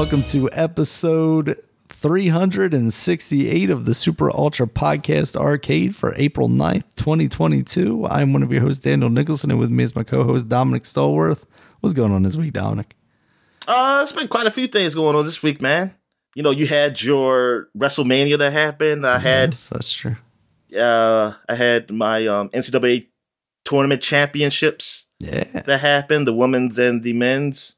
[0.00, 1.58] welcome to episode
[1.90, 8.06] 368 of the Super Ultra Podcast Arcade for April 9th, 2022.
[8.06, 10.84] I'm one of your hosts, Daniel Nicholson, and with me is my co host, Dominic
[10.84, 11.44] Stallworth.
[11.80, 12.96] What's going on this week, Dominic?
[13.68, 15.94] Uh, it's been quite a few things going on this week, man.
[16.34, 19.06] You know, you had your WrestleMania that happened.
[19.06, 20.16] I had Yes, that's true.
[20.78, 23.08] uh I had my um NCAA
[23.66, 25.44] tournament championships Yeah.
[25.66, 27.76] that happened, the women's and the men's.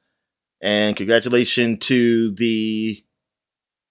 [0.63, 2.97] And congratulations to the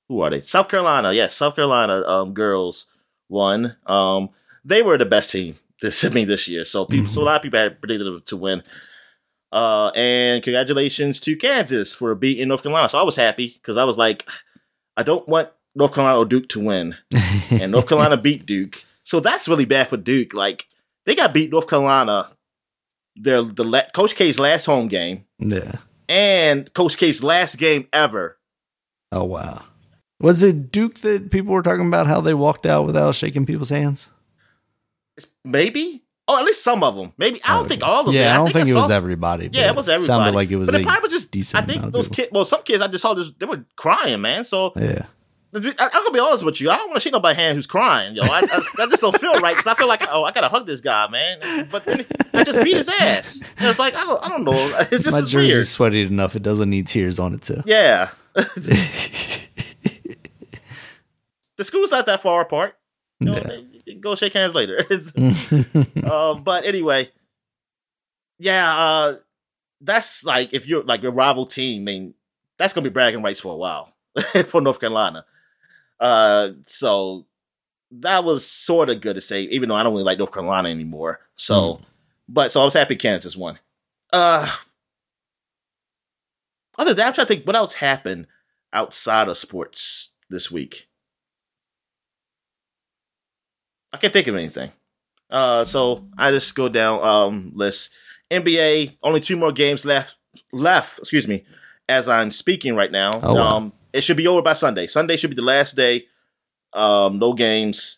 [0.07, 0.41] who are they?
[0.41, 2.85] South Carolina, yes, South Carolina um girls
[3.29, 3.75] won.
[3.85, 4.29] Um
[4.63, 6.65] they were the best team this I mean this year.
[6.65, 8.63] So people so a lot of people had predicted them to win.
[9.51, 12.89] Uh and congratulations to Kansas for beating North Carolina.
[12.89, 14.25] So I was happy because I was like,
[14.95, 16.95] I don't want North Carolina or Duke to win.
[17.49, 18.85] And North Carolina beat Duke.
[19.03, 20.33] So that's really bad for Duke.
[20.33, 20.67] Like
[21.05, 22.29] they got beat North Carolina
[23.17, 25.75] their the la- Coach K's last home game yeah.
[26.11, 28.37] And Coach K's last game ever.
[29.13, 29.63] Oh, wow.
[30.19, 33.69] Was it Duke that people were talking about how they walked out without shaking people's
[33.69, 34.09] hands?
[35.45, 37.13] Maybe, or at least some of them.
[37.17, 38.15] Maybe I don't oh, think all of them.
[38.15, 39.49] Yeah, I don't think, it was everybody.
[39.51, 40.05] Yeah, it was everybody.
[40.05, 42.29] Sounded like it was but it probably was just decent I think those kids.
[42.33, 43.31] Well, some kids I just saw this.
[43.39, 44.43] They were crying, man.
[44.43, 45.05] So Yeah.
[45.53, 46.69] I'm gonna be honest with you.
[46.69, 48.23] I don't want to shake nobody's hand who's crying, yo.
[48.23, 50.65] I, I, I just don't feel right because I feel like oh, I gotta hug
[50.65, 51.67] this guy, man.
[51.69, 53.41] But then I just beat his ass.
[53.57, 54.53] And it's like I don't, I don't know.
[54.91, 55.67] It's just My jersey's weird.
[55.67, 56.37] sweaty enough.
[56.37, 57.61] It doesn't need tears on it, too.
[57.65, 58.11] Yeah.
[58.33, 59.41] the
[61.63, 62.75] school's not that far apart.
[63.19, 63.95] You know, Yeah.
[63.99, 64.85] go shake hands later.
[66.09, 67.09] um, but anyway,
[68.39, 69.15] yeah, uh,
[69.81, 72.13] that's like if you're like a rival team, I mean,
[72.57, 73.93] that's gonna be bragging rights for a while
[74.45, 75.25] for North Carolina.
[76.01, 77.27] Uh, so
[77.91, 80.69] that was sort of good to say, even though I don't really like North Carolina
[80.69, 81.19] anymore.
[81.35, 81.79] So,
[82.27, 83.59] but so I was happy Kansas won.
[84.11, 84.49] Uh,
[86.77, 88.27] other than that, I'm trying to think what else happened
[88.73, 90.87] outside of sports this week.
[93.93, 94.71] I can't think of anything.
[95.29, 97.91] Uh, so I just go down um list.
[98.31, 100.15] NBA only two more games left.
[100.53, 101.43] Left, excuse me,
[101.89, 103.19] as I'm speaking right now.
[103.21, 103.57] Oh, wow.
[103.57, 104.87] Um, it should be over by Sunday.
[104.87, 106.05] Sunday should be the last day.
[106.73, 107.97] Um, no games.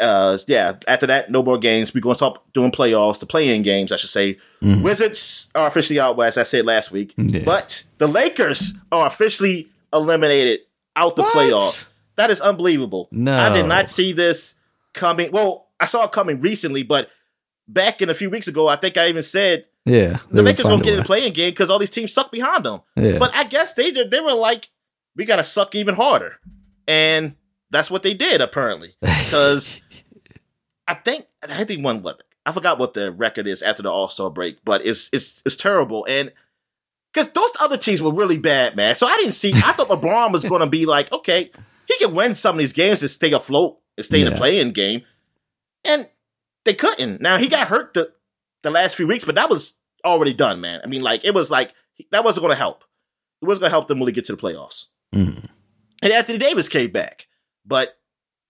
[0.00, 0.74] Uh, yeah.
[0.86, 1.94] After that, no more games.
[1.94, 4.38] We're gonna stop doing playoffs, the play-in games, I should say.
[4.62, 4.82] Mhm.
[4.82, 7.14] Wizards are officially out, as I said last week.
[7.16, 7.42] Yeah.
[7.44, 10.60] But the Lakers are officially eliminated
[10.96, 11.34] out the What?
[11.34, 11.86] playoffs.
[12.16, 13.08] That is unbelievable.
[13.10, 13.36] No.
[13.38, 14.54] I did not see this
[14.92, 15.30] coming.
[15.30, 17.08] Well, I saw it coming recently, but
[17.68, 20.18] back in a few weeks ago, I think I even said Yeah.
[20.30, 22.80] the Lakers gonna get in the play-in game because all these teams suck behind them.
[22.96, 23.18] Yeah.
[23.18, 24.68] But I guess they they were like,
[25.16, 26.36] we gotta suck even harder,
[26.86, 27.34] and
[27.70, 28.94] that's what they did apparently.
[29.26, 29.80] Because
[30.86, 34.08] I think I think one what I forgot what the record is after the All
[34.08, 36.32] Star break, but it's it's it's terrible and.
[37.12, 38.94] Because those other teams were really bad, man.
[38.94, 39.50] So I didn't see.
[39.54, 41.50] I thought LeBron was going to be like, okay,
[41.88, 44.30] he can win some of these games and stay afloat and stay in Yeah.
[44.32, 45.00] the play-in game,
[45.82, 46.10] and
[46.66, 47.22] they couldn't.
[47.22, 48.12] Now he got hurt the
[48.62, 50.80] the last few weeks, but that was already done, man.
[50.84, 51.72] I mean, like it was like
[52.10, 52.84] that wasn't going to help.
[53.40, 54.88] It wasn't going to help them really get to the playoffs.
[55.14, 55.48] Mhm.
[56.02, 57.26] And Anthony Davis came back,
[57.64, 57.98] but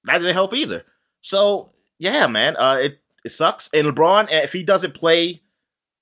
[0.04, 0.84] that didn't help either.
[1.22, 3.68] So yeah, man, uh, it it sucks.
[3.72, 5.42] And LeBron, if he doesn't play,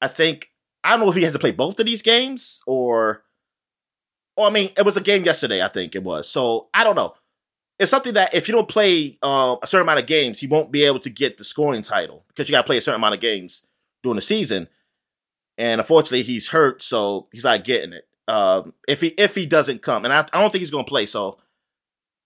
[0.01, 0.51] I think
[0.83, 3.23] I don't know if he has to play both of these games or,
[4.37, 5.63] or I mean, it was a game yesterday.
[5.63, 6.29] I think it was.
[6.29, 7.15] So I don't know.
[7.79, 10.71] It's something that if you don't play uh, a certain amount of games, you won't
[10.71, 13.15] be able to get the scoring title because you got to play a certain amount
[13.15, 13.65] of games
[14.03, 14.69] during the season.
[15.59, 18.07] And unfortunately, he's hurt, so he's not getting it.
[18.27, 20.89] Um, if he if he doesn't come, and I, I don't think he's going to
[20.89, 21.39] play, so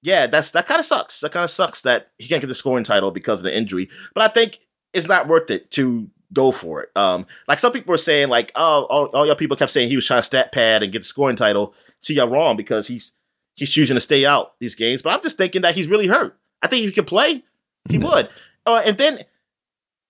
[0.02, 1.20] yeah, that's that kind of sucks.
[1.20, 3.88] That kind of sucks that he can't get the scoring title because of the injury.
[4.14, 4.60] But I think
[4.92, 6.90] it's not worth it to go for it.
[6.94, 9.96] Um, like some people were saying, like oh, all, all your people kept saying he
[9.96, 11.74] was trying to stat pad and get the scoring title.
[12.00, 13.14] See, y'all wrong because he's
[13.54, 15.02] he's choosing to stay out these games.
[15.02, 16.38] But I'm just thinking that he's really hurt.
[16.62, 17.42] I think if he could play,
[17.88, 18.28] he would.
[18.64, 19.24] Uh, and then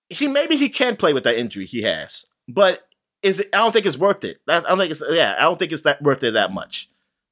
[0.09, 2.87] he maybe he can play with that injury he has, but
[3.23, 3.43] is?
[3.53, 4.39] I don't think it's worth it.
[4.47, 5.35] I don't think it's yeah.
[5.37, 6.89] I don't think it's that worth it that much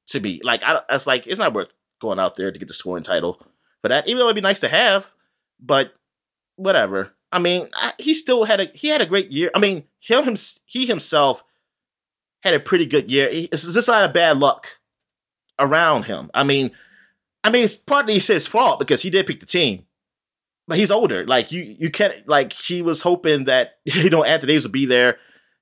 [0.08, 0.62] to be like.
[0.62, 1.68] I it's like it's not worth
[2.00, 3.40] going out there to get the scoring title
[3.82, 4.08] for that.
[4.08, 5.12] Even though it'd be nice to have,
[5.60, 5.92] but
[6.56, 7.12] whatever.
[7.30, 9.50] I mean, I, he still had a he had a great year.
[9.54, 11.44] I mean, him him he himself
[12.42, 13.28] had a pretty good year.
[13.30, 14.66] He, it's just not of bad luck
[15.58, 16.30] around him.
[16.34, 16.70] I mean,
[17.44, 19.84] I mean, it's partly his fault because he did pick the team,
[20.66, 21.26] but he's older.
[21.26, 24.86] Like you, you can't like he was hoping that you know Anthony Davis would be
[24.86, 25.18] there.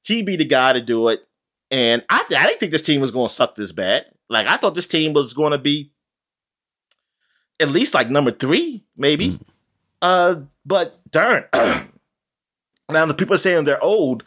[0.06, 1.26] He'd be the guy to do it,
[1.70, 4.06] and I I didn't think this team was going to suck this bad.
[4.28, 5.90] Like I thought this team was going to be
[7.58, 9.38] at least like number three, maybe.
[10.02, 11.44] Uh, but darn.
[12.90, 14.22] now the people are saying they're old.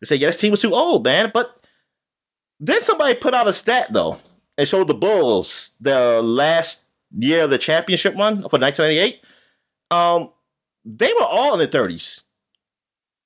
[0.00, 1.30] They say, yeah, this team was too old, man.
[1.32, 1.64] But
[2.58, 4.18] then somebody put out a stat though.
[4.56, 6.84] and showed the Bulls the last
[7.16, 9.20] year of the championship run for 1998.
[9.90, 10.30] Um,
[10.84, 12.22] they were all in the 30s.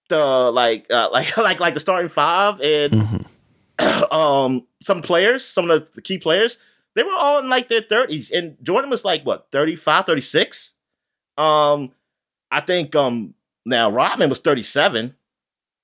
[0.09, 3.23] The like, uh, like, like, like the starting five and mm-hmm.
[4.13, 6.59] um some players, some of the key players,
[6.95, 8.33] they were all in like their 30s.
[8.33, 10.75] And Jordan was like what 35, 36.
[11.37, 11.93] Um,
[12.51, 15.15] I think um now Rodman was 37.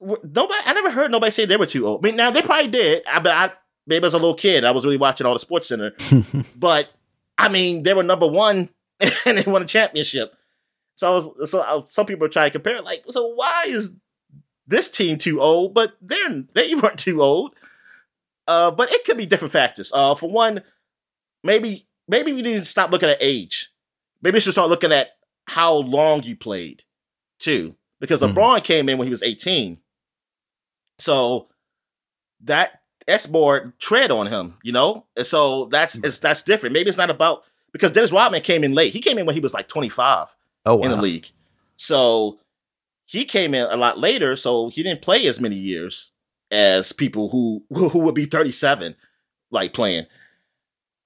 [0.01, 2.05] Nobody, I never heard nobody say they were too old.
[2.05, 3.05] I mean, now they probably did.
[3.07, 3.53] I, but I
[3.87, 5.93] maybe as a little kid, I was really watching all the Sports Center.
[6.57, 6.89] but
[7.39, 8.71] I mean, they were number one
[9.27, 10.35] and they won a championship.
[10.97, 13.93] So I was, so I, some people are trying to compare, like, so why is
[14.67, 15.75] this team too old?
[15.75, 17.55] But they're they weren't too old.
[18.47, 19.93] Uh, but it could be different factors.
[19.95, 20.63] Uh, for one,
[21.45, 23.71] maybe maybe we need to stop looking at age.
[24.21, 25.09] Maybe we should start looking at
[25.47, 26.85] how long you played,
[27.39, 27.77] too.
[28.01, 28.37] Because mm-hmm.
[28.37, 29.79] LeBron came in when he was 18.
[30.99, 31.49] So
[32.43, 35.07] that that's more tread on him, you know?
[35.17, 36.07] And so that's mm.
[36.07, 36.73] it's, that's different.
[36.73, 37.43] Maybe it's not about
[37.73, 38.93] because Dennis Rodman came in late.
[38.93, 40.29] He came in when he was like 25
[40.67, 40.85] oh, wow.
[40.85, 41.29] in the league.
[41.77, 42.39] So
[43.13, 46.11] he came in a lot later, so he didn't play as many years
[46.51, 48.95] as people who who would be 37
[49.51, 50.07] like playing.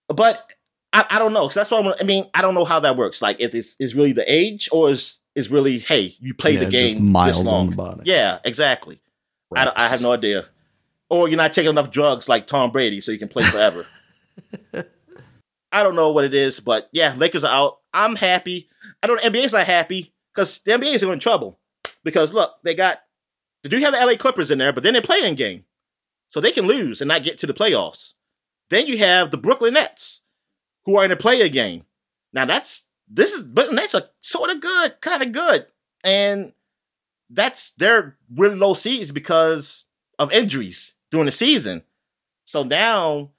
[0.09, 0.53] But
[0.93, 1.49] I, I don't know.
[1.49, 3.21] So that's why I mean, I don't know how that works.
[3.21, 6.61] Like if it's is really the age or is is really hey, you play yeah,
[6.61, 8.03] the game miles on the body.
[8.05, 9.01] Yeah, exactly.
[9.55, 10.47] I, I have no idea
[11.09, 13.87] or you're not taking enough drugs like Tom Brady, so you can play forever.
[15.73, 17.79] I don't know what it is, but yeah, Lakers are out.
[17.93, 18.69] I'm happy.
[19.03, 19.21] I don't.
[19.21, 21.59] NBA's not happy because the NBA is in trouble.
[22.07, 23.01] Because look, they got
[23.65, 25.65] they do have the LA Clippers in there, but then they're play-in game,
[26.31, 28.15] so they can lose and not get to the playoffs.
[28.71, 30.23] Then you have the Brooklyn Nets,
[30.85, 31.85] who are in a player game.
[32.33, 35.67] Now that's this is but Nets are sort of good, kind of good,
[36.05, 36.53] and
[37.29, 39.87] that's their really low seeds because
[40.17, 41.83] of injuries during the season.
[42.45, 43.33] So now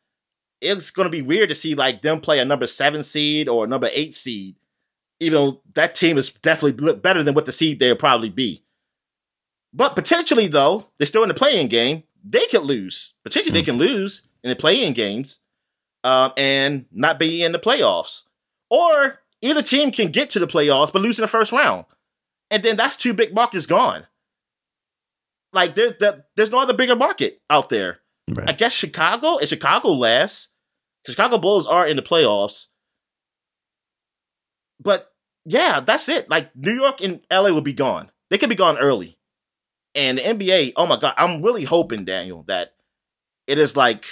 [0.59, 3.67] it's to be weird to see like them play a number seven seed or a
[3.69, 4.57] number eight seed,
[5.19, 8.63] even though that team is definitely better than what the seed they'll probably be.
[9.73, 12.03] But potentially, though, they're still in the play-in game.
[12.23, 13.13] They could lose.
[13.23, 13.77] Potentially, they hmm.
[13.77, 15.39] can lose in the play-in games
[16.03, 18.25] um, and not be in the playoffs.
[18.69, 21.85] Or either team can get to the playoffs but lose in the first round.
[22.49, 24.07] And then that's two big markets gone.
[25.53, 27.99] Like there, there there's no other bigger market out there.
[28.29, 28.49] Right.
[28.49, 30.53] I guess Chicago and Chicago last.
[31.05, 32.67] Chicago Bulls are in the playoffs.
[34.81, 35.11] But
[35.45, 36.29] yeah, that's it.
[36.29, 38.11] Like New York and LA will be gone.
[38.29, 39.17] They could be gone early.
[39.95, 42.75] And the NBA, oh my god, I'm really hoping, Daniel, that
[43.47, 44.05] it is like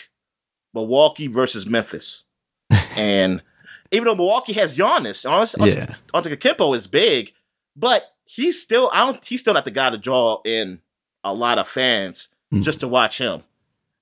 [0.74, 2.26] Milwaukee versus Memphis.
[2.96, 3.44] and
[3.92, 5.96] even though Milwaukee has Giannis, honestly, yeah.
[6.14, 7.34] Antetokounmpo is big,
[7.76, 10.80] but he's still I don't he's still not the guy to draw in
[11.24, 12.64] a lot of fans mm.
[12.64, 13.44] just to watch him.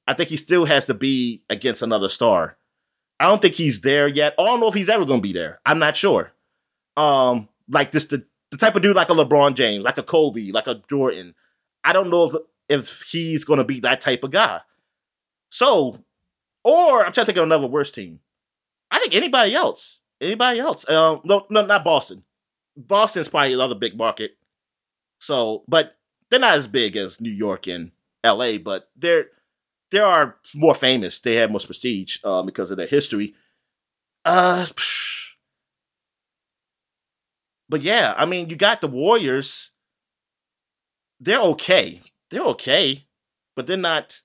[0.08, 2.58] I think he still has to be against another star.
[3.20, 4.34] I don't think he's there yet.
[4.38, 5.60] I don't know if he's ever going to be there.
[5.66, 6.34] I'm not sure.
[6.96, 10.52] Um, like this, the, the type of dude like a LeBron James, like a Kobe,
[10.52, 11.36] like a Jordan.
[11.84, 12.36] I don't know if,
[12.70, 14.62] if he's going to be that type of guy.
[15.50, 16.04] So,
[16.64, 18.20] or I'm trying to think of another worse team.
[18.90, 20.88] I think anybody else, anybody else.
[20.90, 22.24] Um, no, no, not Boston.
[22.76, 24.38] Boston's probably another big market.
[25.20, 25.96] So, but
[26.30, 27.92] they're not as big as New York and
[28.24, 29.28] L.A., but they're
[29.94, 31.20] they are more famous.
[31.20, 33.36] They have more prestige uh, because of their history.
[34.26, 34.66] Uh,
[37.74, 39.72] but yeah, I mean, you got the Warriors.
[41.20, 42.02] They're okay.
[42.30, 43.08] They're okay,
[43.56, 44.22] but they're not.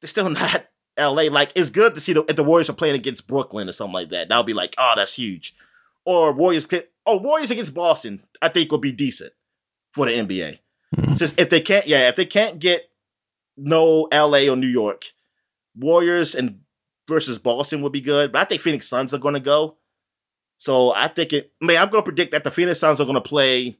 [0.00, 0.64] They're still not
[0.96, 1.28] L.A.
[1.28, 3.92] Like it's good to see the, if the Warriors are playing against Brooklyn or something
[3.92, 4.30] like that.
[4.30, 5.54] That'll be like, oh, that's huge.
[6.06, 6.66] Or Warriors,
[7.04, 8.24] oh, Warriors against Boston.
[8.40, 9.34] I think will be decent
[9.92, 10.60] for the NBA.
[10.96, 11.14] Mm-hmm.
[11.16, 12.88] Since if they can't, yeah, if they can't get
[13.58, 15.04] no LA or New York,
[15.76, 16.60] Warriors and
[17.06, 18.32] versus Boston would be good.
[18.32, 19.76] But I think Phoenix Suns are going to go.
[20.62, 21.50] So I think it.
[21.60, 23.76] I mean, I'm going to predict that the Phoenix Suns are going to play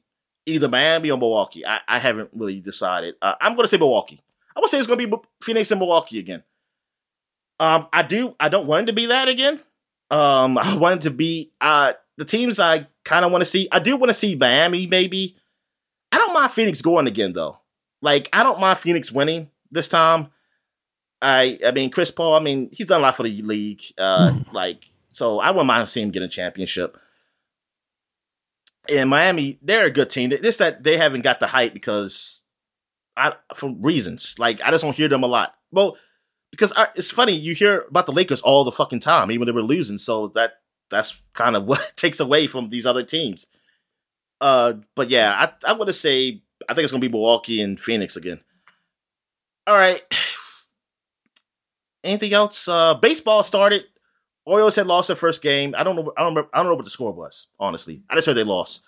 [0.47, 1.65] either Miami or Milwaukee.
[1.65, 3.15] I, I haven't really decided.
[3.23, 4.21] Uh, I'm going to say Milwaukee.
[4.57, 6.43] I would say it's going to be Phoenix and Milwaukee again.
[7.61, 8.35] Um, I do.
[8.41, 9.61] I don't want it to be that again.
[10.11, 13.69] Um, I want it to be uh the teams I kind of want to see.
[13.71, 15.37] I do want to see Miami maybe
[16.11, 17.59] I don't mind Phoenix going again though.
[18.01, 20.33] Like I don't mind Phoenix winning this time.
[21.21, 22.35] I I mean Chris Paul.
[22.35, 23.83] I mean he's done a lot for the league.
[23.97, 24.53] Uh, mm.
[24.53, 26.99] Like so, I wouldn't mind seeing him get a championship.
[28.89, 30.31] And Miami, they're a good team.
[30.31, 32.43] Just that they haven't got the hype because
[33.17, 34.37] I for reasons.
[34.39, 35.55] Like I just don't hear them a lot.
[35.71, 35.97] Well,
[36.51, 39.47] because I, it's funny you hear about the Lakers all the fucking time, even when
[39.47, 39.99] they were losing.
[39.99, 40.55] So that
[40.91, 43.47] that's kind of what takes away from these other teams.
[44.41, 48.17] Uh, but yeah, I I to say I think it's gonna be Milwaukee and Phoenix
[48.17, 48.41] again.
[49.67, 50.03] All right.
[52.05, 52.67] anything else?
[52.67, 53.85] Uh, baseball started.
[54.45, 55.75] Orioles had lost their first game.
[55.77, 56.13] I don't know.
[56.17, 56.35] I don't.
[56.35, 57.49] Remember, I don't know what the score was.
[57.61, 58.83] Honestly, I just heard they lost.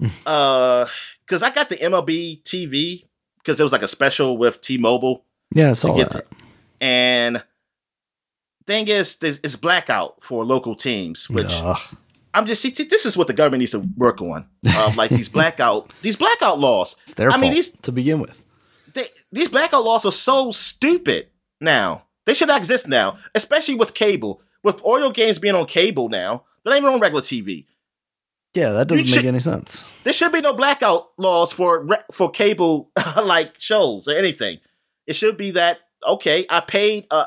[0.26, 0.86] uh,
[1.26, 3.04] because I got the MLB TV
[3.38, 5.24] because it was like a special with T-Mobile.
[5.54, 6.26] Yeah, I saw that.
[6.80, 7.42] And
[8.66, 11.52] thing is, it's blackout for local teams, which.
[12.34, 14.46] I'm just see, this is what the government needs to work on.
[14.76, 16.94] Um, like these blackout, these blackout laws.
[17.04, 18.40] It's their I fault mean, these to begin with.
[18.94, 21.28] they, these blackout laws are so stupid
[21.60, 22.04] now.
[22.26, 24.42] They should not exist now, especially with cable.
[24.64, 27.66] With Oriole games being on cable now, they're not even on regular TV.
[28.54, 29.94] Yeah, that doesn't You make should- any sense.
[30.04, 32.90] There should be no blackout laws for re- for cable
[33.22, 34.58] like shows or anything.
[35.06, 37.26] It should be that okay, I paid uh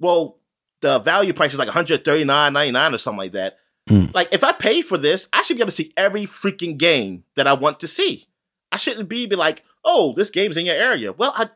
[0.00, 0.38] well
[0.80, 3.58] the value price is like 139.99 or something like that.
[3.88, 4.06] Hmm.
[4.14, 7.24] Like if I pay for this, I should be able to see every freaking game
[7.36, 8.26] that I want to see.
[8.72, 11.50] I shouldn't be be like, "Oh, this game's in your area." Well, I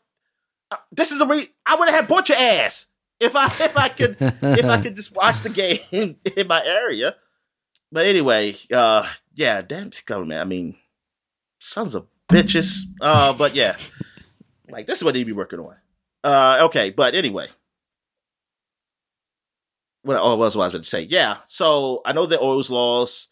[0.70, 2.86] uh, this is a re- I would have had bought your ass
[3.20, 5.78] if I if I could if I could just watch the game
[6.36, 7.16] in my area.
[7.90, 10.40] But anyway, uh, yeah, damn government.
[10.40, 10.76] I mean,
[11.58, 12.80] sons of bitches.
[13.00, 13.76] Uh, but yeah,
[14.68, 15.76] like this is what they be working on.
[16.22, 17.46] Uh, okay, but anyway,
[20.02, 21.02] what oh, was what I was going to say?
[21.02, 23.30] Yeah, so I know the Orioles lost.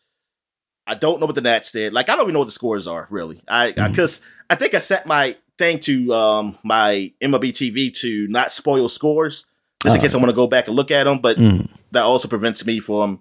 [0.86, 1.92] I don't know what the Nats did.
[1.92, 3.42] Like I don't even know what the scores are really.
[3.48, 8.52] I because I, think I set my thing to um my MLB TV to not
[8.52, 9.46] spoil scores
[9.86, 10.02] just in Oh.
[10.02, 11.18] case I want to go back and look at them.
[11.20, 11.68] But Mm.
[11.92, 13.20] that also prevents me from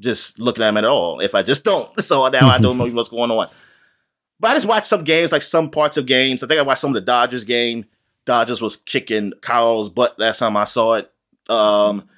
[0.00, 1.88] just looking at them at all if I just don't.
[2.02, 3.48] So now I don't know what's going on.
[4.40, 6.42] But I just watched some games, like some parts of games.
[6.42, 7.84] I think I watched some of the Dodgers game.
[8.26, 11.10] Dodgers was kicking Kyle's butt last time I saw it.
[11.48, 12.08] Um,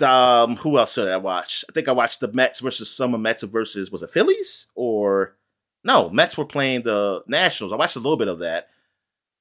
[0.00, 1.64] um who else did I watch?
[1.68, 5.36] I think I watched the Mets versus some Mets versus was it Phillies or
[5.84, 6.10] no?
[6.10, 7.72] Mets were playing the Nationals.
[7.72, 8.68] I watched a little bit of that,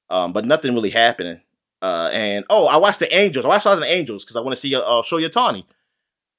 [0.09, 1.41] um, but nothing really happening.
[1.85, 3.45] Uh, and oh, I watched the Angels.
[3.45, 5.65] I watched all the Angels because I want to see uh, Shohei Ohtani,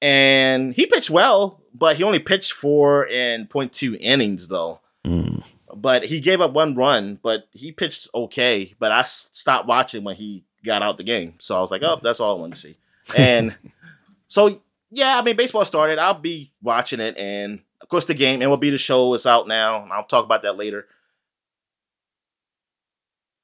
[0.03, 4.81] and he pitched well, but he only pitched four and point two innings though.
[5.05, 5.45] Mm.
[5.73, 8.75] But he gave up one run, but he pitched okay.
[8.81, 12.01] But I stopped watching when he got out the game, so I was like, oh,
[12.03, 12.77] that's all I want to see.
[13.17, 13.55] And
[14.27, 14.61] so
[14.91, 16.01] yeah, I mean, baseball started.
[16.01, 19.27] I'll be watching it, and of course, the game and will be the show is
[19.27, 19.87] out now.
[19.93, 20.89] I'll talk about that later.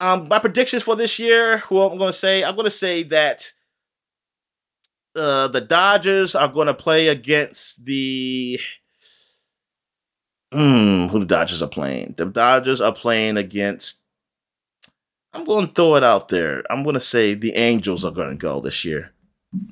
[0.03, 3.05] Um, my predictions for this year, who I'm going to say, I'm going to say
[3.05, 3.53] that
[5.15, 8.59] uh, the Dodgers are going to play against the.
[10.53, 12.15] Hmm, who the Dodgers are playing?
[12.17, 14.03] The Dodgers are playing against.
[15.33, 16.65] I'm going to throw it out there.
[16.69, 19.13] I'm going to say the Angels are going to go this year.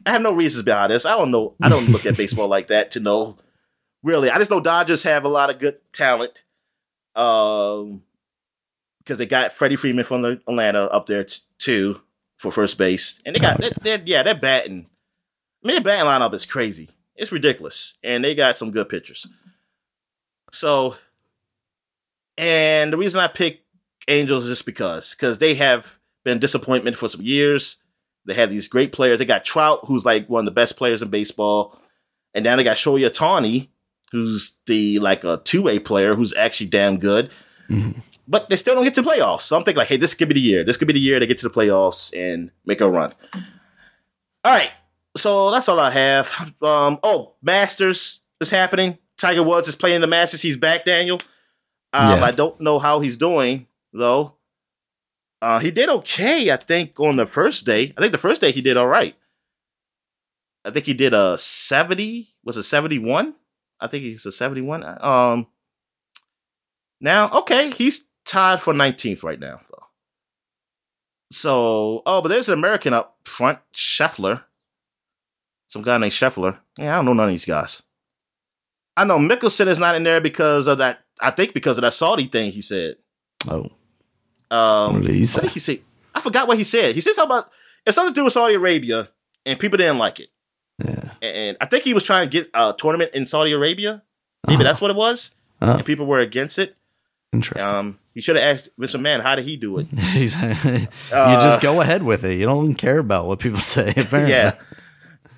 [0.06, 1.06] I have no reasons behind this.
[1.06, 1.56] I don't know.
[1.60, 3.36] I don't look at baseball like that to know.
[4.04, 6.44] Really, I just know Dodgers have a lot of good talent.
[7.16, 8.02] Um,
[9.10, 12.00] because they got Freddie Freeman from Atlanta up there t- too
[12.36, 14.86] for first base, and they got Oh, they- they're, yeah they're batting.
[15.64, 16.88] I mean, their batting lineup is crazy.
[17.16, 19.26] It's ridiculous, and they got some good pitchers.
[20.52, 20.94] So,
[22.38, 23.62] and the reason I pick
[24.06, 27.78] Angels is just because because they have been disappointment for some years.
[28.26, 29.18] They have these great players.
[29.18, 31.78] They got Trout, who's like one of the best players in baseball,
[32.32, 33.68] and now they got Shohei Ohtani,
[34.12, 37.30] who's the like a two way player who's actually damn good.
[37.68, 38.02] Mhm.
[38.30, 39.40] But they still don't get to playoffs.
[39.42, 40.62] So I'm thinking like, hey, this could be the year.
[40.62, 43.12] This could be the year they get to the playoffs and make a run.
[44.44, 44.70] All right.
[45.16, 46.32] So that's all I have.
[46.62, 48.98] Um, oh, Masters is happening.
[49.18, 50.42] Tiger Woods is playing the Masters.
[50.42, 51.20] He's back, Daniel.
[51.92, 52.24] Um, Yeah.
[52.24, 54.34] I don't know how he's doing though.
[55.42, 57.92] Uh, he did okay, I think, on the first day.
[57.96, 59.16] I think the first day he did all right.
[60.64, 62.28] I think he did a 70.
[62.44, 63.34] Was it 71?
[63.80, 64.84] I think he's a 71.
[65.02, 65.46] Um,
[67.00, 69.86] now, okay, he's tied for 19th right now, though.
[71.32, 74.42] So, oh, but there's an American up front, Scheffler.
[75.68, 76.58] Some guy named Scheffler.
[76.76, 77.82] Yeah, I don't know none of these guys.
[78.96, 81.00] I know Mickelson is not in there because of that.
[81.20, 82.96] I think because of that Saudi thing he said.
[83.48, 83.70] Oh,
[84.54, 85.40] Um, What did he I say?
[85.42, 85.80] think he said.
[86.14, 86.94] I forgot what he said.
[86.96, 87.50] He said something about
[87.86, 89.08] it's something to do with Saudi Arabia,
[89.46, 90.28] and people didn't like it.
[90.84, 91.10] yeah.
[91.22, 94.02] And I think he was trying to get a tournament in Saudi Arabia.
[94.46, 94.64] Maybe Uh-huh.
[94.64, 95.30] that's what it was.
[95.62, 96.76] Oh, And people were against it.
[97.32, 97.64] interesting.
[97.64, 99.00] Um, he should have asked Mr.
[99.00, 99.86] Man, how did he do it?
[100.14, 100.28] You
[101.16, 102.34] Uh, just go ahead with it.
[102.36, 103.94] You don't care about what people say.
[103.96, 104.30] Apparently.
[104.32, 104.54] Yeah.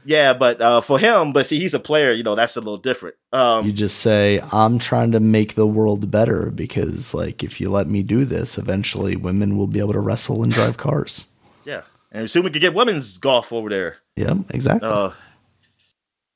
[0.04, 2.10] Yeah, but uh, for him, but see, he's a player.
[2.10, 3.14] You know, that's a little different.
[3.32, 7.70] Um, You just say, I'm trying to make the world better because, like, if you
[7.70, 11.28] let me do this, eventually women will be able to wrestle and drive cars.
[11.64, 13.98] yeah, and soon we could get women's golf over there.
[14.16, 14.88] Yeah, exactly.
[14.88, 15.12] Uh,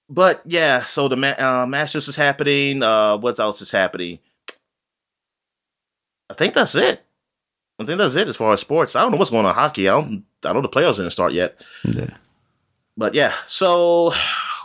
[0.08, 2.84] but yeah, so the ma- uh, Masters is happening.
[2.84, 4.20] Uh, what else is happening?
[6.30, 7.02] I think that's it.
[7.78, 8.96] I think that's it as far as sports.
[8.96, 9.88] I don't know what's going on in hockey.
[9.88, 10.24] I don't.
[10.44, 11.60] I know the playoffs didn't start yet.
[11.84, 12.10] Yeah.
[12.96, 13.34] But yeah.
[13.46, 14.12] So,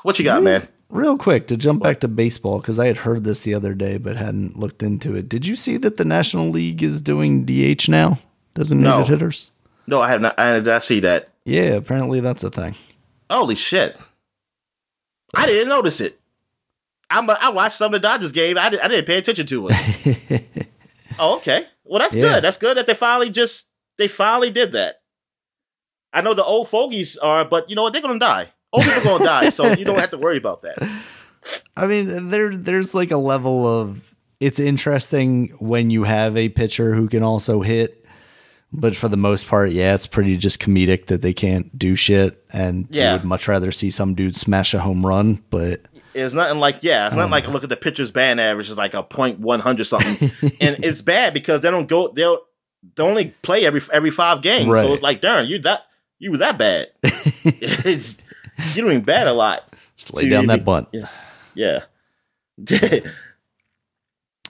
[0.03, 0.67] what you got, man?
[0.89, 3.97] Real quick to jump back to baseball because I had heard this the other day
[3.97, 5.29] but hadn't looked into it.
[5.29, 8.19] Did you see that the National League is doing DH now?
[8.55, 8.99] Doesn't No.
[8.99, 9.51] need hitters.
[9.87, 10.37] No, I have not.
[10.39, 11.29] I did not see that.
[11.45, 12.75] Yeah, apparently that's a thing.
[13.29, 13.97] Holy shit!
[15.33, 16.19] I didn't notice it.
[17.09, 18.57] I'm a, I watched some of the Dodgers game.
[18.57, 20.45] I, did, I didn't pay attention to it.
[21.19, 21.65] oh, okay.
[21.83, 22.21] Well, that's Yeah.
[22.35, 22.43] good.
[22.43, 24.95] That's good that they finally just they finally did that.
[26.13, 27.93] I know the old fogies are, but you know what?
[27.93, 28.49] They're gonna die.
[28.73, 30.77] Old people gonna die, so you don't have to worry about that.
[31.77, 34.01] I mean, there there's like a level of
[34.39, 38.05] it's interesting when you have a pitcher who can also hit,
[38.73, 42.43] but for the most part, yeah, it's pretty just comedic that they can't do shit,
[42.51, 43.11] and Yeah.
[43.13, 45.43] you would much rather see some dude smash a home run.
[45.49, 45.81] But
[46.13, 47.07] It's nothing like yeah.
[47.07, 49.85] It's not like look at the pitcher's band average is like a point one hundred
[49.85, 52.09] something, and it's bad because they don't go.
[52.09, 52.39] They'll
[52.95, 54.81] they only play every every five games, Right.
[54.81, 55.85] so it's like darn you that
[56.19, 56.87] you were that bad.
[57.03, 58.17] it's
[58.75, 59.73] you're doing bad a lot.
[59.95, 60.87] just lay down that bunt.
[60.91, 61.07] Yeah,
[61.53, 61.83] yeah.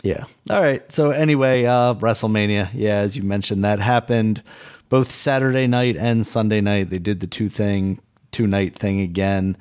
[0.03, 0.23] Yeah.
[0.49, 0.89] All right.
[0.91, 2.69] So anyway, uh WrestleMania.
[2.73, 4.41] Yeah, as you mentioned, that happened
[4.89, 6.89] both Saturday night and Sunday night.
[6.89, 7.99] They did the two thing,
[8.31, 9.57] two night thing again.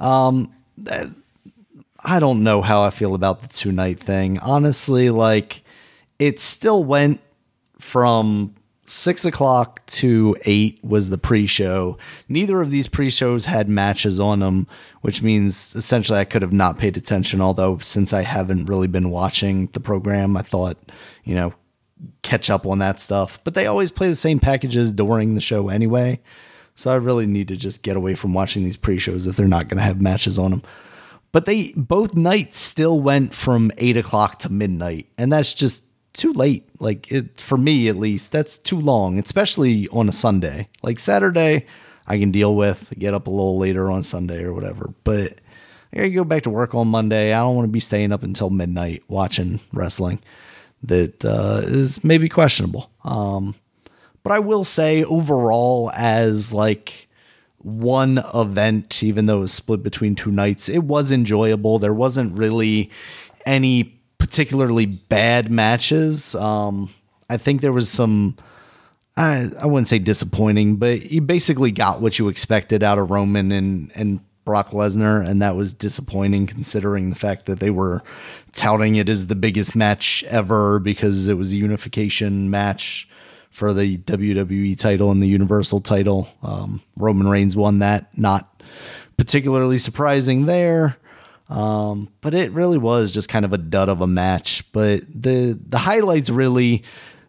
[0.00, 0.52] Um
[2.04, 4.38] I don't know how I feel about the two night thing.
[4.40, 5.62] Honestly, like
[6.18, 7.20] it still went
[7.80, 8.54] from
[8.86, 11.96] six o'clock to eight was the pre-show.
[12.28, 14.66] Neither of these pre-shows had matches on them,
[15.00, 17.40] which means essentially I could have not paid attention.
[17.40, 20.76] Although since I haven't really been watching the program, I thought
[21.24, 21.54] you know
[22.22, 23.38] catch up on that stuff.
[23.44, 26.20] But they always play the same packages during the show anyway,
[26.74, 29.68] so I really need to just get away from watching these pre-shows if they're not
[29.68, 30.62] going to have matches on them.
[31.34, 35.82] But they both nights still went from eight o'clock to midnight, and that's just
[36.12, 36.68] too late.
[36.78, 40.68] Like it for me at least, that's too long, especially on a Sunday.
[40.84, 41.66] Like Saturday,
[42.06, 42.94] I can deal with.
[42.96, 44.94] Get up a little later on Sunday or whatever.
[45.02, 45.40] But
[45.92, 47.32] I gotta go back to work on Monday.
[47.32, 50.20] I don't want to be staying up until midnight watching wrestling.
[50.84, 52.92] That uh, is maybe questionable.
[53.02, 53.56] Um,
[54.22, 57.08] but I will say overall, as like
[57.64, 61.78] one event, even though it was split between two nights, it was enjoyable.
[61.78, 62.90] There wasn't really
[63.46, 66.34] any particularly bad matches.
[66.34, 66.90] Um,
[67.28, 68.36] I think there was some.
[69.16, 73.52] I, I wouldn't say disappointing, but you basically got what you expected out of Roman
[73.52, 78.02] and, and Brock Lesnar, and that was disappointing considering the fact that they were
[78.52, 83.08] touting it as the biggest match ever because it was a unification match
[83.54, 86.26] for the WWE title and the Universal title.
[86.42, 88.60] Um, Roman Reigns won that, not
[89.16, 90.96] particularly surprising there.
[91.48, 94.64] Um, but it really was just kind of a dud of a match.
[94.72, 96.82] But the the highlights really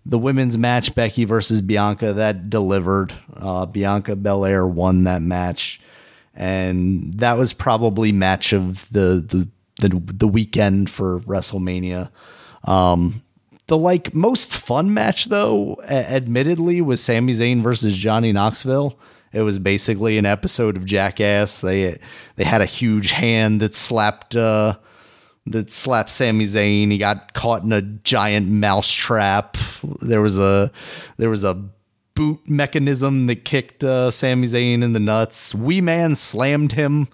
[0.03, 3.13] the women's match Becky versus Bianca that delivered.
[3.31, 5.79] Uh, Bianca Belair won that match,
[6.33, 9.47] and that was probably match of the the
[9.87, 12.09] the, the weekend for WrestleMania.
[12.63, 13.21] Um,
[13.67, 18.97] the like most fun match though, a- admittedly, was Sami Zayn versus Johnny Knoxville.
[19.33, 21.61] It was basically an episode of Jackass.
[21.61, 21.97] They
[22.35, 24.77] they had a huge hand that slapped uh,
[25.47, 26.91] that slapped Sami Zayn.
[26.91, 29.57] He got caught in a giant mouse trap.
[30.01, 30.71] There was a
[31.17, 31.61] there was a
[32.15, 35.53] boot mechanism that kicked uh, Sami Zayn in the nuts.
[35.53, 37.09] Wee Man slammed him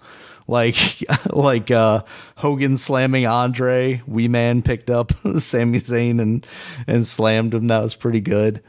[0.52, 2.02] like like uh,
[2.36, 4.02] Hogan slamming Andre.
[4.06, 6.46] Wee Man picked up Sami Zayn and
[6.86, 7.66] and slammed him.
[7.66, 8.62] That was pretty good.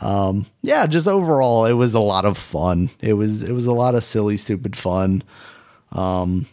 [0.00, 2.90] Um, yeah, just overall, it was a lot of fun.
[3.00, 5.22] It was it was a lot of silly, stupid fun.
[5.92, 6.46] Um,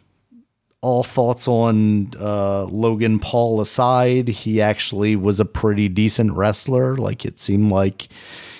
[0.81, 6.95] all thoughts on uh, Logan Paul aside, he actually was a pretty decent wrestler.
[6.95, 8.07] Like it seemed like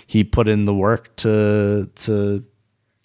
[0.08, 2.44] he put in the work to to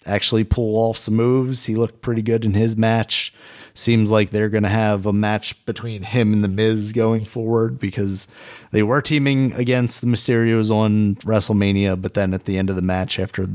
[0.05, 1.65] actually pull off some moves.
[1.65, 3.33] He looked pretty good in his match.
[3.73, 7.79] Seems like they're going to have a match between him and The Miz going forward
[7.79, 8.27] because
[8.71, 12.81] they were teaming against the Mysterios on WrestleMania, but then at the end of the
[12.81, 13.45] match, after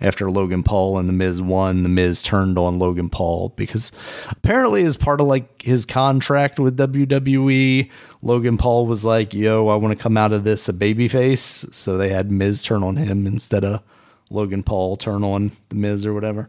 [0.00, 3.92] after Logan Paul and The Miz won, The Miz turned on Logan Paul because
[4.30, 7.90] apparently, as part of like his contract with WWE,
[8.22, 11.98] Logan Paul was like, "Yo, I want to come out of this a babyface," so
[11.98, 13.82] they had Miz turn on him instead of
[14.30, 16.48] Logan Paul turn on the Miz or whatever.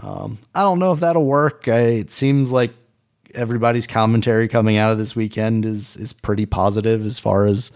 [0.00, 1.68] Um, I don't know if that'll work.
[1.68, 2.72] I, it seems like
[3.34, 7.70] everybody's commentary coming out of this weekend is is pretty positive as far as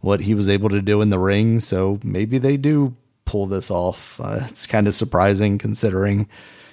[0.00, 1.60] what he was able to do in the ring.
[1.60, 4.20] So maybe they do pull this off.
[4.20, 6.28] Uh, it's kind of surprising considering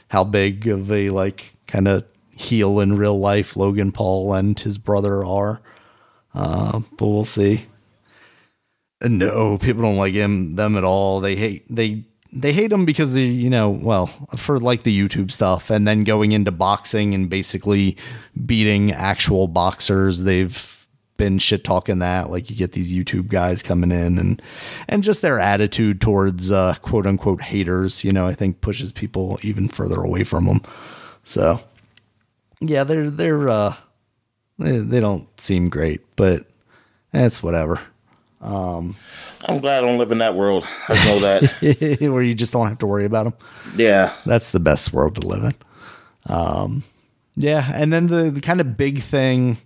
[0.10, 2.04] how big of a like kind of
[2.36, 5.62] heel in real life Logan Paul and his brother are.
[6.34, 7.66] Uh, but we'll see.
[9.02, 11.20] No, people don't like him them at all.
[11.20, 15.32] They hate they they hate him because they you know well for like the YouTube
[15.32, 17.98] stuff and then going into boxing and basically
[18.46, 20.24] beating actual boxers.
[20.24, 24.42] They've been shit talking that like you get these YouTube guys coming in and
[24.88, 28.04] and just their attitude towards uh, quote unquote haters.
[28.04, 30.62] You know, I think pushes people even further away from them.
[31.24, 31.60] So
[32.60, 33.76] yeah, they're they're uh,
[34.58, 36.46] they, they don't seem great, but
[37.14, 37.82] it's whatever.
[38.46, 38.96] Um,
[39.46, 40.66] I'm glad I don't live in that world.
[40.88, 43.34] I know that where you just don't have to worry about them.
[43.76, 45.56] Yeah, that's the best world to live in.
[46.28, 46.84] Um,
[47.36, 49.58] yeah, and then the, the kind of big thing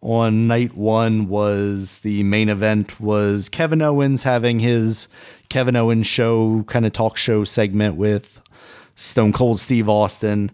[0.00, 5.08] on night one was the main event was Kevin Owens having his
[5.48, 8.42] Kevin Owens show kind of talk show segment with
[8.96, 10.50] Stone Cold Steve Austin.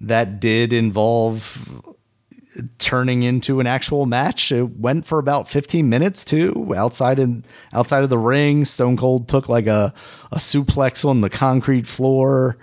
[0.00, 1.82] That did involve
[2.78, 4.52] turning into an actual match.
[4.52, 6.72] It went for about 15 minutes too.
[6.76, 9.92] Outside in outside of the ring, Stone Cold took like a,
[10.32, 12.56] a suplex on the concrete floor.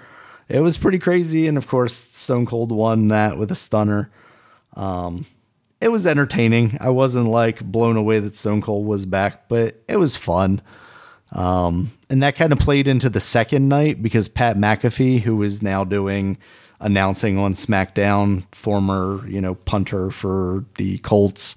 [0.49, 4.11] It was pretty crazy, and of course, Stone Cold won that with a stunner.
[4.75, 5.25] Um,
[5.81, 6.77] it was entertaining.
[6.79, 10.61] I wasn't like blown away that Stone Cold was back, but it was fun.
[11.33, 15.61] Um, and that kind of played into the second night because Pat McAfee, who is
[15.61, 16.37] now doing
[16.83, 21.55] announcing on SmackDown, former, you know, punter for the Colts,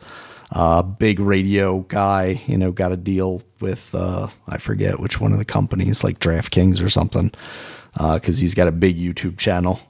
[0.53, 5.33] uh, big radio guy, you know, got a deal with, uh, I forget which one
[5.33, 7.33] of the companies, like DraftKings or something,
[7.93, 9.81] because uh, he's got a big YouTube channel.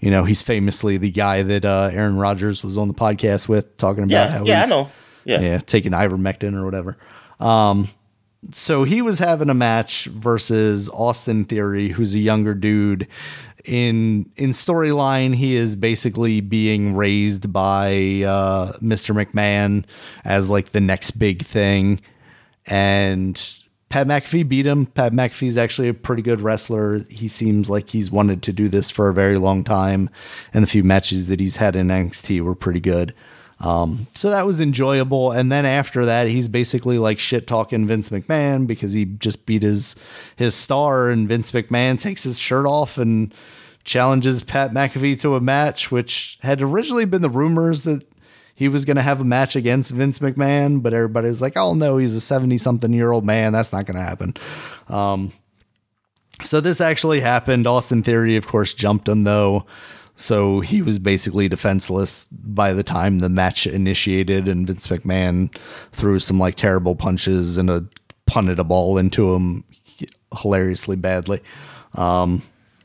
[0.00, 3.76] You know, he's famously the guy that uh, Aaron Rodgers was on the podcast with,
[3.76, 4.90] talking about yeah, how yeah, he's, I know.
[5.24, 5.40] Yeah.
[5.40, 6.96] yeah, taking ivermectin or whatever.
[7.40, 7.88] Um,
[8.52, 13.08] so he was having a match versus Austin Theory, who's a younger dude
[13.66, 19.14] in in storyline, he is basically being raised by uh, Mr.
[19.14, 19.84] McMahon
[20.24, 22.00] as like the next big thing,
[22.66, 23.42] and
[23.88, 24.86] Pat McAfee beat him.
[24.86, 27.00] Pat McAfee's actually a pretty good wrestler.
[27.10, 30.10] He seems like he's wanted to do this for a very long time,
[30.54, 33.14] and the few matches that he's had in NXT were pretty good.
[33.58, 35.32] Um, so that was enjoyable.
[35.32, 39.62] And then after that, he's basically like shit talking Vince McMahon because he just beat
[39.62, 39.96] his
[40.36, 43.32] his star, and Vince McMahon takes his shirt off and
[43.84, 48.06] challenges Pat McAfee to a match, which had originally been the rumors that
[48.54, 51.72] he was going to have a match against Vince McMahon, but everybody was like, "Oh
[51.72, 53.52] no, he's a seventy something year old man.
[53.52, 54.34] That's not going to happen."
[54.88, 55.32] Um,
[56.42, 57.66] so this actually happened.
[57.66, 59.64] Austin Theory, of course, jumped him though.
[60.16, 65.54] So he was basically defenseless by the time the match initiated, and Vince McMahon
[65.92, 67.84] threw some like terrible punches and a
[68.26, 69.64] punted a ball into him
[70.36, 71.42] hilariously badly.
[71.94, 72.42] Um,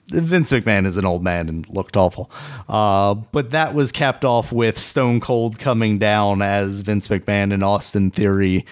[0.07, 2.29] Vince McMahon is an old man and looked awful.
[2.67, 7.63] Uh, but that was capped off with Stone Cold coming down as Vince McMahon and
[7.63, 8.65] Austin Theory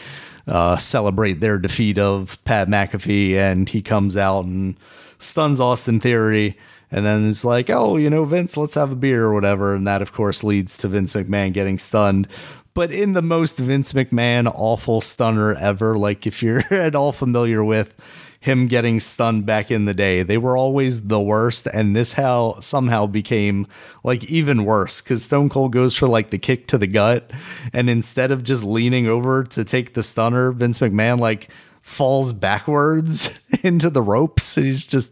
[0.47, 4.75] uh, celebrate their defeat of Pat McAfee, and he comes out and
[5.17, 6.57] stuns Austin Theory
[6.91, 9.75] and then it's like, oh, you know, Vince, let's have a beer or whatever.
[9.75, 12.28] And that, of course, leads to Vince McMahon getting stunned.
[12.73, 17.63] But in the most Vince McMahon awful stunner ever, like if you're at all familiar
[17.63, 17.95] with
[18.41, 21.67] him getting stunned back in the day, they were always the worst.
[21.67, 23.67] And this how somehow became
[24.04, 27.30] like even worse because Stone Cold goes for like the kick to the gut.
[27.73, 31.49] And instead of just leaning over to take the stunner, Vince McMahon like
[31.82, 33.30] falls backwards
[33.63, 34.58] into the ropes.
[34.58, 35.12] And he's just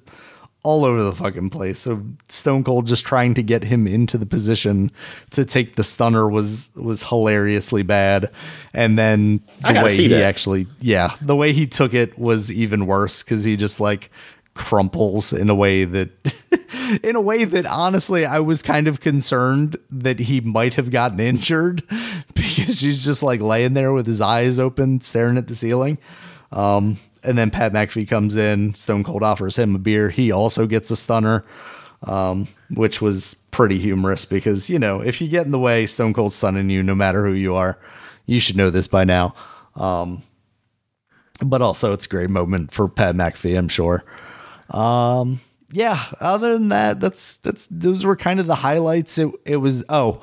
[0.68, 1.80] all over the fucking place.
[1.80, 4.92] So Stone Cold just trying to get him into the position
[5.32, 8.30] to take the stunner was was hilariously bad.
[8.74, 10.24] And then the way he that.
[10.24, 14.12] actually yeah, the way he took it was even worse cuz he just like
[14.56, 16.10] crumples in a way that
[17.02, 21.22] in a way that honestly I was kind of concerned that he might have gotten
[21.22, 21.82] injured
[22.34, 25.98] because he's just like laying there with his eyes open staring at the ceiling.
[26.52, 28.74] Um and then Pat McAfee comes in.
[28.76, 30.10] Stone Cold offers him a beer.
[30.10, 31.46] He also gets a stunner,
[32.04, 36.14] um, which was pretty humorous because you know if you get in the way, Stone
[36.14, 37.80] Cold stunning you, no matter who you are.
[38.26, 39.34] You should know this by now.
[39.76, 40.24] Um,
[41.42, 44.04] but also, it's a great moment for Pat McAfee, I'm sure.
[44.70, 45.40] Um,
[45.72, 46.04] yeah.
[46.20, 49.18] Other than that, that's that's those were kind of the highlights.
[49.18, 50.22] It it was oh,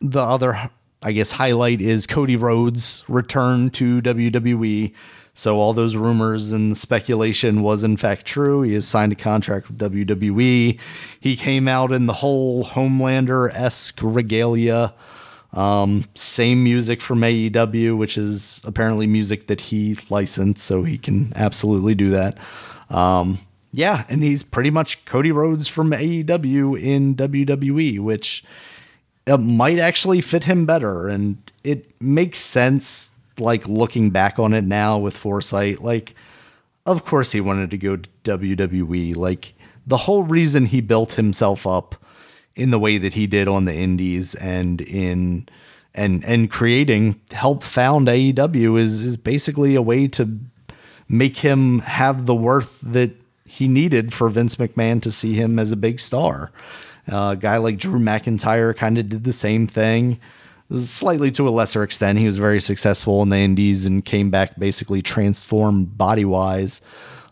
[0.00, 0.70] the other
[1.02, 4.92] I guess highlight is Cody Rhodes' return to WWE.
[5.38, 8.62] So all those rumors and speculation was in fact true.
[8.62, 10.80] He has signed a contract with WWE.
[11.20, 14.92] He came out in the whole Homelander esque regalia.
[15.52, 21.32] Um, same music from AEW, which is apparently music that he licensed, so he can
[21.36, 22.36] absolutely do that.
[22.90, 23.38] Um,
[23.72, 28.42] yeah, and he's pretty much Cody Rhodes from AEW in WWE, which
[29.38, 31.06] might actually fit him better.
[31.06, 36.14] And it makes sense like looking back on it now with foresight, like
[36.86, 39.16] of course he wanted to go to WWE.
[39.16, 39.54] Like
[39.86, 41.96] the whole reason he built himself up
[42.54, 45.48] in the way that he did on the indies and in
[45.94, 50.38] and and creating help found AEW is is basically a way to
[51.08, 53.10] make him have the worth that
[53.44, 56.52] he needed for Vince McMahon to see him as a big star.
[57.10, 60.20] Uh, a guy like Drew McIntyre kind of did the same thing,
[60.74, 62.18] slightly to a lesser extent.
[62.18, 66.80] He was very successful in the Indies and came back basically transformed body wise.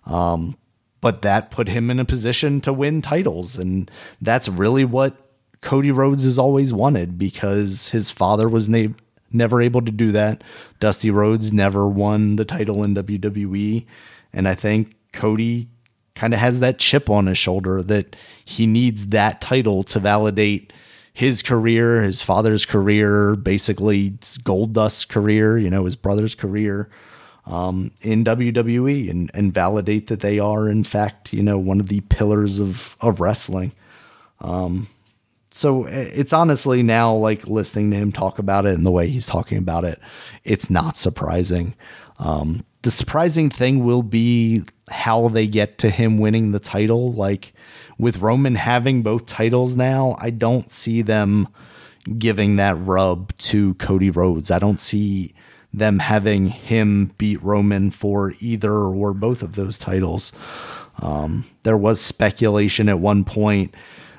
[0.07, 0.57] Um,
[1.01, 3.57] but that put him in a position to win titles.
[3.57, 5.16] And that's really what
[5.61, 8.94] Cody Rhodes has always wanted because his father was na-
[9.31, 10.42] never able to do that.
[10.81, 13.85] Dusty Rhodes never won the title in WWE.
[14.33, 15.68] And I think Cody
[16.14, 20.72] kind of has that chip on his shoulder that he needs that title to validate
[21.17, 24.11] his career, his father's career, basically
[24.45, 26.91] Goldust's career, you know, his brother's career
[27.47, 31.89] um, in WWE and, and validate that they are, in fact, you know, one of
[31.89, 33.73] the pillars of, of wrestling.
[34.43, 34.89] Um,
[35.51, 39.27] so it's honestly now like listening to him talk about it and the way he's
[39.27, 39.99] talking about it,
[40.45, 41.75] it's not surprising.
[42.19, 47.11] Um, the surprising thing will be how they get to him winning the title.
[47.11, 47.53] Like
[47.99, 51.49] with Roman having both titles now, I don't see them
[52.16, 54.53] giving that rub to Cody Rhodes.
[54.53, 55.35] I don't see
[55.75, 60.31] them having him beat Roman for either or both of those titles.
[61.03, 63.75] Um, there was speculation at one point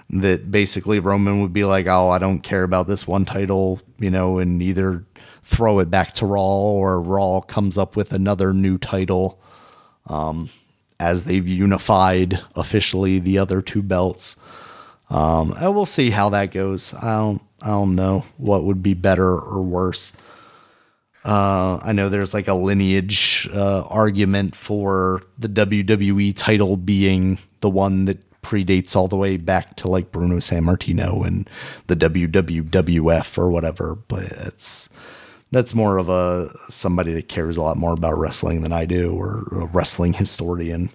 [0.10, 4.10] that basically Roman would be like, "Oh, I don't care about this one title," you
[4.10, 5.06] know, and either
[5.48, 9.40] throw it back to Raw or Raw comes up with another new title
[10.08, 10.50] um,
[11.00, 14.36] as they've unified officially the other two belts.
[15.10, 16.94] Um, and we'll see how that goes.
[16.94, 20.12] I don't I don't know what would be better or worse.
[21.24, 27.70] Uh, I know there's like a lineage uh, argument for the WWE title being the
[27.70, 31.50] one that predates all the way back to like Bruno Sammartino and
[31.88, 34.90] the WWF or whatever, but it's
[35.52, 39.14] that's more of a somebody that cares a lot more about wrestling than I do,
[39.14, 40.90] or a wrestling historian,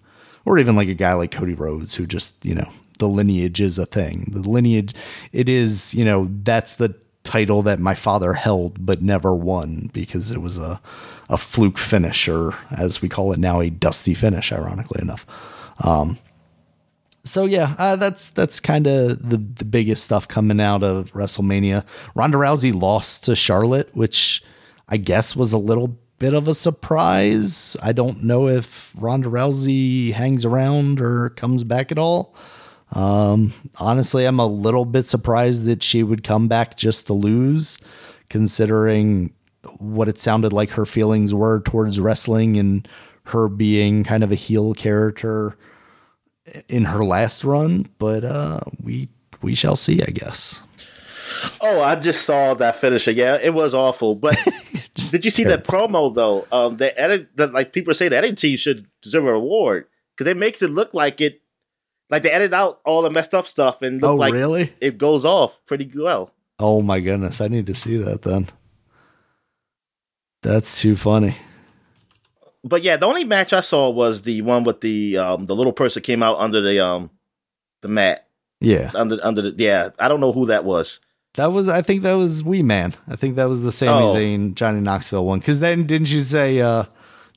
[0.45, 3.79] or even like a guy like Cody Rhodes who just you know the lineage is
[3.79, 4.29] a thing.
[4.33, 4.95] The lineage,
[5.33, 10.31] it is you know that's the title that my father held but never won because
[10.31, 10.81] it was a
[11.29, 14.53] a fluke finish, or as we call it now, a dusty finish.
[14.53, 15.27] Ironically enough.
[15.79, 16.19] Um,
[17.24, 21.85] so yeah, uh, that's that's kind of the the biggest stuff coming out of WrestleMania.
[22.14, 24.42] Ronda Rousey lost to Charlotte, which
[24.88, 27.76] I guess was a little bit of a surprise.
[27.82, 32.35] I don't know if Ronda Rousey hangs around or comes back at all.
[32.92, 37.78] Um, honestly, I'm a little bit surprised that she would come back just to lose,
[38.28, 39.32] considering
[39.78, 42.87] what it sounded like her feelings were towards wrestling and
[43.24, 45.56] her being kind of a heel character
[46.68, 49.09] in her last run, but uh, we
[49.42, 50.62] we shall see, I guess.
[51.61, 53.11] Oh, I just saw that finisher.
[53.11, 54.14] Yeah, it was awful.
[54.14, 54.37] But
[54.94, 55.62] did you see terrible.
[55.62, 56.46] that promo though?
[56.52, 60.31] Um, the edit, the, like people say, the editing team should deserve a reward because
[60.31, 61.40] it makes it look like it,
[62.11, 64.72] like they edit out all the messed up stuff and look oh, like really?
[64.81, 66.33] it goes off pretty well.
[66.59, 68.48] Oh my goodness, I need to see that then.
[70.42, 71.37] That's too funny
[72.64, 75.72] but yeah, the only match I saw was the one with the um the little
[75.72, 77.11] person came out under the um
[77.83, 78.29] the mat.
[78.61, 78.90] Yeah.
[78.94, 79.90] Under under the yeah.
[79.98, 81.01] I don't know who that was.
[81.35, 82.94] That was I think that was Wee Man.
[83.09, 84.14] I think that was the Sami oh.
[84.14, 85.40] Zayn Johnny Knoxville one.
[85.40, 86.85] Cause then didn't you say uh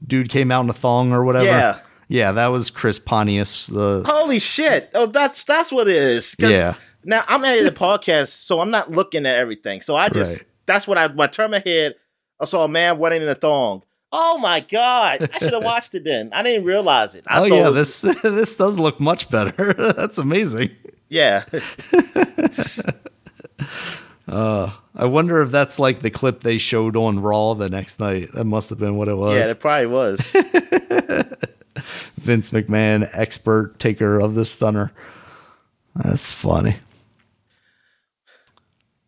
[0.06, 1.46] dude came out in a thong or whatever?
[1.46, 1.80] Yeah.
[2.08, 3.66] Yeah, that was Chris Pontius.
[3.66, 4.92] The Holy shit.
[4.94, 6.36] Oh, that's that's what it is.
[6.38, 6.76] Yeah.
[7.04, 9.82] Now I'm editing a podcast, so I'm not looking at everything.
[9.82, 10.52] So I just right.
[10.68, 11.96] that's what I my turn my head.
[12.40, 13.84] I saw a man wearing in a thong.
[14.18, 15.30] Oh my god!
[15.34, 16.30] I should have watched it then.
[16.32, 17.26] I didn't realize it.
[17.28, 19.74] I oh yeah, it was- this this does look much better.
[19.98, 20.70] That's amazing.
[21.10, 21.44] Yeah.
[24.30, 28.32] uh, I wonder if that's like the clip they showed on Raw the next night.
[28.34, 29.36] That must have been what it was.
[29.36, 30.20] Yeah, it probably was.
[32.18, 34.92] Vince McMahon, expert taker of the stunner.
[35.96, 36.78] That's funny.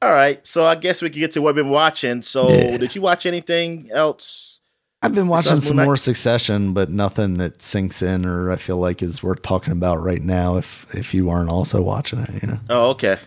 [0.02, 2.22] All right, so I guess we can get to what we've been watching.
[2.22, 2.78] So, yeah.
[2.78, 4.57] did you watch anything else
[5.01, 9.03] I've been watching some more Succession, but nothing that sinks in or I feel like
[9.03, 10.57] is worth talking about right now.
[10.57, 12.60] If if you aren't also watching it, you know.
[12.69, 13.19] Oh, okay.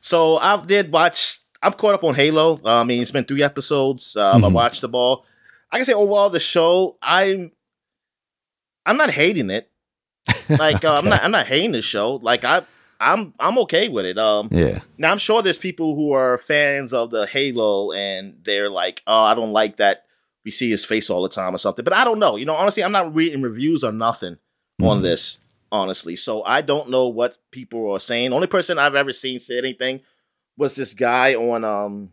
[0.00, 1.40] So I did watch.
[1.62, 2.58] I'm caught up on Halo.
[2.64, 4.16] Uh, I mean, it's been three episodes.
[4.16, 4.44] Um, mm-hmm.
[4.46, 5.26] I watched the ball.
[5.70, 6.96] I can say overall the show.
[7.02, 7.52] I'm
[8.86, 9.70] I'm not hating it.
[10.48, 10.86] Like okay.
[10.88, 12.16] uh, I'm not I'm not hating the show.
[12.16, 12.62] Like I
[12.98, 14.16] I'm I'm okay with it.
[14.16, 14.80] Um, yeah.
[14.96, 19.24] Now I'm sure there's people who are fans of the Halo and they're like, oh,
[19.24, 20.06] I don't like that
[20.44, 21.84] we see his face all the time or something.
[21.84, 22.36] But I don't know.
[22.36, 24.86] You know, honestly, I'm not reading reviews or nothing mm-hmm.
[24.86, 26.16] on this, honestly.
[26.16, 28.32] So I don't know what people are saying.
[28.32, 30.00] Only person I've ever seen say anything
[30.56, 32.10] was this guy on um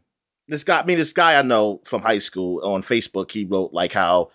[0.47, 3.31] this guy I mean this guy I know from high school on Facebook.
[3.31, 4.31] He wrote like how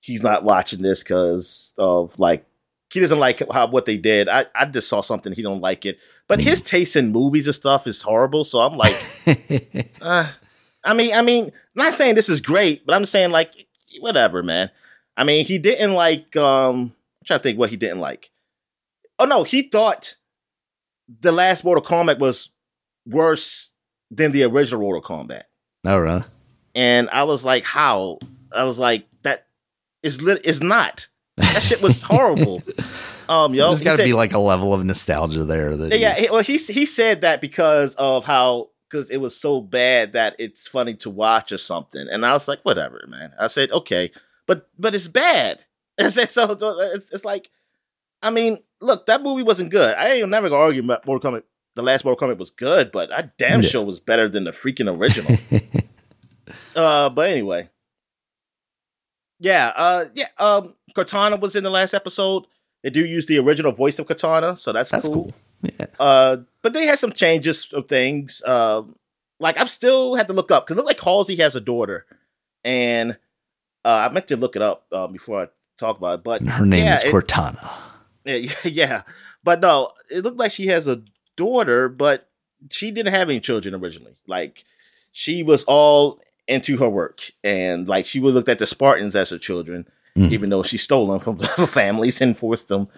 [0.00, 2.46] he's not watching this because of like
[2.92, 4.28] he doesn't like how what they did.
[4.28, 7.54] I, I just saw something he don't like it, but his taste in movies and
[7.54, 8.42] stuff is horrible.
[8.44, 8.96] So I'm like,
[10.00, 10.28] uh,
[10.84, 13.52] I mean, I mean, not saying this is great, but I'm saying like
[14.00, 14.70] whatever, man.
[15.16, 16.36] I mean, he didn't like.
[16.36, 18.30] um I'm trying to think what he didn't like.
[19.18, 20.16] Oh no, he thought
[21.20, 22.50] the last Mortal Kombat was
[23.06, 23.72] worse
[24.10, 25.42] than the original Mortal Kombat.
[25.84, 26.24] Oh, really?
[26.74, 28.18] And I was like, how?
[28.52, 29.46] I was like, that
[30.02, 30.40] is lit.
[30.44, 31.08] It's not.
[31.36, 32.62] That shit was horrible.
[33.30, 35.76] Um, yo, there's got to be like a level of nostalgia there.
[35.76, 39.60] That yeah, he, well, he he said that because of how because it was so
[39.60, 42.08] bad that it's funny to watch or something.
[42.08, 43.32] And I was like, whatever, man.
[43.38, 44.10] I said, okay,
[44.46, 45.60] but but it's bad.
[46.00, 46.56] I said, so
[46.94, 47.50] it's, it's like,
[48.22, 49.94] I mean, look, that movie wasn't good.
[49.94, 51.42] I ain't never gonna argue about Mortal Kombat.
[51.76, 53.68] The last Mortal Kombat was good, but I damn yeah.
[53.68, 55.38] sure was better than the freaking original.
[56.76, 57.70] uh, but anyway,
[59.38, 60.26] yeah, uh, yeah.
[60.38, 62.46] Um, Cortana was in the last episode.
[62.82, 65.24] They do use the original voice of Cortana, so that's, that's cool.
[65.24, 65.34] cool.
[65.62, 65.86] Yeah.
[65.98, 68.42] Uh, but they had some changes of things.
[68.44, 68.82] Uh,
[69.38, 72.06] like I'm still had to look up because look like Halsey has a daughter,
[72.64, 73.12] and
[73.84, 76.24] uh, I meant to look it up uh, before I talk about it.
[76.24, 77.70] But her name yeah, is Cortana.
[78.24, 79.02] It, yeah, yeah,
[79.42, 81.02] but no, it looked like she has a
[81.36, 82.28] daughter, but
[82.70, 84.14] she didn't have any children originally.
[84.26, 84.64] Like
[85.12, 89.30] she was all into her work, and like she would look at the Spartans as
[89.30, 90.30] her children, mm.
[90.30, 92.88] even though she stole them from the families and forced them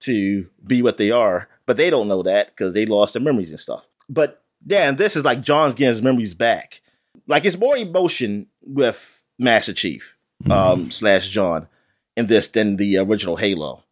[0.00, 1.48] to be what they are.
[1.66, 3.86] But they don't know that because they lost their memories and stuff.
[4.08, 6.80] But yeah, and this is like John's getting his memories back.
[7.26, 10.52] Like it's more emotion with Master Chief mm.
[10.52, 11.68] um, slash John
[12.16, 13.82] in this than the original Halo.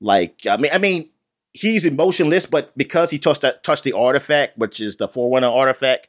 [0.00, 1.08] Like I mean, I mean,
[1.52, 6.08] he's emotionless, but because he touched that touched the artifact, which is the Forerunner artifact,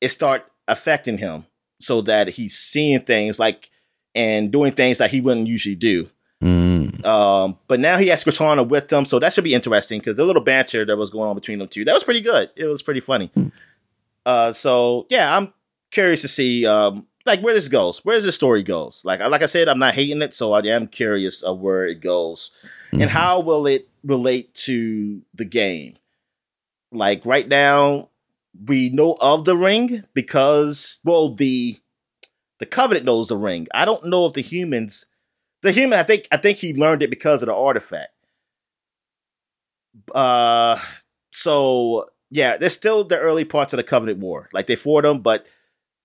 [0.00, 1.46] it start affecting him
[1.80, 3.70] so that he's seeing things like
[4.14, 6.08] and doing things that he wouldn't usually do.
[7.04, 10.24] Um, but now he has Cortana with them, so that should be interesting because the
[10.24, 12.50] little banter that was going on between them two that was pretty good.
[12.56, 13.30] It was pretty funny.
[13.36, 13.52] Mm.
[14.26, 15.52] Uh, so yeah, I'm
[15.90, 19.04] curious to see um, like where this goes, where this story goes.
[19.04, 22.00] Like like I said, I'm not hating it, so I am curious of where it
[22.00, 22.54] goes
[22.92, 23.02] mm-hmm.
[23.02, 25.96] and how will it relate to the game.
[26.92, 28.08] Like right now,
[28.66, 31.78] we know of the ring because well the
[32.58, 33.66] the covenant knows the ring.
[33.72, 35.06] I don't know if the humans
[35.62, 38.12] the human I think I think he learned it because of the artifact.
[40.14, 40.78] Uh
[41.30, 44.48] so yeah, there's still the early parts of the covenant war.
[44.52, 45.46] Like they fought them, but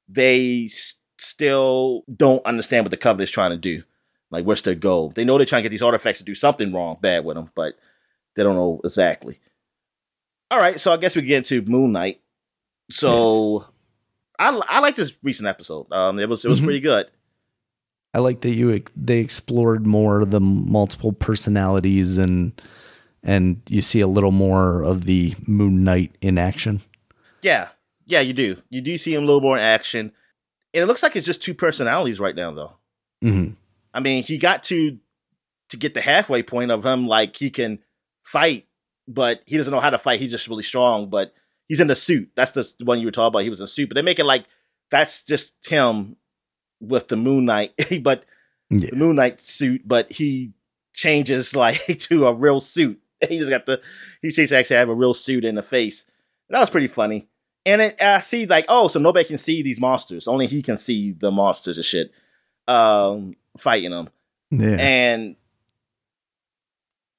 [0.08, 3.84] they s- still don't understand what the covenant is trying to do.
[4.32, 5.12] Like where's their goal?
[5.12, 7.52] They know they're trying to get these artifacts to do something wrong, bad with them,
[7.56, 7.76] but
[8.36, 9.40] they don't know exactly.
[10.52, 12.22] All right, so I guess we get into Moon Knight.
[12.92, 13.66] So
[14.40, 14.52] yeah.
[14.52, 15.92] I I like this recent episode.
[15.92, 16.66] Um, it was it was mm-hmm.
[16.66, 17.08] pretty good.
[18.16, 22.54] I like that you they explored more the multiple personalities and
[23.22, 26.82] and you see a little more of the Moon Knight in action.
[27.42, 27.70] Yeah,
[28.06, 28.56] yeah, you do.
[28.70, 30.14] You do see him a little more in action,
[30.74, 32.74] and it looks like it's just two personalities right now, though.
[33.22, 33.56] Mm-hmm.
[33.94, 34.98] I mean, he got to
[35.72, 37.80] to get the halfway point of him like he can
[38.24, 38.66] fight,
[39.10, 40.22] but he doesn't know how to fight.
[40.22, 41.34] He's just really strong, but
[41.68, 42.30] he's in the suit.
[42.34, 43.44] That's the one you were talking about.
[43.44, 44.46] He was in the suit, but they make it like
[44.90, 46.16] that's just him
[46.88, 48.26] with the Moon Knight, but
[48.70, 48.90] yeah.
[48.92, 50.54] the Moon Knight suit, but he
[50.94, 53.02] changes like to a real suit.
[53.30, 53.82] He just got the
[54.22, 56.06] he changed to actually have a real suit in the face.
[56.50, 57.28] That was pretty funny.
[57.66, 60.28] And it, I see like, oh, so nobody can see these monsters.
[60.28, 62.12] Only he can see the monsters and shit.
[62.68, 64.10] Um, fighting them.
[64.52, 64.76] Yeah.
[64.80, 65.36] And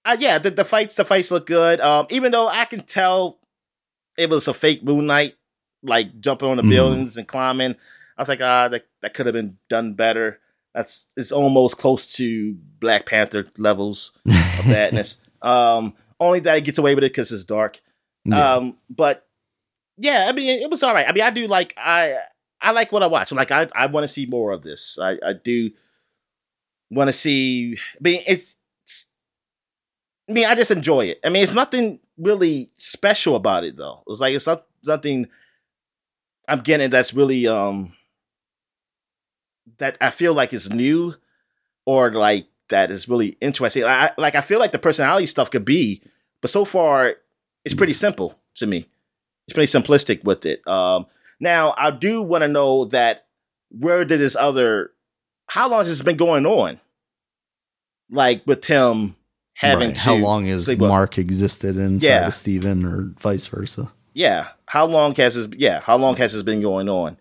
[0.04, 1.80] uh, yeah, the, the fights, the fights look good.
[1.80, 3.38] Um, even though I can tell
[4.16, 5.34] it was a fake Moon Knight,
[5.82, 6.70] like jumping on the mm.
[6.70, 7.74] buildings and climbing.
[8.16, 10.40] I was like, ah, that, that could have been done better.
[10.74, 14.32] That's it's almost close to Black Panther levels of
[14.66, 15.18] badness.
[15.42, 17.80] um, only that it gets away with it because it's dark.
[18.24, 18.54] Yeah.
[18.54, 19.28] Um, but
[19.96, 21.08] yeah, I mean, it was all right.
[21.08, 22.16] I mean, I do like I
[22.60, 23.30] I like what I watch.
[23.30, 24.98] I'm like, I I want to see more of this.
[25.00, 25.70] I I do
[26.90, 27.78] want to see.
[27.94, 29.06] I mean, it's, it's.
[30.28, 31.20] I mean, I just enjoy it.
[31.24, 34.02] I mean, it's nothing really special about it though.
[34.08, 35.28] It's like it's not nothing
[36.48, 37.92] I'm getting that's really um
[39.78, 41.14] that I feel like is new
[41.84, 43.84] or like that is really interesting.
[43.84, 46.02] I, like I feel like the personality stuff could be,
[46.40, 47.14] but so far
[47.64, 48.86] it's pretty simple to me.
[49.46, 50.66] It's pretty simplistic with it.
[50.66, 51.06] Um,
[51.40, 53.26] now I do want to know that
[53.70, 54.92] where did this other
[55.48, 56.80] how long has this been going on?
[58.10, 59.16] Like with him
[59.54, 59.96] having Right.
[59.96, 62.26] to How long has Mark existed inside Yeah.
[62.28, 63.92] of Steven or vice versa?
[64.12, 64.48] Yeah.
[64.66, 65.48] How long has this?
[65.56, 65.80] Yeah.
[65.80, 67.16] How long has this been going on?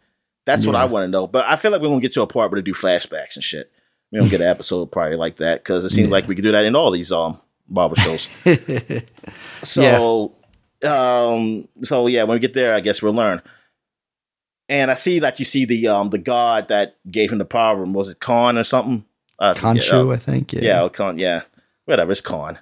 [0.46, 1.28] That's what I want to know.
[1.28, 3.44] But I feel like we're gonna get to a part where they do flashbacks and
[3.44, 3.72] shit.
[4.12, 6.52] We don't get an episode probably like that because it seems like we could do
[6.52, 8.30] that in all these um barber shows.
[9.64, 10.34] so,
[10.84, 13.42] um, so yeah, when we get there, I guess we'll learn.
[14.70, 17.94] And I see like you see the um the god that gave him the problem
[17.94, 19.06] was it Khan or something?
[19.40, 19.58] Forget.
[19.58, 20.54] Khonshu, Uh, I think.
[20.54, 20.62] Yeah.
[20.84, 21.20] yeah, Khan.
[21.20, 21.42] Yeah,
[21.86, 22.12] whatever.
[22.12, 22.60] It's Khan.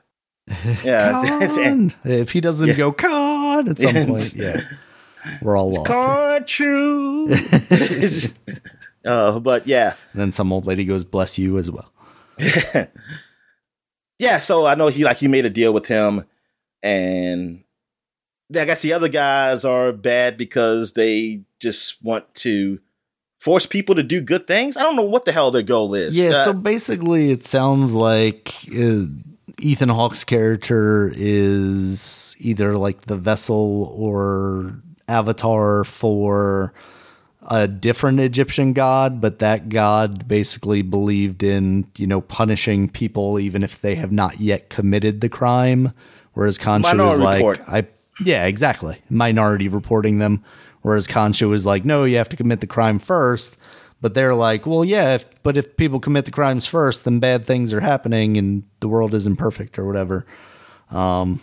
[0.84, 2.74] Yeah, it's, it's, if he doesn't Yeah.
[2.76, 4.62] go Khan at some point, yeah,
[5.42, 5.86] we're all lost.
[5.86, 7.32] Khonshu.
[9.06, 11.92] uh, but yeah, And then some old lady goes, "Bless you" as well.
[14.20, 14.40] yeah.
[14.40, 16.26] So I know he like he made a deal with him,
[16.82, 17.64] and
[18.56, 22.80] I guess the other guys are bad because they just want to
[23.40, 24.78] force people to do good things.
[24.78, 26.16] I don't know what the hell their goal is.
[26.18, 29.06] Yeah, Uh, so basically, it sounds like uh,
[29.60, 36.74] Ethan Hawke's character is either like the vessel or avatar for
[37.50, 43.64] a different Egyptian god, but that god basically believed in, you know, punishing people even
[43.64, 45.94] if they have not yet committed the crime.
[46.34, 47.62] Whereas was Minority like, report.
[47.68, 47.86] I,
[48.24, 49.00] yeah, exactly.
[49.10, 50.44] Minority reporting them.
[50.82, 53.58] Whereas Khonshu was like, no, you have to commit the crime first.
[54.02, 57.46] But they're like, well, yeah, if, but if people commit the crimes first, then bad
[57.46, 60.26] things are happening and the world isn't perfect or whatever.
[60.92, 61.40] Um,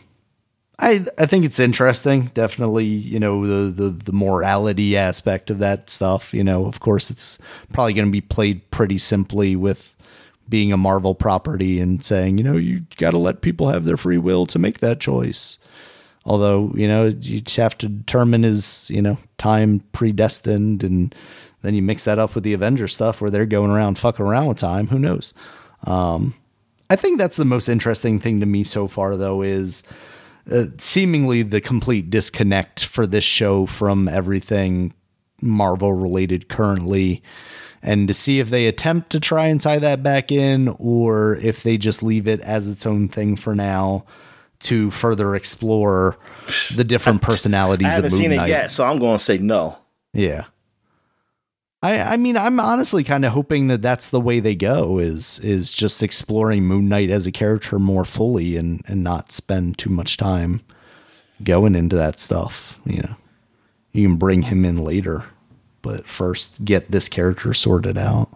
[0.80, 2.30] I I think it's interesting.
[2.34, 6.32] Definitely, you know, the the the morality aspect of that stuff.
[6.34, 7.38] You know, of course, it's
[7.72, 9.96] probably going to be played pretty simply with
[10.48, 13.96] being a Marvel property and saying, you know, you got to let people have their
[13.96, 15.58] free will to make that choice.
[16.24, 21.14] Although, you know, you have to determine is, you know, time predestined and
[21.62, 24.48] then you mix that up with the Avengers stuff where they're going around fucking around
[24.48, 24.88] with time.
[24.88, 25.32] Who knows?
[25.84, 26.34] Um,
[26.90, 29.82] I think that's the most interesting thing to me so far, though, is
[30.50, 34.94] uh, seemingly the complete disconnect for this show from everything
[35.40, 37.22] Marvel related currently.
[37.82, 41.62] And to see if they attempt to try and tie that back in or if
[41.62, 44.04] they just leave it as its own thing for now
[44.60, 46.18] to further explore
[46.74, 49.78] the different personalities I haven't seen it yet, so I'm going to say no.
[50.12, 50.44] Yeah.
[51.82, 55.38] I I mean I'm honestly kind of hoping that that's the way they go is
[55.40, 59.90] is just exploring Moon Knight as a character more fully and and not spend too
[59.90, 60.60] much time
[61.42, 63.16] going into that stuff, you know.
[63.92, 65.24] You can bring him in later,
[65.82, 68.28] but first get this character sorted out.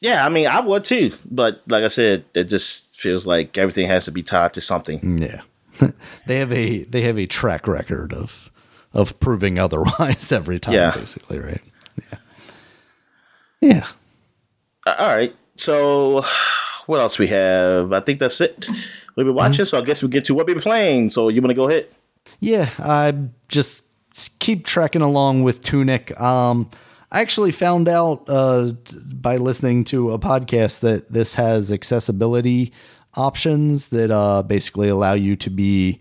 [0.00, 3.88] Yeah, I mean, I would too, but like I said, it just feels like everything
[3.88, 5.00] has to be tied to something.
[5.00, 5.20] Mm,
[5.80, 5.90] yeah.
[6.26, 8.50] they have a they have a track record of
[8.92, 10.92] of proving otherwise every time Yeah.
[10.94, 11.62] basically, right?
[13.60, 13.86] Yeah.
[14.86, 16.24] Uh, All right, so
[16.86, 17.92] what else we have?
[17.92, 18.68] I think that's it.
[19.16, 21.10] We've been watching, so I guess we get to what we've been playing.
[21.10, 21.88] So you want to go ahead?
[22.40, 23.14] Yeah, I
[23.48, 23.82] just
[24.38, 26.18] keep trekking along with Tunic.
[26.20, 26.70] Um,
[27.10, 32.72] I actually found out uh, by listening to a podcast that this has accessibility
[33.14, 36.00] options that uh, basically allow you to be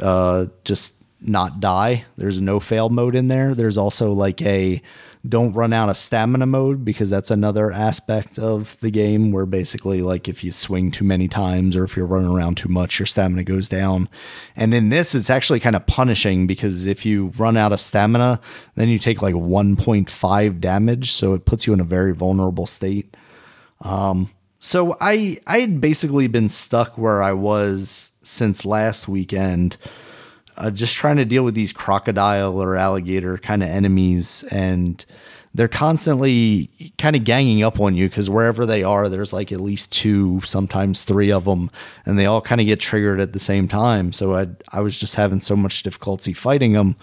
[0.00, 0.94] uh, just
[1.26, 2.04] not die.
[2.16, 3.54] There's a no fail mode in there.
[3.54, 4.82] There's also like a
[5.28, 10.02] don't run out of stamina mode because that's another aspect of the game where basically
[10.02, 13.06] like if you swing too many times or if you're running around too much your
[13.06, 14.08] stamina goes down.
[14.56, 18.40] And in this it's actually kind of punishing because if you run out of stamina
[18.74, 23.16] then you take like 1.5 damage so it puts you in a very vulnerable state.
[23.80, 29.76] Um, so I I had basically been stuck where I was since last weekend,
[30.62, 35.04] uh, just trying to deal with these crocodile or alligator kind of enemies, and
[35.54, 39.60] they're constantly kind of ganging up on you because wherever they are, there's like at
[39.60, 41.70] least two, sometimes three of them,
[42.06, 44.12] and they all kind of get triggered at the same time.
[44.12, 46.96] So I I was just having so much difficulty fighting them.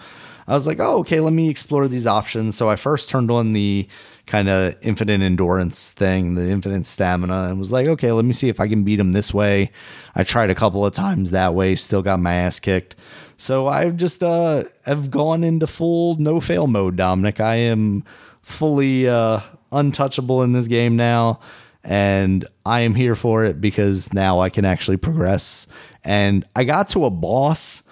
[0.48, 2.56] I was like, oh, okay, let me explore these options.
[2.56, 3.86] So I first turned on the
[4.26, 8.48] kind of infinite endurance thing, the infinite stamina, and was like, okay, let me see
[8.48, 9.70] if I can beat him this way.
[10.16, 12.96] I tried a couple of times that way, still got my ass kicked.
[13.40, 17.40] So I've just uh have gone into full no fail mode, Dominic.
[17.40, 18.04] I am
[18.42, 19.40] fully uh
[19.72, 21.40] untouchable in this game now.
[21.82, 25.66] And I am here for it because now I can actually progress.
[26.04, 27.82] And I got to a boss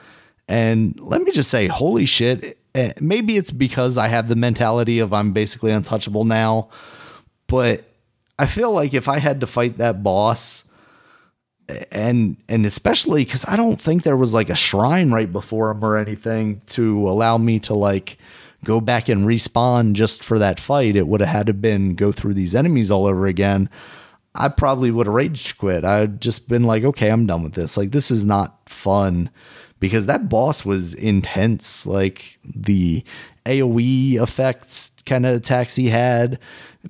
[0.46, 2.58] and let me just say, holy shit.
[2.74, 6.68] eh, Maybe it's because I have the mentality of I'm basically untouchable now,
[7.46, 7.84] but
[8.38, 10.64] I feel like if I had to fight that boss,
[11.92, 15.84] and and especially because I don't think there was like a shrine right before him
[15.84, 18.18] or anything to allow me to like
[18.64, 20.96] go back and respawn just for that fight.
[20.96, 23.70] It would have had to been go through these enemies all over again.
[24.34, 25.84] I probably would have raged quit.
[25.84, 27.76] I'd just been like, okay, I'm done with this.
[27.76, 29.30] Like, this is not fun
[29.80, 31.86] because that boss was intense.
[31.86, 33.02] Like, the
[33.46, 36.38] AoE effects kind of attacks he had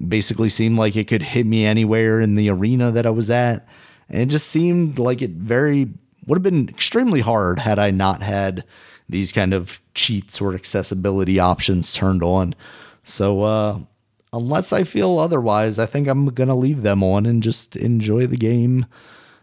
[0.07, 3.67] basically seemed like it could hit me anywhere in the arena that I was at.
[4.09, 5.89] And it just seemed like it very
[6.27, 8.65] would have been extremely hard had I not had
[9.09, 12.55] these kind of cheats or accessibility options turned on.
[13.05, 13.79] So, uh,
[14.33, 18.37] unless I feel otherwise, I think I'm to leave them on and just enjoy the
[18.37, 18.87] game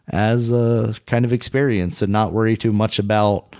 [0.10, 3.56] as a kind of experience and not worry too much about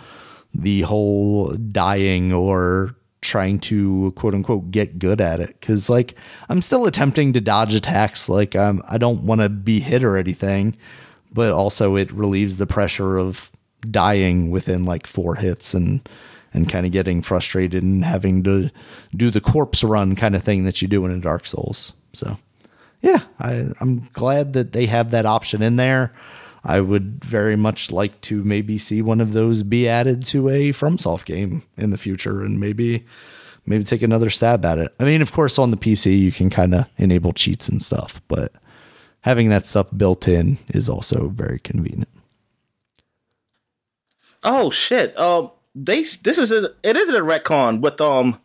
[0.54, 2.96] the whole dying or
[3.26, 6.16] trying to quote unquote get good at it cuz like
[6.50, 10.18] I'm still attempting to dodge attacks like I'm I don't want to be hit or
[10.18, 10.78] anything
[11.32, 13.52] but also it relieves the pressure of
[13.92, 16.08] dying within like four hits and
[16.56, 18.72] and kind of getting frustrated and having to
[19.14, 21.92] do the corpse run kind of thing that you do in a Dark Souls.
[22.14, 22.38] So,
[23.02, 26.14] yeah, I, I'm glad that they have that option in there.
[26.66, 30.72] I would very much like to maybe see one of those be added to a
[30.72, 33.06] FromSoft game in the future, and maybe
[33.68, 34.94] maybe take another stab at it.
[35.00, 38.20] I mean, of course, on the PC you can kind of enable cheats and stuff,
[38.28, 38.52] but
[39.22, 42.10] having that stuff built in is also very convenient.
[44.44, 45.18] Oh shit!
[45.20, 48.40] Um, they this is a it isn't a retcon with um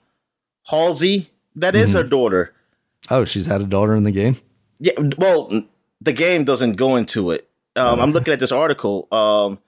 [0.67, 1.31] Halsey.
[1.57, 1.99] That is mm-hmm.
[1.99, 2.55] her daughter.
[3.11, 4.37] Oh, she's had a daughter in the game.
[4.79, 5.65] Yeah, well,
[6.01, 7.50] the game doesn't go into it.
[7.77, 9.09] Um, I'm looking at this article.
[9.13, 9.59] Um,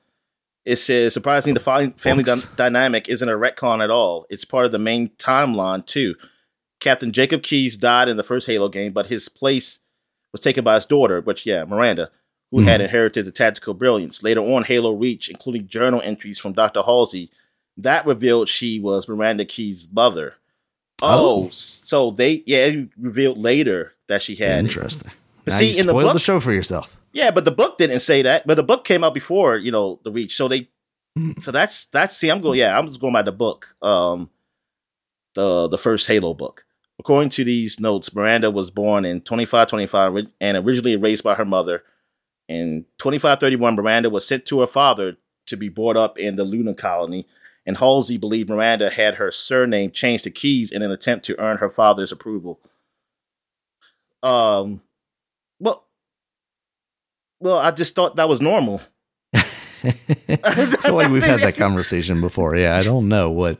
[0.65, 4.27] it says surprisingly, the family dy- dynamic isn't a retcon at all.
[4.31, 6.15] It's part of the main timeline too.
[6.81, 9.81] Captain Jacob Keyes died in the first Halo game, but his place
[10.33, 12.11] was taken by his daughter, which yeah, Miranda,
[12.51, 12.69] who mm-hmm.
[12.69, 14.23] had inherited the tactical brilliance.
[14.23, 16.83] Later on, Halo Reach, including journal entries from Dr.
[16.83, 17.31] Halsey,
[17.77, 20.35] that revealed she was Miranda Keyes' mother.
[21.01, 21.49] Oh, oh.
[21.51, 25.11] so they yeah revealed later that she had interesting.
[25.45, 26.97] But see, in the book, the show for yourself.
[27.13, 28.47] Yeah, but the book didn't say that.
[28.47, 30.69] But the book came out before you know the Reach, so they.
[31.17, 31.33] Hmm.
[31.41, 32.59] So that's that's see, I'm going.
[32.59, 33.75] Yeah, I'm just going by the book.
[33.83, 34.31] Um,
[35.35, 36.65] the the first Halo book.
[36.99, 41.83] According to these notes, Miranda was born in 2525 and originally raised by her mother.
[42.49, 45.17] In 2531, Miranda was sent to her father
[45.47, 47.27] to be brought up in the Luna colony
[47.65, 51.59] and Halsey believed Miranda had her surname changed to Keyes in an attempt to earn
[51.59, 52.61] her father's approval.
[54.23, 54.83] Um,
[55.63, 55.85] well,
[57.41, 58.83] well, I just thought that was normal.
[59.35, 62.55] I feel like we've had that conversation before.
[62.57, 63.59] Yeah, I don't know what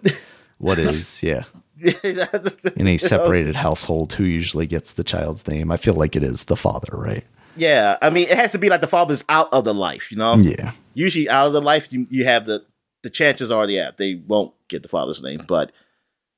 [0.59, 1.23] what is.
[1.23, 1.45] Yeah,
[1.81, 5.71] in a separated household, who usually gets the child's name?
[5.73, 7.25] I feel like it is the father, right?
[7.57, 10.17] Yeah, I mean, it has to be like the father's out of the life, you
[10.17, 10.37] know.
[10.37, 10.73] Yeah.
[10.95, 12.65] Usually, out of the life, you you have the
[13.03, 15.45] the chances are, yeah, they won't get the father's name.
[15.47, 15.73] But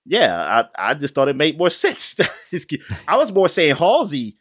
[0.06, 2.16] yeah, I, I just thought it made more sense.
[3.06, 4.36] I was more saying Halsey.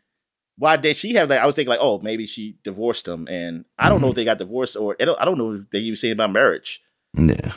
[0.58, 1.42] Why did she have that?
[1.42, 4.18] I was thinking like, oh, maybe she divorced him, and I don't know if mm-hmm.
[4.18, 6.84] they got divorced or I don't, I don't know if they even saying about marriage.
[7.16, 7.54] Yeah.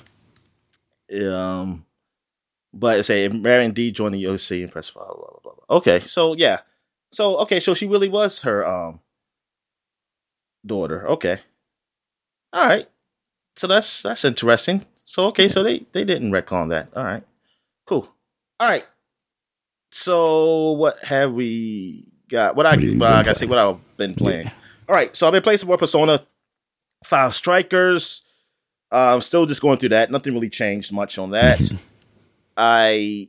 [1.12, 1.84] Um,
[2.72, 5.76] but say Marion D joined the OC and press blah, blah blah blah.
[5.76, 6.60] Okay, so yeah,
[7.12, 9.00] so okay, so she really was her um
[10.64, 11.06] daughter.
[11.08, 11.38] Okay,
[12.52, 12.88] all right
[13.56, 14.84] so that's that's interesting.
[15.04, 15.48] So okay, yeah.
[15.48, 16.90] so they they didn't retcon that.
[16.94, 17.24] All right,
[17.86, 18.14] cool.
[18.60, 18.84] All right.
[19.90, 22.56] So what have we got?
[22.56, 24.46] What I well, I gotta say what I've been playing.
[24.46, 24.52] Yeah.
[24.88, 26.26] All right, so I've been playing some more Persona
[27.04, 28.22] Five Strikers.
[28.92, 30.10] Uh, I'm still just going through that.
[30.10, 31.60] Nothing really changed much on that.
[32.56, 33.28] I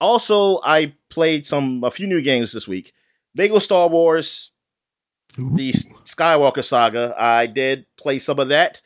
[0.00, 2.92] also I played some a few new games this week.
[3.34, 4.52] Lego Star Wars,
[5.38, 5.50] Ooh.
[5.54, 5.72] the
[6.04, 7.14] Skywalker Saga.
[7.18, 8.80] I did play some of that.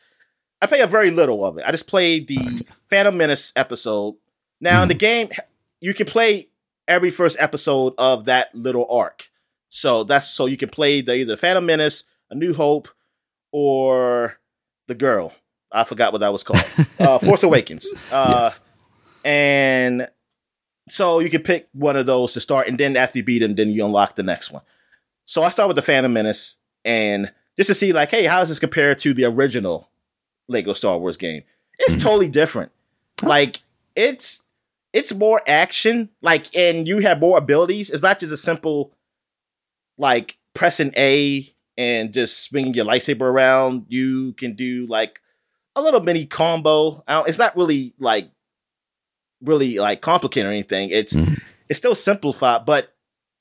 [0.61, 1.63] I play a very little of it.
[1.65, 4.15] I just played the Phantom Menace episode.
[4.59, 4.83] Now mm.
[4.83, 4.99] in the hmm.
[4.99, 5.29] game,
[5.79, 6.49] you can play
[6.91, 9.29] every first episode of that little arc.
[9.69, 12.89] So that's so you can play the either Phantom Menace, A New Hope,
[13.51, 14.37] or
[14.87, 15.33] the girl.
[15.71, 16.65] I forgot what that was called.
[16.99, 17.87] uh, Force Awakens.
[18.11, 18.59] Uh, yes.
[19.23, 20.09] And
[20.89, 23.55] so you can pick one of those to start, and then after you beat them,
[23.55, 24.63] then you unlock the next one.
[25.25, 28.49] So I start with the Phantom Menace, and just to see like, hey, how does
[28.49, 29.91] this compare to the original
[30.51, 31.43] Lego Star Wars game.
[31.79, 32.01] It's mm-hmm.
[32.01, 32.71] totally different.
[33.23, 33.61] Like
[33.95, 34.43] it's
[34.93, 37.89] it's more action, like and you have more abilities.
[37.89, 38.93] It's not just a simple
[39.97, 43.85] like pressing A and just swinging your lightsaber around.
[43.87, 45.21] You can do like
[45.75, 47.03] a little mini combo.
[47.07, 48.31] It's not really like
[49.41, 50.89] really like complicated or anything.
[50.89, 51.35] It's mm-hmm.
[51.69, 52.93] it's still simplified, but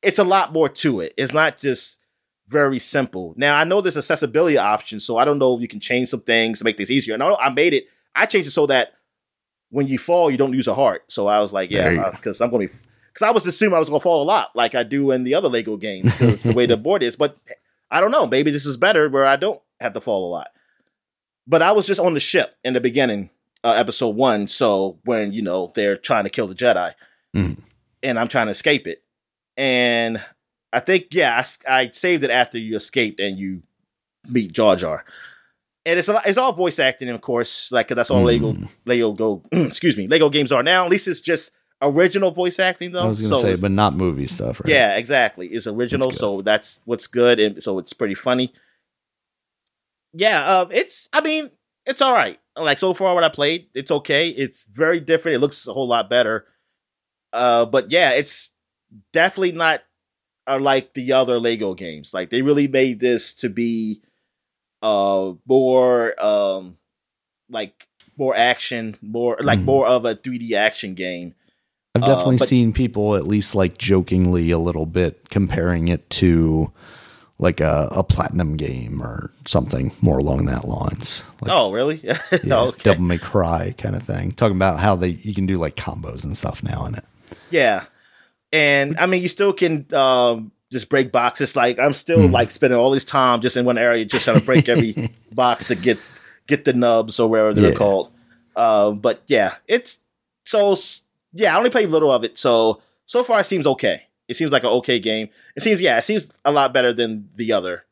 [0.02, 1.14] it's a lot more to it.
[1.16, 1.98] It's not just
[2.46, 3.34] very simple.
[3.36, 6.20] Now I know there's accessibility options, so I don't know if you can change some
[6.20, 7.14] things to make this easier.
[7.14, 7.86] And I, I made it.
[8.14, 8.92] I changed it so that
[9.70, 11.04] when you fall, you don't lose a heart.
[11.08, 12.80] So I was like, yeah, because I'm going to be
[13.12, 15.24] because I was assuming I was going to fall a lot, like I do in
[15.24, 17.16] the other Lego games, because the way the board is.
[17.16, 17.36] But
[17.90, 18.26] I don't know.
[18.26, 20.48] Maybe this is better where I don't have to fall a lot.
[21.46, 23.30] But I was just on the ship in the beginning,
[23.64, 24.46] uh, episode one.
[24.48, 26.92] So when you know they're trying to kill the Jedi,
[27.34, 27.56] Mhm.
[28.02, 29.02] and I'm trying to escape it,
[29.56, 30.22] and
[30.72, 33.62] I think yeah, I saved it after you escaped and you
[34.28, 35.04] meet Jar Jar.
[35.86, 38.52] And it's a, lot- it's all voice acting, of course, like 'cause that's all Lego
[38.52, 38.68] Mm.
[38.84, 40.84] Lego go excuse me Lego games are now.
[40.84, 41.52] At least it's just
[41.82, 43.04] original voice acting though.
[43.04, 44.68] I was gonna So say, but not movie stuff, right?
[44.68, 45.46] yeah, exactly.
[45.48, 48.52] It's original, That's so that's what's good, and so it's pretty funny.
[50.12, 51.08] Yeah, uh, it's.
[51.12, 51.50] I mean,
[51.86, 52.38] it's all right.
[52.56, 54.28] Like so far, what I played, it's okay.
[54.28, 55.36] It's very different.
[55.36, 56.46] It looks a whole lot better.
[57.32, 58.50] Uh, but yeah, it's
[59.12, 59.82] definitely not
[60.48, 62.12] uh, like the other Lego games.
[62.12, 64.02] Like they really made this to be
[64.82, 66.76] uh more um
[67.48, 69.64] like more action, more like Mhm.
[69.64, 71.34] more of a 3D action game.
[71.94, 76.08] I've Uh, definitely but- seen people at least like jokingly a little bit comparing it
[76.10, 76.70] to
[77.38, 81.22] like a, a platinum game or something more along that lines.
[81.40, 81.98] Like, oh, really?
[82.04, 82.18] yeah,
[82.60, 82.82] okay.
[82.90, 84.32] Devil May Cry kind of thing.
[84.32, 87.04] Talking about how they you can do like combos and stuff now in it.
[87.50, 87.84] Yeah.
[88.52, 91.56] And I mean, you still can um, just break boxes.
[91.56, 92.32] Like I'm still Hmm.
[92.32, 95.68] like spending all this time just in one area, just trying to break every box
[95.68, 95.98] to get
[96.46, 97.76] get the nubs or whatever they're Yeah.
[97.76, 98.10] called.
[98.56, 100.00] Uh, but yeah, it's
[100.44, 100.76] so
[101.32, 101.54] yeah.
[101.54, 104.06] I only played a little of it, so so far it seems okay.
[104.28, 105.28] It seems like an okay game.
[105.56, 107.84] It seems yeah, it seems a lot better than the other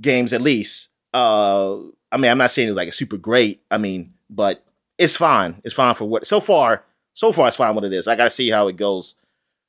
[0.00, 0.90] games at least.
[1.14, 1.78] Uh,
[2.12, 3.62] I mean, I'm not saying it's like a super great.
[3.70, 4.64] I mean, but
[4.98, 5.60] it's fine.
[5.64, 6.84] It's fine for what so far.
[7.14, 8.06] So far, it's fine what it is.
[8.06, 9.14] I gotta see how it goes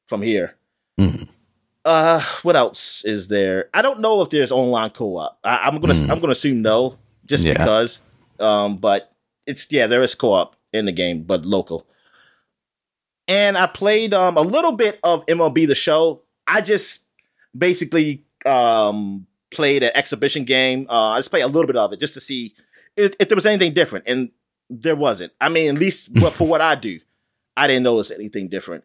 [0.07, 0.55] from here.
[0.99, 1.28] Mhm.
[1.86, 3.69] Uh, what else is there?
[3.73, 5.39] I don't know if there's online co-op.
[5.43, 6.09] I, I'm gonna Mm.
[6.11, 7.53] I'm gonna assume no, just Yeah.
[7.53, 8.01] because.
[8.39, 9.13] Um, but
[9.45, 11.88] it's yeah, there is co-op in the game, but local.
[13.27, 16.23] And I played um a little bit of MLB the Show.
[16.47, 17.01] I just
[17.57, 20.86] basically um played an exhibition game.
[20.89, 22.53] Uh, I just played a little bit of it just to see
[22.95, 24.32] if, if there was anything different, and
[24.69, 25.32] there wasn't.
[25.39, 26.99] I mean, at least for what I do,
[27.55, 28.84] I didn't notice anything different.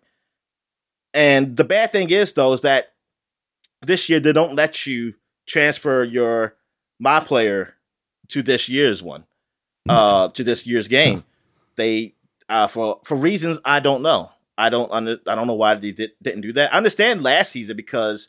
[1.15, 2.93] And the bad thing is, though, is that
[3.83, 5.15] this year they don't let you
[5.47, 6.57] transfer your
[6.99, 7.75] my player
[8.29, 9.25] to this year's one,
[9.89, 11.25] uh, to this year's game.
[11.77, 12.15] They
[12.49, 14.31] uh, for for reasons I don't know.
[14.57, 16.73] I don't under, I don't know why they did, didn't do that.
[16.73, 18.29] I understand last season because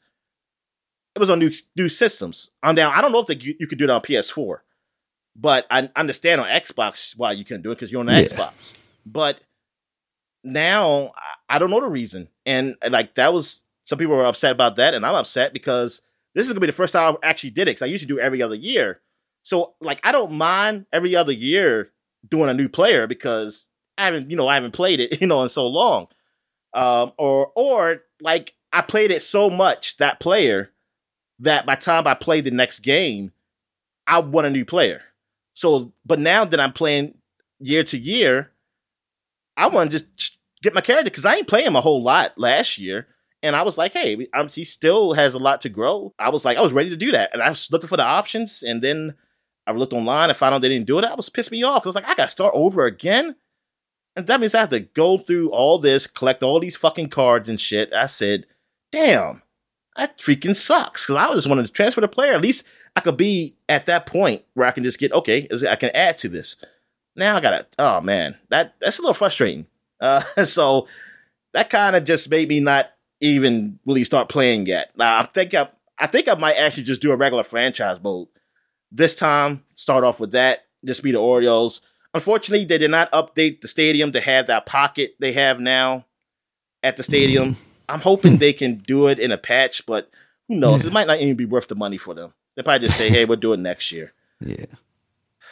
[1.15, 2.51] it was on new new systems.
[2.63, 2.93] I'm down.
[2.95, 4.57] I don't know if they, you, you could do it on PS4,
[5.35, 8.27] but I understand on Xbox why you couldn't do it because you're on the Yeah.
[8.27, 8.75] Xbox.
[9.05, 9.39] But
[10.43, 11.11] now
[11.49, 14.93] I- don't know the reason, and like that was some people were upset about that,
[14.93, 16.01] and I'm upset because
[16.33, 18.19] this is gonna be the first time I actually did it because I usually do
[18.19, 19.01] every other year.
[19.43, 21.91] So like I don't mind every other year
[22.27, 25.43] doing a new player because I haven't you know I haven't played it you know
[25.43, 26.07] in so long,
[26.73, 30.71] um, or or like I played it so much that player
[31.39, 33.31] that by time I play the next game,
[34.07, 35.01] I want a new player.
[35.53, 37.15] So, but now that I'm playing
[37.59, 38.51] year to year,
[39.57, 42.37] I want to just get my character because I ain't playing him a whole lot
[42.37, 43.07] last year.
[43.41, 46.13] And I was like, hey, I'm, he still has a lot to grow.
[46.17, 47.31] I was like, I was ready to do that.
[47.31, 48.63] And I was looking for the options.
[48.63, 49.13] And then
[49.67, 51.05] I looked online and found out they didn't do it.
[51.05, 51.85] I was pissed me off.
[51.85, 53.35] I was like, I got to start over again.
[54.15, 57.47] And that means I have to go through all this, collect all these fucking cards
[57.47, 57.93] and shit.
[57.93, 58.47] I said,
[58.91, 59.43] damn,
[59.95, 61.05] that freaking sucks.
[61.05, 62.33] Because I was just wanted to transfer the player.
[62.33, 65.75] At least I could be at that point where I can just get, okay, I
[65.75, 66.55] can add to this.
[67.15, 69.67] Now I gotta, oh man, that that's a little frustrating.
[69.99, 70.87] Uh, so
[71.53, 72.91] that kind of just made me not
[73.21, 74.91] even really start playing yet.
[74.97, 78.27] Now I think I, I think I might actually just do a regular franchise mode
[78.91, 79.63] this time.
[79.75, 80.65] Start off with that.
[80.83, 81.81] Just be the Orioles.
[82.13, 86.05] Unfortunately, they did not update the stadium to have that pocket they have now
[86.83, 87.57] at the stadium.
[87.89, 90.09] I'm hoping they can do it in a patch, but
[90.47, 90.83] who knows?
[90.83, 90.91] Yeah.
[90.91, 92.33] It might not even be worth the money for them.
[92.55, 94.65] They probably just say, "Hey, we'll do it next year." Yeah.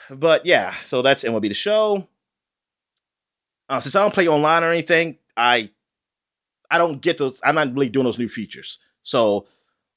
[0.10, 2.08] But yeah, so that's MLB the show.
[3.74, 5.72] Uh, since I don't play online or anything, I
[6.70, 7.42] I don't get those.
[7.44, 8.78] I'm not really doing those new features.
[9.02, 9.48] So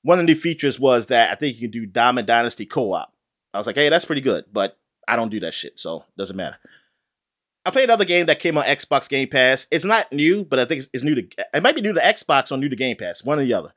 [0.01, 3.13] one of the new features was that I think you can do Diamond Dynasty co-op.
[3.53, 6.37] I was like, hey, that's pretty good, but I don't do that shit, so doesn't
[6.37, 6.57] matter.
[7.67, 9.67] I played another game that came on Xbox Game Pass.
[9.71, 11.29] It's not new, but I think it's, it's new to.
[11.53, 13.75] It might be new to Xbox or new to Game Pass, one or the other.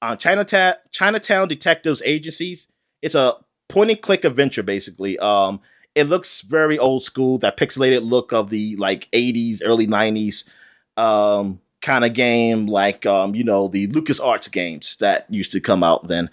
[0.00, 2.68] On Chinatown, Chinatown Detectives Agencies,
[3.02, 3.34] it's a
[3.68, 5.18] point and click adventure basically.
[5.18, 5.60] Um,
[5.94, 10.48] it looks very old school, that pixelated look of the like 80s, early 90s
[10.96, 15.60] um kind of game, like um, you know, the Lucas Arts games that used to
[15.60, 16.30] come out then.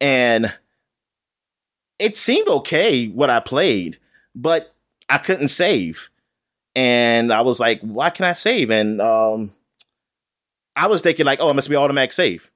[0.00, 0.52] And
[1.98, 3.98] it seemed okay what I played,
[4.34, 4.74] but
[5.08, 6.08] I couldn't save.
[6.74, 8.70] and I was like, why can I save?
[8.70, 9.52] And um,
[10.74, 12.50] I was thinking like, oh, it must be automatic save.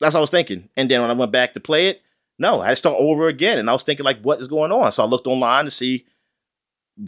[0.00, 0.68] That's what I was thinking.
[0.76, 2.02] And then when I went back to play it,
[2.38, 3.58] no, I had to start over again.
[3.58, 4.92] And I was thinking like, what is going on?
[4.92, 6.04] So I looked online to see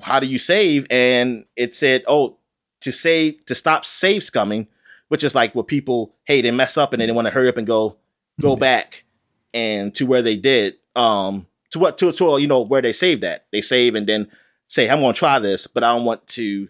[0.03, 2.37] how do you save, and it said, oh,
[2.83, 4.69] to save to stop save scumming,
[5.09, 7.57] which is like what people hey they mess up and they want to hurry up
[7.57, 7.97] and go
[8.41, 8.61] go Mm-hmm.
[8.61, 9.05] back
[9.53, 13.23] and to where they did um to what to to you know where they saved
[13.23, 14.29] that they save and then
[14.69, 16.69] say I'm going to try this, but I don't want to.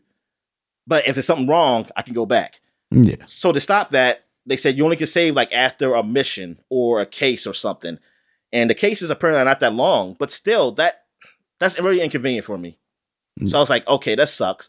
[0.86, 2.60] But if there's something wrong, I can go back.
[2.90, 3.16] Yeah.
[3.26, 7.00] So to stop that, they said you only can save like after a mission or
[7.02, 7.98] a case or something.
[8.52, 11.02] And the cases apparently are not that long, but still that
[11.60, 12.78] that's really inconvenient for me.
[13.46, 14.68] So I was like, okay, that sucks.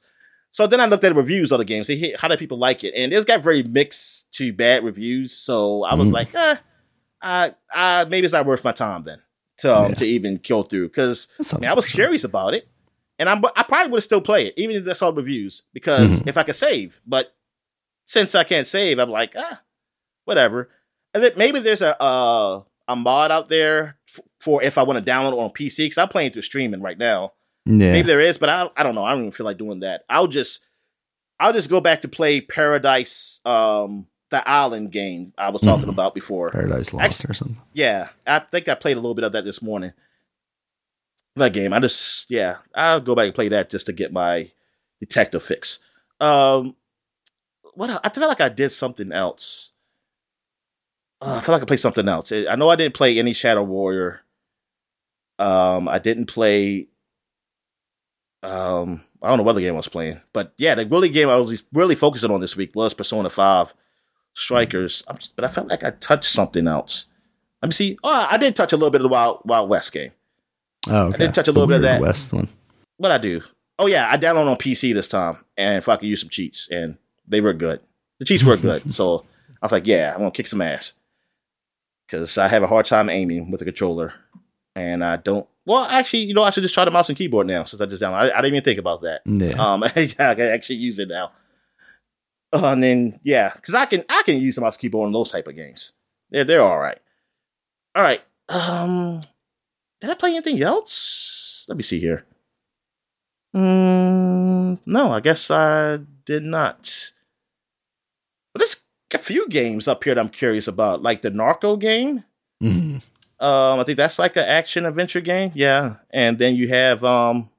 [0.51, 1.87] So then I looked at the reviews of the games.
[1.87, 5.31] See how do people like it, and it's got very mixed to bad reviews.
[5.33, 6.13] So I was Mm.
[6.13, 6.55] like, eh,
[7.21, 9.21] I, I maybe it's not worth my time then
[9.59, 9.95] to um, Yeah.
[9.95, 11.27] to even kill through because
[11.63, 12.67] I was curious about it,
[13.17, 16.21] and I'm I probably would have still play it even if I saw reviews because
[16.21, 16.27] Mhm.
[16.27, 17.35] if I could save, but
[18.05, 19.61] since I can't save, I'm like ah,
[20.25, 20.69] whatever.
[21.13, 25.03] And then maybe there's a uh, a mod out there f- for if I want
[25.03, 27.31] to download it on PC because I'm playing through streaming right now.
[27.65, 27.91] Yeah.
[27.93, 29.03] Maybe there is, but I I don't know.
[29.05, 30.03] I don't even feel like doing that.
[30.09, 30.61] I'll just
[31.39, 35.89] I'll just go back to play Paradise, um, the island game I was talking Mhm.
[35.93, 36.49] about before.
[36.51, 37.61] Paradise Lost or something.
[37.73, 39.93] Yeah, I think I played a little bit of that this morning.
[41.35, 44.51] That game, I just yeah, I'll go back and play that just to get my
[44.99, 45.79] detective fix.
[46.19, 46.75] Um,
[47.75, 49.71] what I feel like I did something else.
[51.21, 52.31] Uh, I feel like I played something else.
[52.31, 54.21] I know I didn't play any Shadow Warrior.
[55.37, 56.87] Um, I didn't play.
[58.41, 61.27] Um, I don't know what other game I was playing, but yeah, the really game
[61.29, 63.73] I was really focusing on this week was Persona Five
[64.33, 65.03] Strikers.
[65.17, 67.07] Just- but I felt like I touched something else.
[67.61, 67.97] Let me see.
[68.03, 70.11] Oh, I did touch a little bit of the Wild Wild West game.
[70.87, 71.23] Oh, okay.
[71.25, 72.01] I did touch a little The bit of that.
[72.01, 72.47] West one.
[72.95, 73.41] What I do?
[73.77, 76.69] Oh yeah, I downloaded on PC this time, and if I could use some cheats,
[76.71, 76.97] and
[77.27, 77.81] they were good.
[78.19, 79.25] The cheats were good, so
[79.61, 80.93] I was like, yeah, I'm gonna kick some ass
[82.09, 84.13] because I have a hard time aiming with a controller,
[84.75, 85.47] and I don't.
[85.65, 87.85] Well, actually, you know, I should just try the mouse and keyboard now since I
[87.85, 88.31] just downloaded.
[88.33, 89.21] I, I didn't even think about that.
[89.25, 89.51] Yeah.
[89.51, 91.31] Um, I can actually use it now.
[92.51, 95.13] Uh, and then yeah, because I can I can use the mouse and keyboard on
[95.13, 95.93] those type of games.
[96.31, 96.99] They're they're all right.
[97.95, 98.21] All right.
[98.47, 99.21] Um,
[100.01, 101.65] did I play anything else?
[101.69, 102.25] Let me see here.
[103.55, 107.13] Mm, no, I guess I did not.
[109.13, 112.23] A few games up here that I'm curious about, like the Narco game.
[112.61, 113.01] Mhm.
[113.39, 115.51] Um, I think that's like an action adventure game.
[115.55, 117.49] Yeah, and then you have um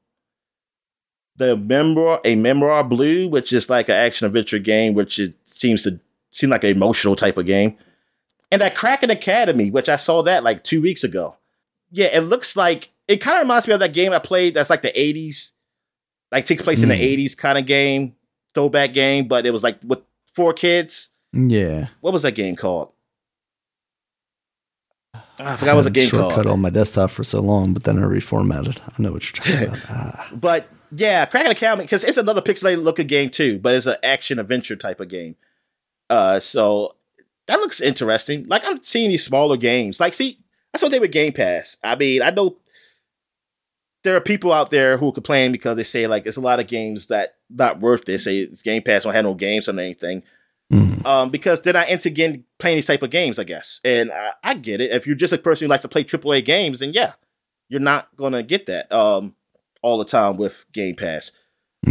[1.36, 5.82] the Memoir, a Memoir Blue, which is like an action adventure game, which it seems
[5.84, 5.98] to
[6.30, 7.76] seem like an emotional type of game.
[8.52, 11.36] And that Kraken Academy, which I saw that like two weeks ago.
[11.90, 14.54] Yeah, it looks like it kind of reminds me of that game I played.
[14.54, 15.52] That's like the '80s,
[16.30, 16.98] like takes place in Mm.
[16.98, 18.14] the '80s kind of game,
[18.54, 21.08] throwback game, but it was like with four kids.
[21.32, 21.88] Yeah.
[22.00, 22.92] What was that game called?
[25.14, 26.46] I forgot what was a Had game shortcut called.
[26.48, 28.78] on my desktop for so long, but then I reformatted.
[28.86, 29.88] I know what you're talking about.
[29.88, 30.28] Ah.
[30.32, 34.38] But yeah, Kraken Academy because it's another pixelated looking game too, but it's an action
[34.38, 35.36] adventure type of game.
[36.10, 36.96] Uh, so
[37.46, 38.44] that looks interesting.
[38.48, 39.98] Like I'm seeing these smaller games.
[40.00, 40.38] Like, see,
[40.72, 41.76] that's what they with Game Pass.
[41.82, 42.56] I mean, I know
[44.04, 46.66] there are people out there who complain because they say like it's a lot of
[46.66, 48.06] games that not worth it.
[48.06, 50.22] They say Game Pass don't have no games or anything.
[50.72, 51.04] Mhm.
[51.04, 53.80] Um, because they're not into getting playing these type of games, I guess.
[53.84, 54.92] And I, I get it.
[54.92, 57.12] If you're just a person who likes to play AAA games, then yeah,
[57.68, 59.34] you're not gonna get that um
[59.82, 61.32] all the time with Game Pass.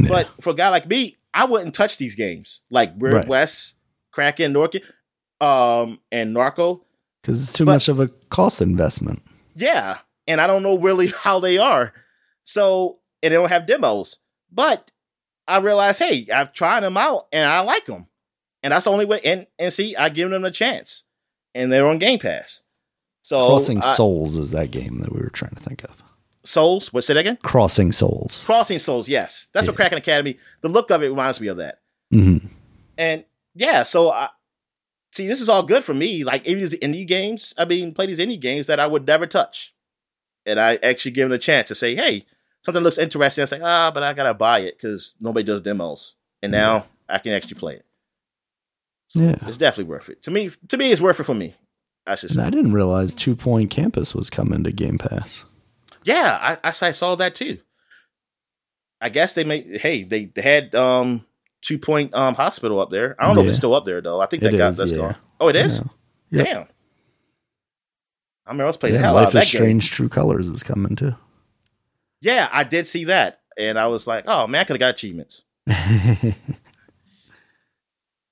[0.08, 3.28] But for a guy like me, I wouldn't touch these games like Weird Right.
[3.28, 3.76] West,
[4.12, 4.82] Kraken, Norkin,
[5.42, 6.86] um, and Narco.
[7.22, 9.22] Because it's too But- much of a cost investment.
[9.56, 11.94] Yeah, and I don't know really how they are.
[12.44, 14.18] So and they don't have demos.
[14.52, 14.92] But
[15.48, 18.08] I realized, hey, I've tried them out and I like them,
[18.64, 19.20] and that's the only way.
[19.24, 21.04] And and see, I give them a chance,
[21.54, 22.64] and they're on Game Pass.
[23.22, 25.92] So Crossing I- Souls is that game that we were trying to think of.
[26.46, 26.92] Souls.
[26.94, 27.38] What's it again?
[27.44, 28.44] Crossing Souls.
[28.46, 29.08] Crossing Souls.
[29.10, 29.78] Yes, that's what Yeah.
[29.78, 30.38] Kraken Academy.
[30.62, 31.80] The look of it reminds me of that.
[32.12, 32.38] hmm
[32.98, 34.30] And yeah, so I
[35.12, 36.24] see this is all good for me.
[36.24, 39.28] Like even these indie games, I mean, play these indie games that I would never
[39.28, 39.76] touch.
[40.46, 42.26] And I actually give them a chance to say, hey,
[42.64, 43.42] something looks interesting.
[43.42, 46.16] I say, ah, but I gotta buy it because nobody does demos.
[46.42, 47.86] And now I can actually play it.
[49.16, 49.36] Yeah.
[49.48, 50.22] It's definitely worth it.
[50.24, 51.56] To me, to me, it's worth it for me.
[52.06, 52.44] I should And say.
[52.44, 55.44] I didn't realize Two Point Campus was coming to Game Pass.
[56.04, 57.60] Yeah, I, I I saw that too.
[59.02, 61.26] I guess they made hey, they, they had um
[61.62, 63.16] two point um hospital up there.
[63.20, 64.20] I don't know if it's still up there though.
[64.20, 64.98] I think that It got is, that's yeah.
[64.98, 65.16] gone.
[65.40, 65.84] Oh, it is?
[66.32, 66.44] Yeah.
[66.44, 66.62] Damn.
[68.46, 69.60] I remember I was playing the Yeah, hell out Life of that is game.
[69.62, 71.14] Strange True Colors is coming too.
[72.22, 73.42] Yeah, I did see that.
[73.58, 75.44] And I was like, oh man, I could have got achievements.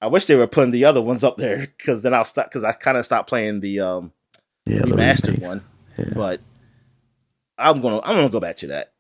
[0.02, 2.64] I wish they were putting the other ones up there because then I'll stop because
[2.64, 4.12] I kind of stopped playing the um
[4.66, 5.48] yeah, the remastered remakes.
[5.48, 5.64] one.
[5.98, 6.06] Yeah.
[6.14, 6.42] But
[7.58, 8.94] I'm gonna I'm gonna go back to that.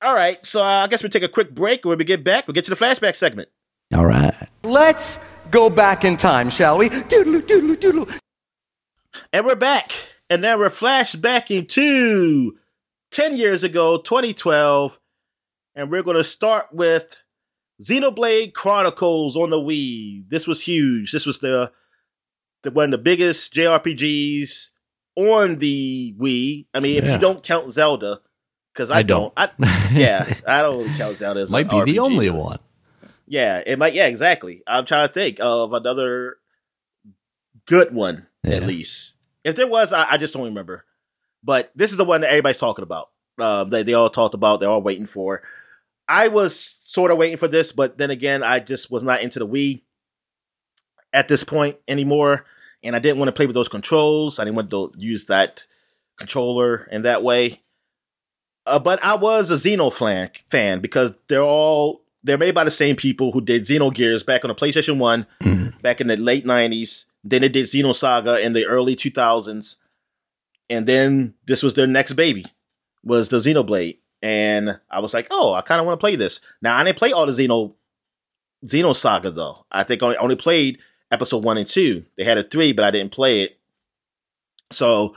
[0.00, 1.84] All right, so uh, I guess we take a quick break.
[1.84, 3.48] When we get back, we'll get to the flashback segment.
[3.94, 4.34] All right.
[4.64, 5.18] Let's
[5.50, 6.88] go back in time, shall we?
[6.88, 8.08] Doodle doodle doodle.
[9.32, 9.92] And we're back.
[10.30, 12.58] And now we're flashbacking to
[13.10, 14.98] 10 years ago, 2012.
[15.74, 17.21] And we're going to start with
[17.82, 20.28] Xenoblade Chronicles on the Wii.
[20.28, 21.12] This was huge.
[21.12, 21.72] This was the,
[22.62, 24.70] the one of the biggest JRPGs
[25.16, 26.66] on the Wii.
[26.72, 27.14] I mean, if Yeah.
[27.14, 28.20] you don't count Zelda,
[28.72, 29.32] because I, I don't.
[29.36, 29.48] I,
[29.92, 32.58] yeah, I don't count Zelda as Might be the only one.
[33.26, 33.94] Yeah, it might.
[33.94, 34.62] Yeah, exactly.
[34.66, 36.36] I'm trying to think of another
[37.66, 39.14] good one at least.
[39.44, 40.84] If there was, I, I just don't remember.
[41.42, 43.10] But this is the one that everybody's talking about.
[43.38, 44.60] Uh, they they all talked about.
[44.60, 45.42] They're all waiting for.
[46.08, 46.56] I was
[46.92, 49.80] sort of waiting for this, but then again, I just was not into the Wii
[51.12, 52.44] at this point anymore,
[52.82, 54.38] and I didn't want to play with those controls.
[54.38, 55.66] I didn't want to use that
[56.18, 57.62] controller in that way.
[58.66, 62.70] Uh, but I was a Xeno fan, fan because they're all they're made by the
[62.70, 65.80] same people who did Xenogears back on the PlayStation One Mhm.
[65.82, 67.06] back in the late '90s.
[67.24, 69.76] Then they did Xenosaga in the early 2000s,
[70.70, 72.44] and then this was their next baby,
[73.02, 73.98] was the Xenoblade.
[74.22, 76.40] And I was like, oh, I kind of want to play this.
[76.60, 77.74] Now I didn't play all the Xeno
[78.64, 79.66] Xenosaga though.
[79.70, 80.78] I think I only, only played
[81.10, 82.04] episode one and two.
[82.16, 83.58] They had a three, but I didn't play it.
[84.70, 85.16] So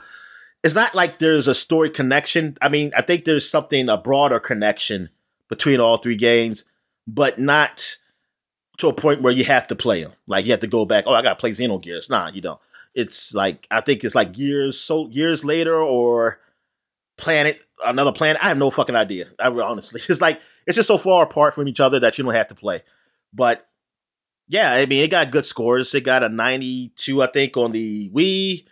[0.64, 2.56] it's not like there's a story connection.
[2.60, 5.10] I mean, I think there's something a broader connection
[5.48, 6.64] between all three games,
[7.06, 7.98] but not
[8.78, 10.12] to a point where you have to play them.
[10.26, 11.04] Like you have to go back.
[11.06, 12.10] Oh, I got to play Xenogears.
[12.10, 12.60] Nah, you don't.
[12.94, 16.40] It's like I think it's like years so years later or
[17.16, 18.42] planet another planet.
[18.42, 19.28] I have no fucking idea.
[19.38, 22.34] I honestly, it's like it's just so far apart from each other that you don't
[22.34, 22.82] have to play.
[23.32, 23.68] But
[24.48, 25.94] yeah, I mean, it got good scores.
[25.94, 28.64] It got a 92, I think, on the Wii.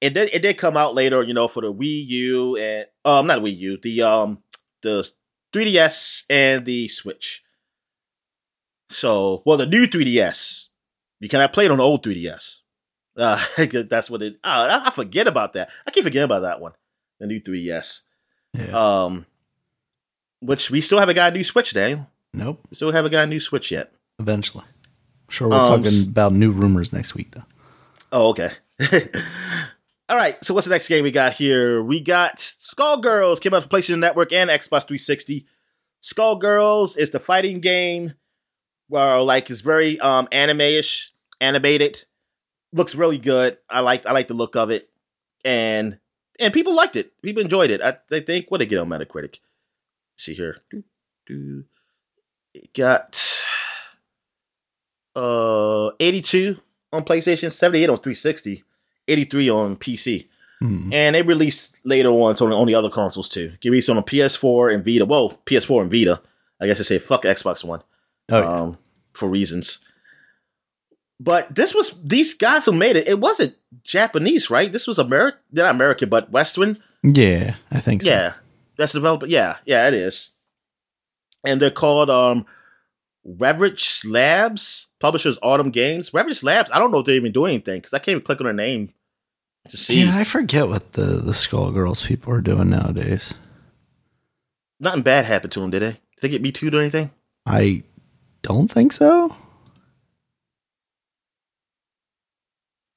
[0.00, 0.30] It did.
[0.32, 3.56] It did come out later, you know, for the Wii U and um, not Wii
[3.56, 4.42] U, the um,
[4.82, 5.08] the
[5.52, 7.44] 3DS and the Switch.
[8.90, 10.68] So, well, the new 3DS.
[11.20, 12.58] You cannot play it on the old 3DS.
[13.16, 13.42] Uh,
[13.88, 14.38] that's what it.
[14.42, 15.70] I I forget about that.
[15.86, 16.72] I keep forgetting about that one.
[17.20, 18.02] The new 3DS.
[18.52, 19.04] Yeah.
[19.04, 19.26] Um,
[20.40, 22.08] which we still haven't got a new Switch, Daniel.
[22.34, 22.60] nope.
[22.70, 23.92] We still haven't got a new Switch yet.
[24.18, 24.64] Eventually.
[25.28, 27.44] Sure, we're Um, talking about new rumors next week, though.
[28.12, 28.50] Oh, okay.
[30.08, 30.42] All right.
[30.44, 31.82] So what's the next game we got here?
[31.82, 35.46] We got Skullgirls came out for PlayStation Network and Xbox 360.
[36.02, 38.14] Skullgirls is the fighting game
[38.88, 42.04] where like it's very um anime-ish, animated.
[42.74, 43.56] Looks really good.
[43.70, 44.90] I like I like the look of it.
[45.44, 45.98] And
[46.40, 47.12] and people liked it.
[47.22, 47.80] People enjoyed it.
[47.82, 49.38] I they think what did it get on Metacritic?
[50.16, 50.56] see here.
[52.54, 53.44] It got
[55.16, 56.58] uh 82
[56.92, 58.62] on PlayStation, 78 on 360,
[59.08, 60.26] 83 on PC.
[60.60, 60.92] Hmm.
[60.92, 63.52] And they released later on on, on the other consoles too.
[63.60, 65.04] Get released on PS4 and Vita.
[65.04, 66.20] Well, PS4 and Vita.
[66.60, 67.82] I guess they say fuck Xbox One
[68.30, 68.46] Oh, yeah.
[68.46, 68.78] um,
[69.14, 69.80] for reasons.
[71.22, 73.06] But this was these guys who made it.
[73.06, 73.54] It wasn't
[73.84, 74.72] Japanese, right?
[74.72, 76.82] This was American, not American, but Western.
[77.04, 78.10] yeah, I think so.
[78.10, 78.32] Yeah,
[78.76, 79.26] that's the developer.
[79.26, 80.30] Yeah, yeah, it is.
[81.44, 82.44] And they're called um,
[83.24, 86.12] Reverge Labs, publishers Autumn Games.
[86.12, 86.70] Reverge Labs.
[86.72, 88.52] I don't know if they're even doing anything because I can't even click on their
[88.52, 88.92] name
[89.68, 90.02] to see.
[90.02, 93.34] Yeah, I forget what the the Skullgirls people are doing nowadays.
[94.80, 95.92] Nothing bad happened to them, did they?
[95.92, 97.12] Did they get me too or anything?
[97.46, 97.84] I
[98.42, 99.36] don't think so.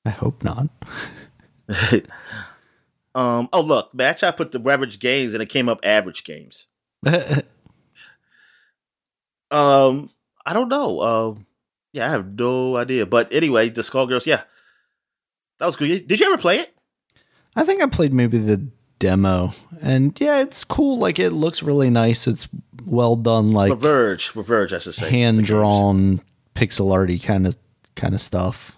[0.06, 0.70] I hope not.
[3.16, 3.50] um.
[3.52, 4.24] Oh look, match.
[4.24, 6.68] I put the average Games and it came up Average Games.
[9.52, 10.10] Um,
[10.46, 11.02] I don't know.
[11.02, 11.46] Um,
[11.94, 13.06] yeah, I have no idea.
[13.06, 14.26] But anyway, the Skullgirls.
[14.26, 14.42] Yeah,
[15.60, 16.08] that was good.
[16.08, 16.74] Did you ever play it?
[17.56, 18.68] I think I played maybe the
[19.00, 20.98] demo, and yeah, it's cool.
[20.98, 22.28] Like it looks really nice.
[22.28, 22.50] It's
[22.86, 25.10] well done, like Reverge, Reverge, I should say.
[25.10, 26.22] hand drawn
[26.54, 27.56] pixel arty kind of
[27.96, 28.75] kind of stuff.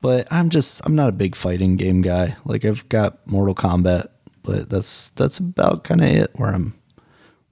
[0.00, 2.36] But I'm just I'm not a big fighting game guy.
[2.44, 4.08] Like I've got Mortal Kombat,
[4.42, 6.74] but that's that's about kind of it where I'm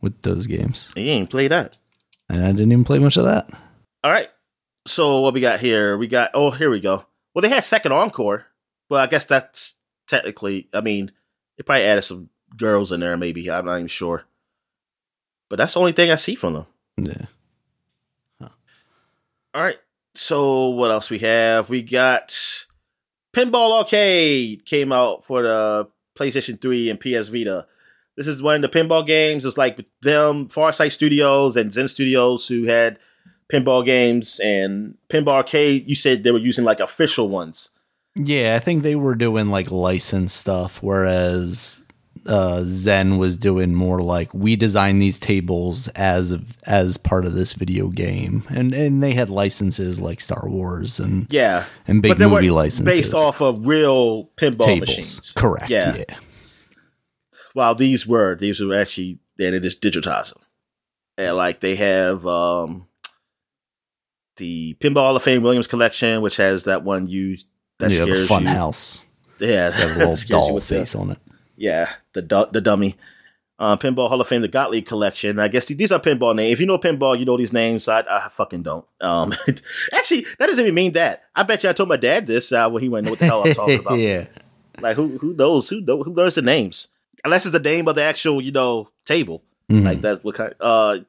[0.01, 0.91] with those games.
[0.97, 1.77] You ain't play that.
[2.29, 3.51] And I didn't even play much of that.
[4.05, 4.29] All right.
[4.87, 5.99] So what we got here?
[5.99, 6.31] We got.
[6.35, 7.05] Oh, here we go.
[7.35, 8.47] Well, they had second encore.
[8.89, 9.75] Well, I guess that's
[10.07, 10.69] technically.
[10.73, 11.13] I mean,
[11.57, 13.17] they probably added some girls in there.
[13.17, 14.25] Maybe I'm not even sure.
[15.51, 16.67] But that's the only thing I see from them.
[16.97, 17.27] Yeah.
[19.55, 19.79] All right.
[20.19, 21.71] So what else we have?
[21.71, 22.37] We got
[23.35, 25.89] Pinball Arcade came out for the
[26.19, 27.67] PlayStation 3 and PS Vita.
[28.17, 29.45] This is one of the pinball games.
[29.45, 32.99] It was like them, Farsight Studios and Zen Studios, who had
[33.53, 35.89] pinball games and Pinball Arcade.
[35.89, 37.71] You said they were using like official ones.
[38.17, 41.85] Yeah, I think they were doing like license stuff, whereas
[42.27, 47.53] uh, Zen was doing more like we designed these tables as as part of this
[47.53, 52.19] video game, and and they had licenses like Star Wars and Yeah, and big but
[52.19, 54.89] they movie licenses based off of real pinball tables.
[54.89, 55.33] machines.
[55.37, 55.71] Correct.
[55.71, 55.97] Yeah.
[56.09, 56.17] Yeah.
[57.55, 60.43] While these were these were actually they they just digitize them.
[61.17, 62.87] And like they have um
[64.37, 67.39] the Pinball Hall of Fame Williams collection, which has that one you
[67.79, 68.49] that yeah, the fun you.
[68.51, 69.03] house.
[69.41, 71.19] Yeah, It's got a that little scares doll with the- face on it.
[71.57, 72.97] Yeah, the du- the dummy.
[73.61, 75.41] Uh, pinball Hall of Fame, the Gottlieb collection.
[75.41, 76.53] I guess these are pinball names.
[76.53, 77.89] If you know pinball, you know these names.
[77.89, 78.85] I, I fucking don't.
[79.01, 79.35] Um,
[79.93, 81.25] actually, that doesn't even mean that.
[81.35, 83.27] I bet you I told my dad this uh, when he went know what the
[83.27, 83.99] hell I'm talking about.
[83.99, 84.27] yeah.
[84.81, 86.87] Like who who knows who who learns the names
[87.25, 89.43] unless it's the name of the actual you know table.
[89.69, 89.83] Mhm.
[89.85, 90.55] Like that's what kind.
[90.61, 91.01] Uh,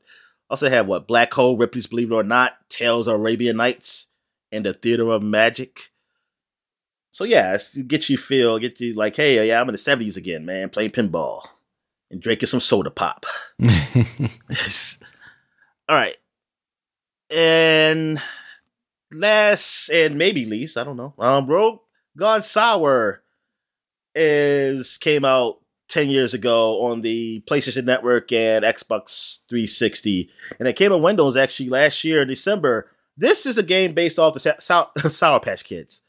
[0.49, 4.07] also have what Black Hole, Ripley's Believe It or Not, Tales of Arabian Nights,
[4.51, 5.91] and the Theater of Magic.
[7.12, 10.18] So yeah, it gets you feel, get you like, hey, yeah, I'm in the '70s
[10.18, 11.47] again, man, playing pinball
[12.12, 13.26] and drinking some soda pop.
[15.89, 16.18] All right,
[17.30, 18.22] and
[19.12, 21.14] last and maybe least, I don't know.
[21.18, 21.80] Um, Rogue
[22.18, 23.24] Gone Sour
[24.16, 30.30] is came out 10 years ago on the PlayStation Network and Xbox 360.
[30.60, 32.89] And it came on Windows actually last year in December.
[33.18, 36.03] This is a game based off the Sour, Sour Patch Kids.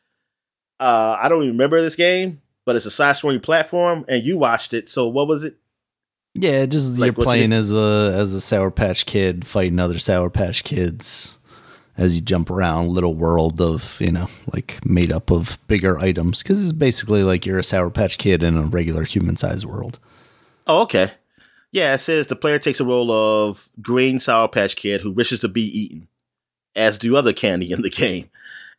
[0.81, 4.39] Uh, I don't even remember this game, but it's a side scrolling platform, and you
[4.39, 4.89] watched it.
[4.91, 5.57] So what was it?
[6.35, 9.99] Yeah, just Like, you're playing your- as a as a Sour Patch Kid fighting other
[9.99, 11.37] Sour Patch Kids
[11.99, 16.43] as you jump around little world of you know like made up of bigger items
[16.43, 19.99] because it's basically like you're a Sour Patch Kid in a regular human sized world.
[20.67, 21.11] Oh, okay.
[21.73, 25.41] Yeah, it says the player takes a role of green Sour Patch Kid who wishes
[25.41, 26.09] to be eaten,
[26.77, 28.31] as do other candy in the game.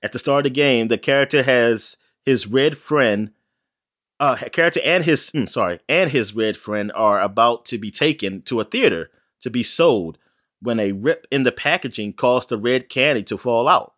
[0.04, 3.32] At the start of the game, the character has his red friend,
[4.20, 8.42] uh, character and his hmm, sorry, and his red friend are about to be taken
[8.44, 9.10] to a theater
[9.42, 10.18] to be sold
[10.62, 13.94] when a rip in the packaging caused the red candy to fall out.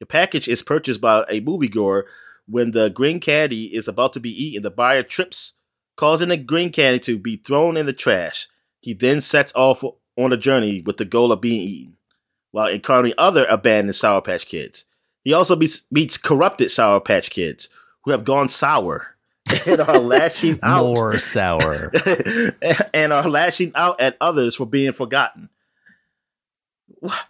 [0.00, 2.04] The package is purchased by a moviegoer.
[2.46, 5.54] When the green candy is about to be eaten, the buyer trips
[5.96, 8.48] causing the green candy to be thrown in the trash.
[8.80, 9.84] He then sets off
[10.16, 11.96] on a journey with the goal of being eaten,
[12.50, 14.86] while encountering other abandoned Sour Patch Kids.
[15.24, 17.68] He also beats, meets corrupted Sour Patch Kids
[18.04, 19.16] who have gone sour
[19.66, 21.92] and are lashing out More sour.
[22.94, 25.48] and are lashing out at others for being forgotten.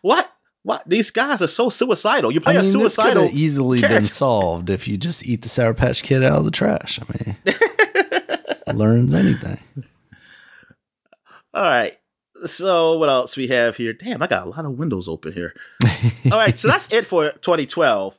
[0.03, 0.33] What?
[0.63, 0.83] What?
[0.87, 2.31] These guys are so suicidal.
[2.31, 3.23] You play I a mean, this could suicidal.
[3.29, 6.51] have easily been solved if you just eat the Sour Patch Kid out of the
[6.51, 7.01] trash.
[7.01, 7.25] I
[8.67, 9.59] mean, learns anything.
[11.55, 11.97] All right.
[12.47, 13.93] So what else we have here?
[13.93, 15.55] Damn, I got a lot of windows open here.
[16.33, 18.19] All right, so that's it for 2012.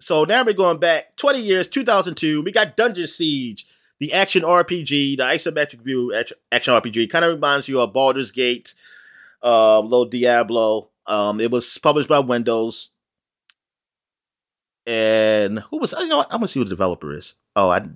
[0.00, 2.42] So now we're going back 20 years, 2002.
[2.42, 3.66] We got Dungeon Siege,
[4.00, 7.10] the action RPG, the isometric view action RPG.
[7.10, 8.74] Kind of reminds you of Baldur's Gate,
[9.42, 10.90] uh, Low Diablo.
[11.06, 12.92] Um, it was published by Windows.
[14.86, 15.92] And who was?
[15.98, 16.28] You know what?
[16.30, 17.34] I'm gonna see who the developer is.
[17.54, 17.86] Oh, I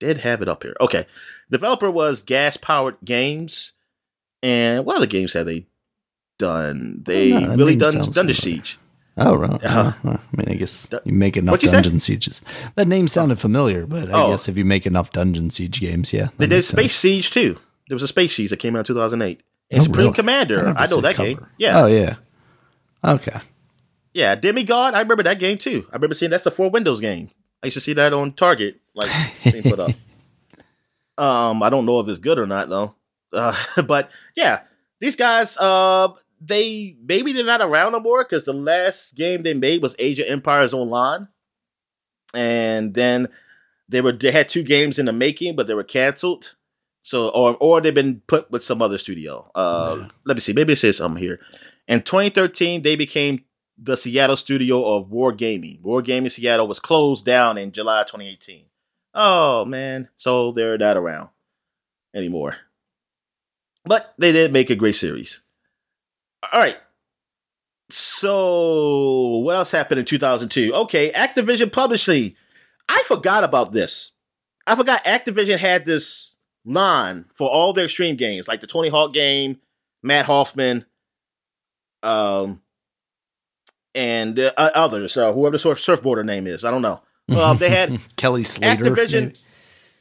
[0.00, 0.76] did have it up here.
[0.80, 1.06] Okay,
[1.50, 3.72] developer was Gas Powered Games.
[4.46, 5.66] And what other games have they
[6.38, 7.02] done?
[7.04, 8.34] They Oh, no, really done Dungeon familiar.
[8.34, 8.78] Siege.
[9.18, 9.64] Oh, right.
[9.64, 9.92] Uh-huh.
[10.04, 11.74] Uh, I mean, I guess you make enough What'd say?
[11.74, 12.42] dungeon sieges.
[12.74, 14.30] That name sounded familiar, but I Oh.
[14.30, 16.28] guess if you make enough dungeon siege games, yeah.
[16.36, 17.00] They did Space sense.
[17.00, 17.58] Siege too.
[17.88, 19.40] There was a Space Siege that came out in 2008.
[19.72, 20.14] And Oh, Supreme really?
[20.14, 20.62] Commander.
[20.62, 21.28] never I, know that cover.
[21.28, 21.46] game.
[21.56, 21.82] Yeah.
[21.82, 22.16] Oh, yeah.
[23.04, 23.38] Okay.
[24.12, 24.34] Yeah.
[24.34, 24.94] Demigod.
[24.94, 25.86] I remember that game too.
[25.90, 27.30] I remember seeing that's the four Windows game.
[27.62, 29.10] I used to see that on Target, like
[29.42, 29.92] being put up.
[31.18, 32.94] Um, I don't know if it's good or not though.
[33.36, 33.54] Uh,
[33.86, 34.60] but yeah,
[35.00, 36.08] these guys, uh,
[36.40, 40.20] they maybe they're not around no more because the last game they made was Age
[40.20, 41.28] of Empires Online,
[42.34, 43.28] and then
[43.88, 46.56] they were they had two games in the making, but they were canceled.
[47.02, 49.50] So or or they've been put with some other studio.
[49.54, 50.08] Uh, Yeah.
[50.24, 50.52] Let me see.
[50.52, 51.38] Maybe it says something here.
[51.86, 53.44] In 2013, they became
[53.78, 55.82] the Seattle studio of Wargaming.
[55.82, 58.64] War Gaming Seattle was closed down in July 2018.
[59.14, 61.28] Oh man, so they're not around
[62.14, 62.56] anymore.
[63.86, 65.40] But they did make a great series.
[66.52, 66.76] All right.
[67.88, 70.74] So, what else happened in 2002?
[70.74, 72.34] Okay, Activision Publishing.
[72.88, 74.12] I forgot about this.
[74.66, 79.12] I forgot Activision had this line for all their extreme games, like the Tony Hawk
[79.12, 79.60] game,
[80.02, 80.84] Matt Hoffman,
[82.02, 82.60] um,
[83.94, 85.16] and uh, others.
[85.16, 87.02] Uh, whoever the surf- surfboarder name is, I don't know.
[87.28, 88.84] Well, they had Kelly Slater.
[88.84, 89.38] Activision, maybe?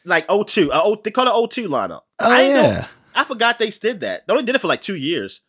[0.05, 0.69] like O2.
[0.69, 2.01] Uh, o, they call it O2 lineup.
[2.19, 2.87] Oh, I yeah.
[3.15, 4.27] I forgot they did that.
[4.27, 5.41] They only did it for like two years.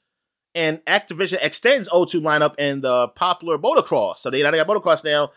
[0.54, 4.18] And Activision extends O2 lineup in the popular motocross.
[4.18, 5.32] So they now got motocross now,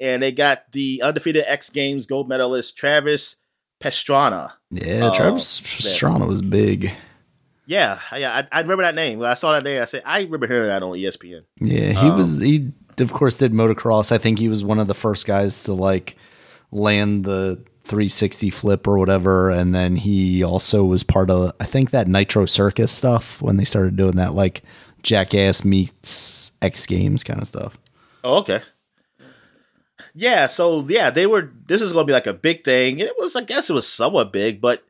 [0.00, 3.36] and they got the undefeated X Games gold medalist Travis
[3.80, 4.52] Pastrana.
[4.70, 6.90] Yeah, Uh, Travis Pastrana was big.
[7.66, 9.18] Yeah, yeah, I, I remember that name.
[9.20, 11.44] When I saw that name, I said I remember hearing that on ESPN.
[11.60, 12.38] Yeah, he Um, was.
[12.40, 14.12] He of course did motocross.
[14.12, 16.16] I think he was one of the first guys to like
[16.72, 19.50] land the 360 flip or whatever.
[19.50, 23.64] And then he also was part of I think that Nitro Circus stuff when they
[23.64, 24.62] started doing that like
[25.02, 27.76] Jackass meets X Games kind of stuff.
[28.22, 28.60] Oh, okay.
[30.14, 31.50] Yeah, so yeah, they were.
[31.66, 33.00] This was going to be like a big thing.
[33.00, 34.84] It was, I guess, it was somewhat big, but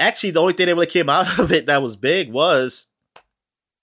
[0.00, 2.88] actually, the only thing that really came out of it that was big was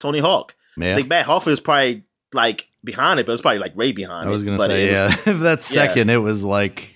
[0.00, 0.54] Tony Hawk.
[0.78, 2.04] I Yeah, think Matt Hoffman was probably
[2.34, 4.28] like behind it, but it was probably like way behind.
[4.28, 5.06] I was gonna say yeah.
[5.08, 5.86] was- if that's yeah.
[5.86, 6.91] second, it was like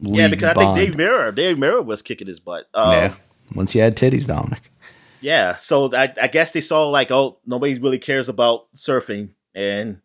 [0.00, 0.74] yeah, because I think.
[0.76, 2.66] Dave Mirra, Dave Mirra was kicking his butt.
[2.74, 3.14] Um, yeah,
[3.54, 4.70] once he had titties, Dominic.
[5.20, 10.00] Yeah, so I, I guess they saw like, oh, nobody really cares about surfing, and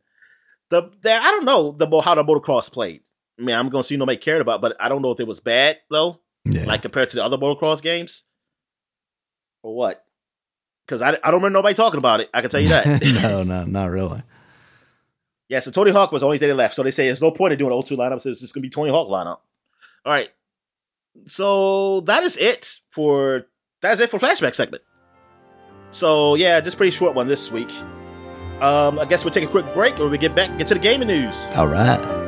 [0.70, 3.02] the, the I don't know the how the motocross played.
[3.40, 5.40] I mean, I'm gonna see nobody cared about, but I don't know if it was
[5.40, 8.24] bad though, Yeah, like compared to the other motocross games,
[9.62, 10.04] or what?
[10.86, 12.30] Because I, I don't remember nobody talking about it.
[12.34, 13.04] I can tell you that.
[13.22, 14.24] no, no, not really.
[15.48, 16.76] Yeah, so Tony Hawk was the only thing that left.
[16.76, 18.22] So they say there's no point in doing an O2 lineup.
[18.22, 19.40] So it's just gonna be Tony Hawk lineup.
[20.06, 20.30] All right.
[21.28, 23.46] So that is it for
[23.82, 24.84] that's it for flashback segment.
[25.92, 27.72] So yeah, just pretty short one this week.
[28.62, 30.74] Um, I guess we'll take a quick break when we get back and get to
[30.74, 31.46] the gaming news.
[31.56, 32.23] All right.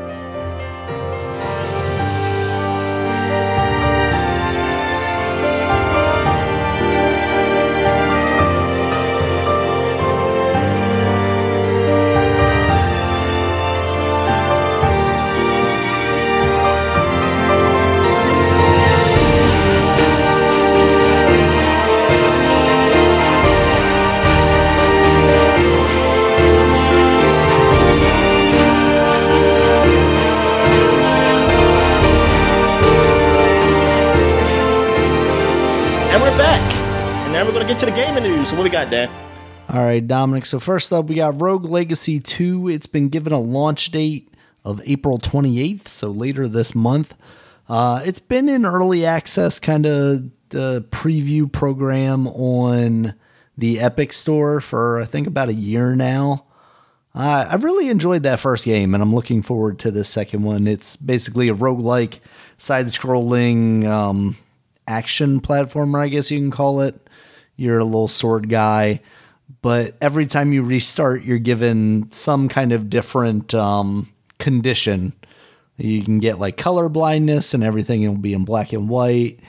[37.66, 38.54] Gonna get to the gaming news.
[38.54, 39.10] What we got, Dan?
[39.70, 40.46] All right, Dominic.
[40.46, 42.70] So first up, we got Rogue Legacy 2.
[42.70, 44.32] It's been given a launch date
[44.64, 47.16] of April 28th, so later this month.
[47.68, 53.16] Uh, it's been in early access, kind of the preview program on
[53.58, 56.46] the Epic Store for I think about a year now.
[57.16, 60.68] Uh, I really enjoyed that first game, and I'm looking forward to the second one.
[60.68, 62.20] It's basically a roguelike,
[62.60, 64.38] side scrolling um,
[64.88, 67.02] action platformer, I guess you can call it.
[67.58, 69.02] You're a little sword guy,
[69.62, 75.14] but every time you restart, you're given some kind of different um, condition.
[75.78, 79.40] You can get like color blindness, and everything will be in black and white.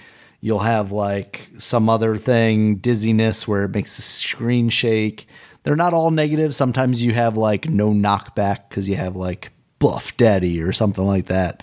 [0.40, 5.26] You'll have like some other thing, dizziness, where it makes the screen shake.
[5.62, 6.54] They're not all negative.
[6.54, 11.26] Sometimes you have like no knockback because you have like buff daddy or something like
[11.26, 11.62] that.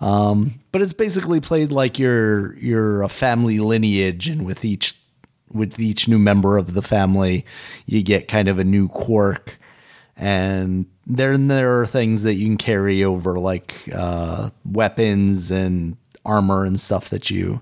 [0.00, 4.96] Um, but it's basically played like you're you're a family lineage, and with each
[5.52, 7.44] with each new member of the family,
[7.86, 9.58] you get kind of a new quirk.
[10.16, 16.64] And then there are things that you can carry over, like uh, weapons and armor
[16.64, 17.60] and stuff that you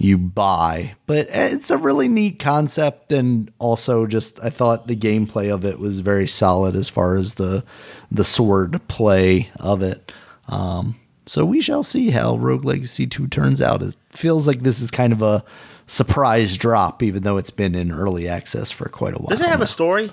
[0.00, 0.94] you buy.
[1.06, 5.80] But it's a really neat concept, and also just I thought the gameplay of it
[5.80, 7.64] was very solid as far as the
[8.10, 10.12] the sword play of it.
[10.46, 13.82] Um, so we shall see how Rogue Legacy 2 turns out.
[13.82, 15.44] It feels like this is kind of a
[15.88, 19.30] surprise drop, even though it's been in early access for quite a while.
[19.30, 19.64] Does it have now.
[19.64, 20.10] a story?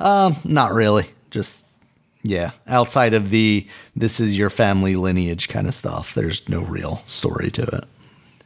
[0.00, 1.10] Um, Not really.
[1.30, 1.66] Just
[2.22, 3.66] yeah, outside of the
[3.96, 6.14] this is your family lineage kind of stuff.
[6.14, 7.84] There's no real story to it.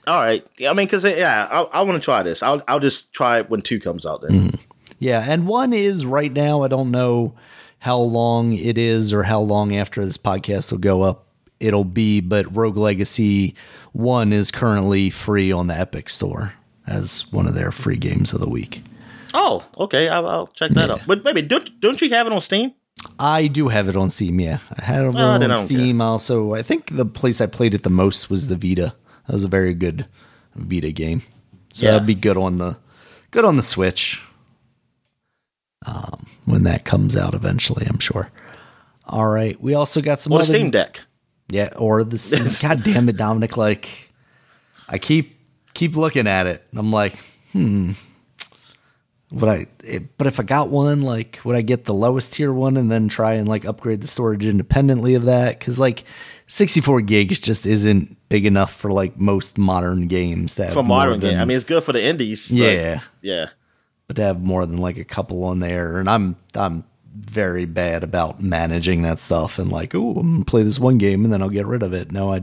[0.07, 0.47] All right.
[0.61, 2.43] I mean, because yeah, I, I want to try this.
[2.43, 4.23] I'll I'll just try it when two comes out.
[4.23, 4.31] Then.
[4.31, 4.57] Mm-hmm.
[4.99, 6.63] Yeah, and one is right now.
[6.63, 7.35] I don't know
[7.81, 11.26] how long it is or how long after this podcast will go up
[11.61, 13.55] it'll be, but Rogue Legacy
[13.93, 16.53] 1 is currently free on the Epic Store
[16.87, 18.83] as one of their free games of the week.
[19.35, 20.09] Oh, okay.
[20.09, 21.03] I'll, I'll check that out.
[21.07, 22.73] But maybe don't don't you have it on Steam?
[23.19, 24.59] I do have it on Steam, yeah.
[24.79, 26.55] I had it Oh, then I on Steam also.
[26.55, 28.95] I think the place I played it the most was the Vita.
[29.27, 30.07] That was a very good
[30.55, 31.23] Vita game.
[31.73, 31.93] So Yeah.
[31.93, 32.79] that'd be good on the
[33.31, 34.21] good on the Switch.
[35.85, 38.31] Um, when that comes out eventually, I'm sure.
[39.05, 39.61] All right.
[39.61, 41.01] We also got some the other Steam Deck?
[41.49, 42.59] Yeah, or the.
[42.63, 43.57] God damn it, Dominic!
[43.57, 43.89] Like,
[44.89, 45.39] I keep
[45.75, 46.65] keep looking at it.
[46.71, 47.17] and I'm like,
[47.53, 47.93] hmm.
[49.33, 49.67] Would I?
[49.83, 52.91] It, but if I got one, like, would I get the lowest tier one and
[52.91, 55.59] then try and like upgrade the storage independently of that?
[55.59, 56.05] Because like,
[56.47, 61.39] 64 gigs just isn't big enough for like most modern games that For modern game,
[61.39, 62.49] I mean, it's good for the indies.
[62.51, 63.47] but- yeah, yeah.
[64.07, 66.85] but to have more than like a couple on there, and I'm I'm
[67.19, 71.25] very bad about managing that stuff and like, oh, I'm gonna play this one game
[71.25, 72.13] and then I'll get rid of it.
[72.13, 72.43] No, I,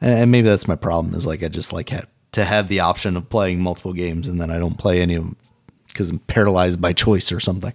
[0.00, 3.16] and maybe that's my problem is like I just like had to have the option
[3.16, 5.36] of playing multiple games and then I don't play any of them
[5.88, 7.72] because I'm paralyzed by choice or something.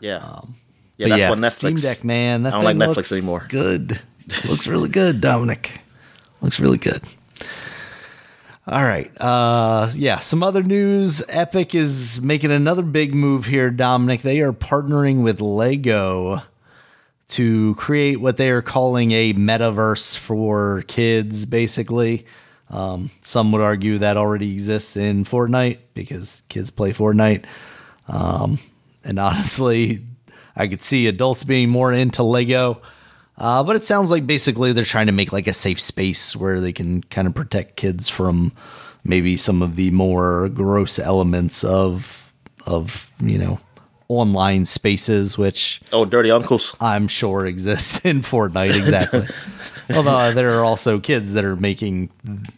[0.00, 0.18] Yeah.
[0.18, 0.56] yeah, Um,
[0.98, 1.50] But that's yeah, what Netflix.
[1.52, 2.44] Steam Deck, man.
[2.44, 3.46] That I don't like Netflix looks anymore.
[3.48, 4.00] Good.
[4.28, 5.80] looks really good, Dominic.
[6.40, 7.02] Looks really good.
[8.70, 9.10] All right.
[9.18, 11.22] Uh yeah, some other news.
[11.30, 14.20] Epic is making another big move here, Dominic.
[14.20, 16.42] They are partnering with Lego
[17.28, 22.26] to create what they are calling a metaverse for kids, basically.
[22.68, 27.46] Um, some would argue that already exists in Fortnite because kids play Fortnite.
[28.06, 28.58] Um,
[29.02, 30.04] and honestly,
[30.54, 32.82] I could see adults being more into Lego.
[33.38, 36.60] Uh, but it sounds like basically they're trying to make like a safe space where
[36.60, 38.52] they can kind of protect kids from
[39.04, 42.32] maybe some of the more gross elements of
[42.66, 43.60] of you know
[44.08, 46.76] online spaces, which Oh, dirty uncles.
[46.80, 49.26] I'm sure exist in Fortnite exactly.
[49.94, 52.10] Although there are also kids that are making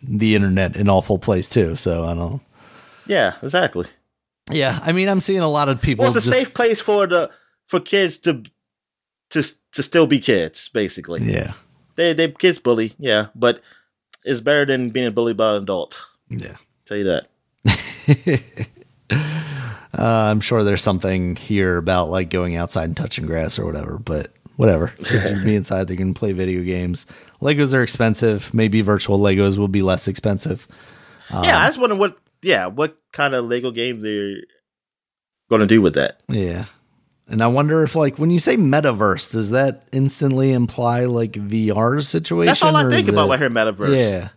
[0.03, 1.77] the internet an awful place too.
[1.77, 2.41] So I don't.
[3.07, 3.87] Yeah, exactly.
[4.51, 6.05] Yeah, I mean, I'm seeing a lot of people.
[6.05, 7.31] Well, it's a just- safe place for the
[7.69, 8.43] for kids to
[9.31, 9.43] to
[9.73, 10.69] to still be kids.
[10.69, 11.53] Basically, Yeah,
[11.97, 12.95] they they kids bully.
[12.99, 13.61] Yeah, but
[14.25, 16.01] it's better than being bullied by an adult.
[16.29, 16.57] yeah.
[16.87, 18.43] tell you that.
[19.93, 23.99] Uh, I'm sure there's something here about like going outside and touching grass or whatever,
[23.99, 24.89] but whatever.
[25.03, 27.07] Kids can be inside, they can play video games.
[27.43, 28.55] Legos are expensive.
[28.55, 30.69] Maybe virtual Legos will be less expensive.
[31.33, 32.19] yeah, I just wonder what.
[32.41, 34.37] Yeah, what kind of Lego game they're
[35.51, 36.21] going to do with that?
[36.29, 36.67] Yeah.
[37.31, 42.05] And I wonder if like when you say metaverse, does that instantly imply like VR
[42.05, 42.47] situation?
[42.47, 43.97] That's all I think about it- when I hear metaverse.
[43.97, 44.29] Yeah.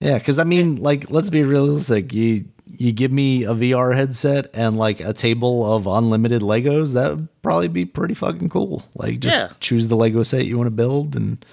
[0.00, 2.12] Yeah, because I mean, like, let's be realistic.
[2.12, 2.46] You
[2.78, 7.28] you give me a VR headset and like a table of unlimited Legos, that would
[7.42, 8.82] probably be pretty fucking cool.
[8.94, 9.48] Like, just Yeah.
[9.60, 11.44] choose the Lego set you want to build and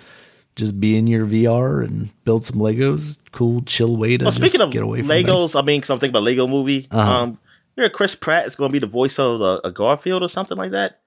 [0.56, 3.18] just be in your VR and build some Legos.
[3.34, 6.10] Cool, chill way to Well, just speaking of get away from Legos, I mean something
[6.10, 6.88] about Lego movie.
[6.90, 7.12] Uh-huh.
[7.24, 7.38] Um,
[7.88, 10.72] Chris Pratt is going to be the voice of a, a Garfield or something like
[10.72, 11.00] that.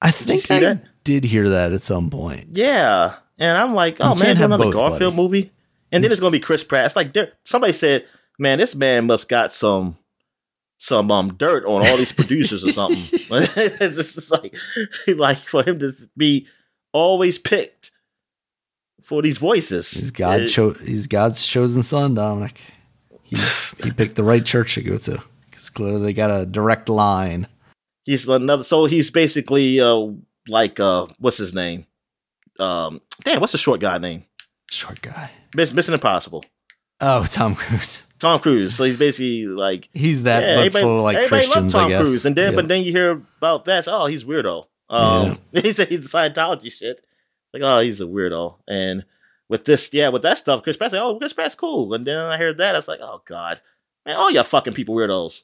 [0.00, 0.84] I think I that?
[1.04, 2.48] did hear that at some point.
[2.52, 5.22] Yeah, and I'm like, oh You man, have another both, Garfield buddy.
[5.22, 5.52] movie,
[5.92, 6.86] and then it's going to be Chris Pratt.
[6.86, 8.06] It's like there, somebody said,
[8.38, 9.96] man, this man must got some
[10.78, 12.98] some um dirt on all these producers or something.
[13.30, 14.54] it's just like
[15.08, 16.46] like for him to be
[16.92, 17.90] always picked
[19.02, 19.90] for these voices.
[19.90, 20.42] He's God.
[20.42, 22.60] It- Cho- he's God's chosen son, Dominic.
[23.22, 23.36] He
[23.82, 25.22] he picked the right church to go to
[25.66, 27.46] because clearly they got a direct line.
[28.04, 28.62] he's another.
[28.64, 30.08] So he's basically uh
[30.48, 31.86] like uh what's his name?
[32.58, 34.24] Um, damn, what's the short guy name?
[34.70, 35.30] Short guy.
[35.54, 36.44] Miss Mission Impossible.
[37.00, 38.04] Oh, Tom Cruise.
[38.18, 38.74] Tom Cruise.
[38.74, 41.88] So he's basically like He's that, yeah, but everybody, for like everybody Christians, Tom I
[41.90, 42.00] guess.
[42.00, 42.56] Cruise, and then Yeah.
[42.56, 43.84] but then you hear about that.
[43.84, 44.66] so, oh, he's weirdo.
[44.88, 47.04] Um, he said he's a Scientology shit.
[47.52, 48.54] Like, oh, he's a weirdo.
[48.66, 49.04] And
[49.48, 51.92] with this, yeah, with that stuff, Chris Pratt's like, oh, Chris Pratt's cool.
[51.92, 53.60] And then I heard that, I was like, oh god,
[54.06, 55.42] man, all y'all fucking people weirdos.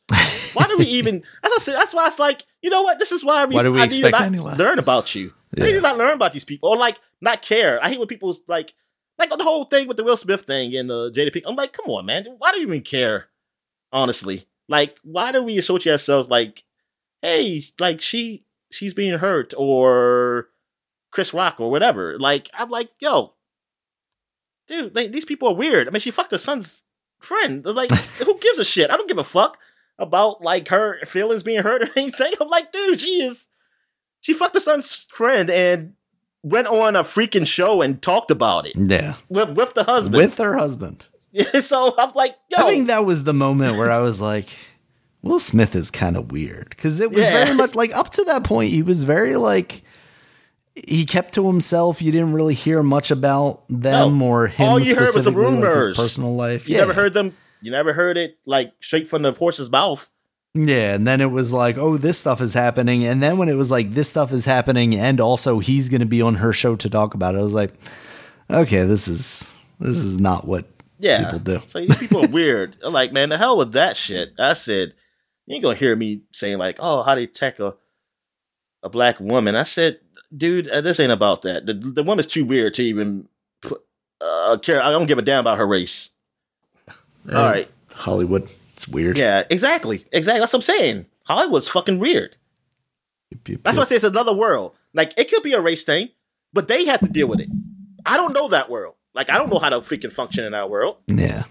[0.55, 1.23] Why do we even?
[1.43, 2.99] That's I said- that's why it's like, you know what?
[2.99, 3.55] This is why we.
[3.57, 5.35] Why do we I need to not learn about you.
[5.59, 7.79] I need to not learn about these people, or like not care.
[7.85, 8.73] I hate when people's like.
[9.19, 11.43] Like the whole thing with the Will Smith thing and the Jada Pinkett.
[11.47, 12.25] I'm like, come on, man.
[12.39, 13.27] Why do you even care?
[13.93, 14.47] honestly.
[14.69, 16.65] Like, why do we associate ourselves like,
[17.21, 20.49] hey, like she she's being hurt or
[21.11, 22.19] Chris Rock or whatever?
[22.19, 23.35] Like, I'm like, yo,
[24.69, 25.87] dude, like these people are weird.
[25.89, 26.85] I mean, she fucked her son's
[27.23, 27.65] friend.
[27.65, 28.91] Like, who gives a shit?
[28.91, 29.59] I don't give a fuck
[29.99, 32.33] about like her feelings being hurt or anything.
[32.41, 33.49] I'm like, dude, she is
[34.21, 35.95] she fucked her son's friend and
[36.43, 39.15] went on a freaking show and talked about it Yeah.
[39.29, 40.17] with, with the husband.
[40.17, 41.05] With her husband.
[41.61, 44.49] so I'm like, yo, I think that was the moment where I was like,
[45.23, 47.45] Will Smith is kind of weird because it was Yeah.
[47.45, 49.83] very much like up to that point, he was very like,
[50.75, 52.01] he kept to himself.
[52.01, 54.27] You didn't really hear much about them No.
[54.27, 54.69] or him.
[54.69, 55.97] All you heard was the specifically, like, rumors.
[55.97, 56.69] personal life.
[56.69, 56.81] You yeah.
[56.83, 57.37] never heard them.
[57.61, 60.09] You never heard it like straight from the horse's mouth.
[60.55, 63.55] Yeah, and then it was like, oh, this stuff is happening, and then when it
[63.55, 66.77] was like, this stuff is happening, and also he's going to be on her show
[66.77, 67.73] to talk about it, I was like,
[68.51, 69.51] okay, this is
[69.81, 70.67] this is not what
[70.99, 71.63] Yeah, people do.
[71.69, 72.77] So these people are weird.
[72.85, 74.33] I'm like, man, the hell with that shit.
[74.39, 74.93] I said,
[75.47, 77.75] you ain't gonna hear me saying like, oh, how they attack a
[78.83, 79.55] a black woman.
[79.55, 80.01] I said,
[80.37, 81.67] dude, uh, this ain't about that.
[81.67, 83.29] The the woman's too weird to even
[83.61, 83.83] put,
[84.21, 84.83] uh, care.
[84.83, 86.11] I don't give a damn about her race.
[86.89, 86.95] All
[87.35, 87.71] right.
[87.93, 89.17] Hollywood, it's weird.
[89.17, 90.41] Yeah, exactly, exactly.
[90.41, 91.07] That's what I'm saying.
[91.25, 92.37] Hollywood's fucking weird.
[93.63, 94.75] That's why I say it's another world.
[94.93, 96.11] Like it could be a race thing,
[96.53, 97.49] but they have to deal with it.
[98.05, 98.95] I don't know that world.
[99.15, 100.97] Like I don't know how to freaking function in that world.
[101.07, 101.45] Yeah.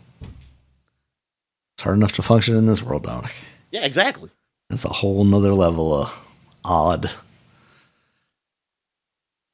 [1.75, 3.33] It's hard enough to function in this world, Dominic.
[3.71, 4.29] Yeah, exactly.
[4.69, 6.27] It's a whole nother level of
[6.63, 7.09] odd.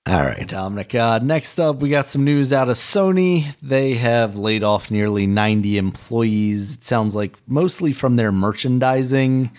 [0.08, 0.96] All right, Dominic.
[0.96, 3.54] Uh, next up, we got some news out of Sony.
[3.60, 6.76] They have laid off nearly 90 employees.
[6.76, 9.52] It sounds like mostly from their merchandising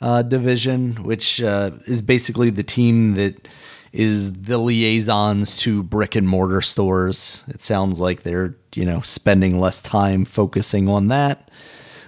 [0.00, 3.46] uh, division, which uh, is basically the team that
[3.92, 7.44] is the liaisons to brick and mortar stores.
[7.46, 11.52] It sounds like they're, you know, spending less time focusing on that,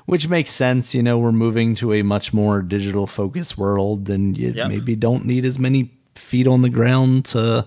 [0.07, 0.93] which makes sense.
[0.93, 4.69] You know, we're moving to a much more digital focused world and you Yep.
[4.71, 7.67] maybe don't need as many feet on the ground to,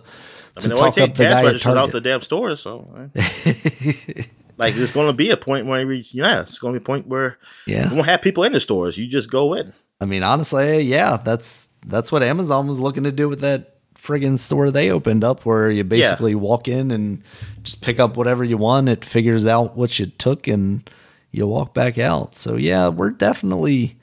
[0.58, 1.94] I to mean, they talk up the cash registers out Target.
[1.94, 4.24] the damn stores, so eh.
[4.58, 6.86] like there's going to be a point where we, yeah, it's going to be a
[6.86, 7.90] point where Yeah.
[7.90, 8.98] we won't have people in the stores.
[8.98, 9.74] You just go in.
[10.02, 14.38] I mean, honestly, yeah, that's that's what Amazon was looking to do with that friggin'
[14.40, 17.22] store they opened up, where you basically walk in and
[17.64, 18.88] just pick up whatever you want.
[18.90, 20.90] It figures out what you took, and
[21.32, 22.36] you walk back out.
[22.36, 23.99] So yeah, we're definitely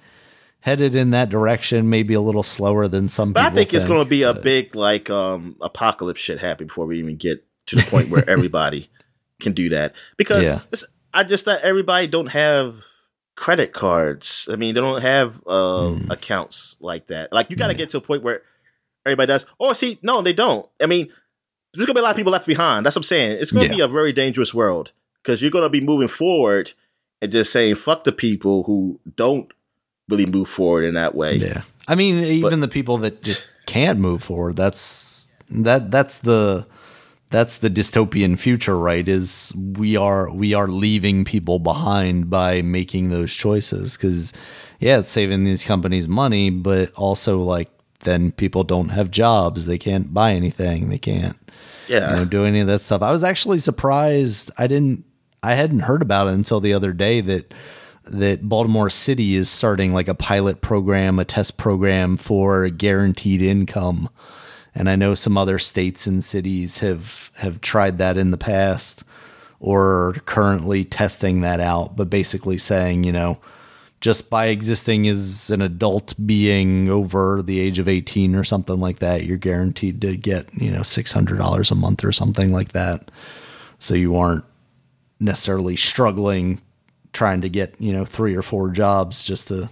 [0.67, 1.89] headed in that direction.
[1.89, 3.45] Maybe a little slower than some But.
[3.45, 6.99] I think it's going to be a big like um apocalypse shit happen before we
[6.99, 8.91] even get to the point where everybody
[9.41, 9.95] can do that.
[10.19, 10.61] Because Yeah.
[10.73, 10.85] it's,
[11.15, 12.85] I just thought everybody don't have
[13.37, 14.49] credit cards.
[14.53, 16.11] I mean, they don't have uh, Hmm.
[16.11, 17.33] accounts like that.
[17.33, 18.43] Like you got to get to a point where
[19.07, 19.47] everybody does.
[19.59, 20.69] Or see, no, they don't.
[20.81, 21.09] I mean,
[21.73, 22.85] there's gonna be a lot of people left behind.
[22.85, 23.39] That's what I'm saying.
[23.41, 23.75] It's gonna Yeah.
[23.75, 26.73] be a very dangerous world because you're gonna be moving forward
[27.23, 29.53] and just saying fuck the people who don't
[30.09, 31.37] really move forward in that way.
[31.37, 31.63] Yeah.
[31.89, 36.67] I mean, even the people that just can't move forward, that's that that's the
[37.31, 39.07] that's the dystopian future, right?
[39.07, 44.33] Is we are we are leaving people behind by making those choices cuz
[44.79, 47.71] yeah, it's saving these companies money, but also like
[48.01, 51.37] then people don't have jobs, they can't buy anything, they can't
[51.89, 52.11] Yeah.
[52.11, 53.03] you know, do any of that stuff.
[53.03, 54.51] I was actually surprised.
[54.59, 55.05] I didn't.
[55.43, 57.55] I hadn't heard about it until the other day that
[58.07, 64.09] that Baltimore City is starting like a pilot program, a test program for guaranteed income.
[64.75, 69.05] And I know some other states and cities have have tried that in the past
[69.59, 73.39] or currently testing that out, but basically saying, you know,
[74.01, 78.99] just by existing as an adult being over the age of 18 or something like
[78.99, 83.11] that, you're guaranteed to get, you know, $600 a month or something like that.
[83.79, 84.45] So you aren't
[85.19, 86.61] necessarily struggling
[87.17, 89.69] trying to get, you know, three or four jobs just to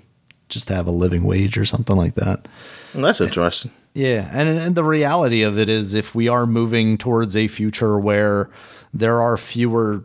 [0.49, 2.49] just to have a living wage or something like that.
[2.95, 3.71] Well, that's interesting.
[3.93, 7.99] Yeah, and and the reality of it is, if we are moving towards a future
[7.99, 8.51] where
[8.93, 10.05] there are fewer,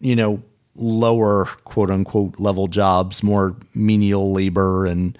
[0.00, 0.42] you know,
[0.74, 5.16] lower quote unquote level jobs, more menial labor and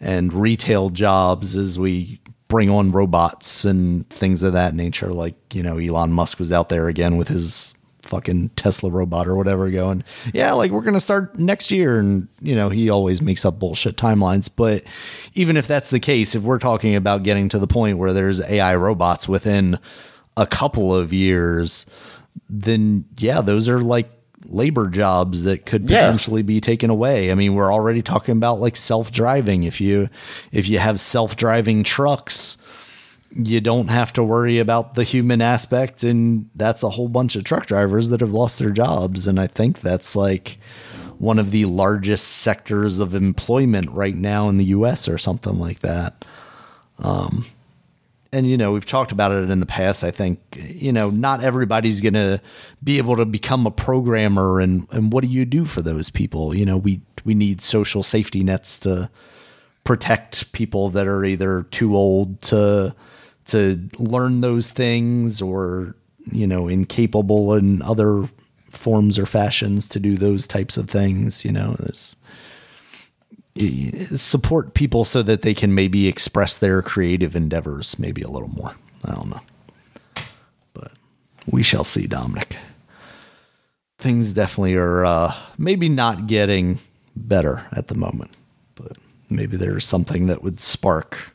[0.00, 5.12] and retail jobs as we bring on robots and things of that nature.
[5.12, 7.74] Like you know, Elon Musk was out there again with his
[8.10, 10.04] fucking Tesla robot or whatever going,
[10.34, 11.98] yeah, like we're going to start next year.
[11.98, 14.50] And, you know, he always makes up bullshit timelines.
[14.54, 14.82] But
[15.34, 18.40] even if that's the case, if we're talking about getting to the point where there's
[18.42, 19.78] AI robots within
[20.36, 21.86] a couple of years,
[22.48, 24.10] then yeah, those are like
[24.46, 26.00] labor jobs that could Yeah.
[26.06, 27.30] potentially be taken away.
[27.30, 29.64] I mean, we're already talking about like self-driving.
[29.64, 30.08] If you
[30.52, 32.56] if you have self-driving trucks,
[33.32, 37.44] you don't have to worry about the human aspect and that's a whole bunch of
[37.44, 39.26] truck drivers that have lost their jobs.
[39.26, 40.58] And i think that's like
[41.18, 45.80] one of the largest sectors of employment right now in the us or something like
[45.80, 46.24] that.
[46.98, 47.44] Um,
[48.32, 51.42] and you know we've talked about it in the past i think you know not
[51.42, 52.40] everybody's going to
[52.82, 56.54] be able to become a programmer and and what do you do for those people?
[56.54, 59.10] You know we we need social safety nets to
[59.84, 62.94] protect people that are either too old to
[63.46, 65.94] to learn those things or
[66.32, 68.28] you know incapable in other
[68.70, 72.16] forms or fashions to do those types of things you know there's
[74.14, 78.74] support people so that they can maybe express their creative endeavors maybe a little more.
[79.04, 79.40] I don't know.
[80.72, 80.92] But
[81.46, 82.56] we shall see dominic.
[83.98, 86.78] Things definitely are uh maybe not getting
[87.16, 88.30] better at the moment
[88.76, 88.96] but
[89.28, 91.29] maybe there's something that would spark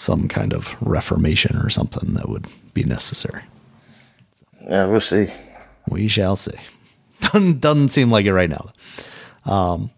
[0.00, 3.42] some kind of reformation or something that would be necessary.
[4.62, 5.32] Yeah, we'll see.
[5.88, 6.58] We shall see.
[7.32, 8.70] doesn't, seem like it right now.
[9.44, 9.90] Um,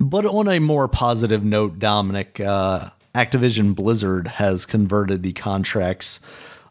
[0.00, 6.20] but on a more positive note, Dominic, uh, Activision Blizzard has converted the contracts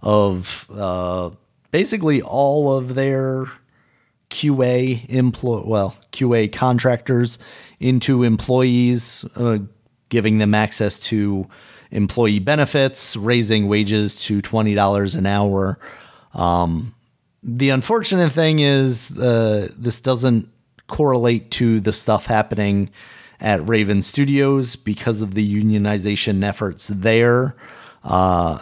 [0.01, 1.29] of uh,
[1.69, 3.45] basically all of their
[4.29, 7.37] QA employ well QA contractors
[7.79, 9.59] into employees, uh,
[10.09, 11.47] giving them access to
[11.91, 15.77] employee benefits, raising wages to twenty dollars an hour.
[16.33, 16.95] Um,
[17.43, 20.47] the unfortunate thing is uh, this doesn't
[20.87, 22.89] correlate to the stuff happening
[23.39, 27.55] at Raven Studios because of the unionization efforts there.
[28.03, 28.59] Uh,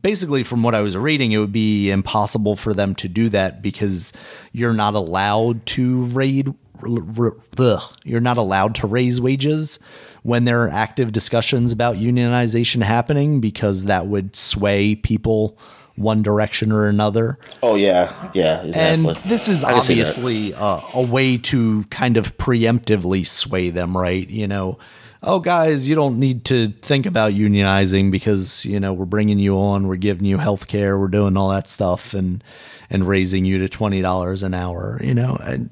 [0.00, 3.62] basically, from what I was reading, it would be impossible for them to do that
[3.62, 4.12] because
[4.52, 6.54] you're not allowed to raid.
[6.82, 9.78] r- r- You're not allowed to raise wages
[10.26, 15.56] when there are active discussions about unionization happening because that would sway people
[15.94, 17.38] one direction or another.
[17.62, 19.08] Oh yeah, yeah, Exactly.
[19.08, 20.08] And this is I can see that.
[20.08, 24.28] obviously uh, a way to kind of preemptively sway them, right?
[24.28, 24.80] You know,
[25.22, 29.56] oh, guys, you don't need to think about unionizing because, you know, we're bringing you
[29.56, 32.42] on, we're giving you health care, we're doing all that stuff and,
[32.90, 35.38] and raising you to $20 an hour, you know.
[35.40, 35.70] And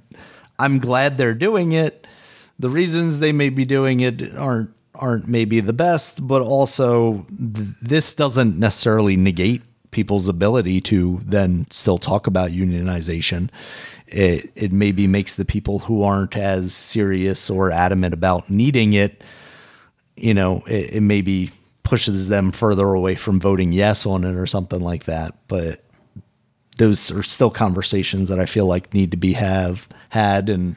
[0.60, 2.03] I'm glad they're doing it.
[2.59, 7.68] The reasons they may be doing it aren't aren't maybe the best, but also th-
[7.82, 13.51] this doesn't necessarily negate people's ability to then still talk about unionization.
[14.06, 19.24] It it maybe makes the people who aren't as serious or adamant about needing it,
[20.16, 21.51] you know, it, it maybe
[21.82, 25.35] pushes them further away from voting yes on it or something like that.
[25.48, 25.85] But
[26.76, 30.76] those are still conversations that I feel like need to be have had and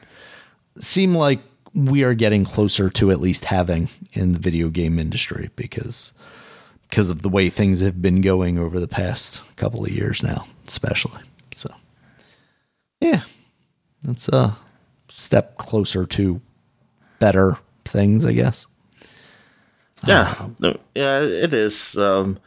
[0.78, 1.40] seem like
[1.86, 6.12] we are getting closer to at least having in the video game industry because
[6.88, 10.46] because of the way things have been going over the past couple of years now,
[10.66, 11.20] especially.
[11.54, 11.72] So,
[13.00, 13.22] yeah,
[14.02, 14.56] that's a
[15.10, 16.40] step closer to
[17.18, 18.66] better things, I guess.
[20.06, 21.96] Yeah, no, yeah, it is.
[21.96, 22.38] Um,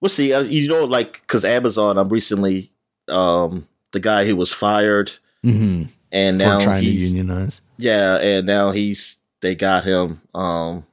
[0.00, 0.32] we'll see.
[0.32, 2.70] Uh, you know, like because Amazon, I'm recently
[3.08, 5.12] um, the guy who was fired,
[5.44, 5.84] Mm-hmm.
[6.12, 7.60] and now trying to unionize.
[7.78, 10.20] Yeah, and now he's they got him.
[10.34, 10.84] Um,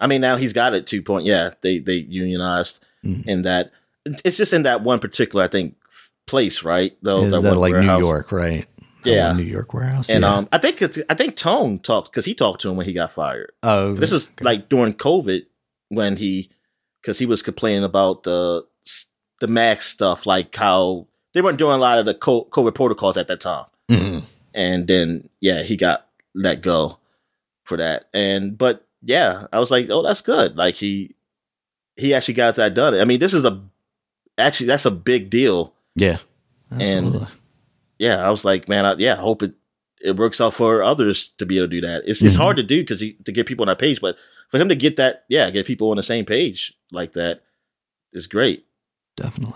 [0.00, 1.26] I mean, now he's got it two point.
[1.26, 3.26] Yeah, they they unionized Mhm.
[3.26, 3.70] in that.
[4.24, 5.76] It's just in that one particular, I think,
[6.26, 6.96] place, right?
[7.02, 8.00] Though Is that like warehouse.
[8.00, 8.66] New York, right?
[9.04, 9.32] Yeah.
[9.34, 10.08] New York warehouse.
[10.10, 10.34] And yeah.
[10.34, 12.94] um, I think it's, I think Tone talked because he talked to him when he
[12.94, 13.52] got fired.
[13.62, 14.44] oh, This was okay.
[14.44, 15.42] like during COVID
[15.90, 16.50] when he,
[17.02, 18.64] because he was complaining about the
[19.40, 23.28] the max stuff, like how they weren't doing a lot of the COVID protocols at
[23.28, 24.22] that time, Mhm.
[24.54, 26.03] and then yeah, he got
[26.34, 26.98] let go
[27.64, 28.08] for that.
[28.14, 30.56] And but yeah, I was like, oh, that's good.
[30.56, 31.14] Like he
[31.96, 32.94] he actually got that done.
[32.98, 33.62] I mean, this is a
[34.38, 35.74] actually that's a big deal.
[35.94, 36.18] yeah,
[36.72, 37.26] absolutely.
[37.98, 39.54] Yeah, I was like, man, I, yeah, I hope it
[40.00, 42.02] it works out for others to be able to do that.
[42.06, 42.40] It's it's Mhm.
[42.40, 44.16] hard to do because to get people on that page, but
[44.50, 47.42] for him to get that, yeah, get people on the same page like that
[48.12, 48.66] is great.
[49.16, 49.54] definitely,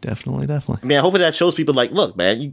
[0.00, 0.80] definitely, definitely.
[0.82, 2.52] I mean, hopefully that shows people like, look, man, you,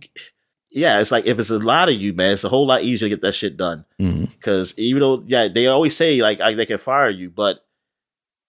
[0.74, 3.08] yeah, it's like if it's a lot of you, man, it's a whole lot easier
[3.08, 3.86] to get that shit done.
[4.02, 4.26] Mm-hmm.
[4.26, 7.64] Because even though, yeah, they always say like I, they can fire you, but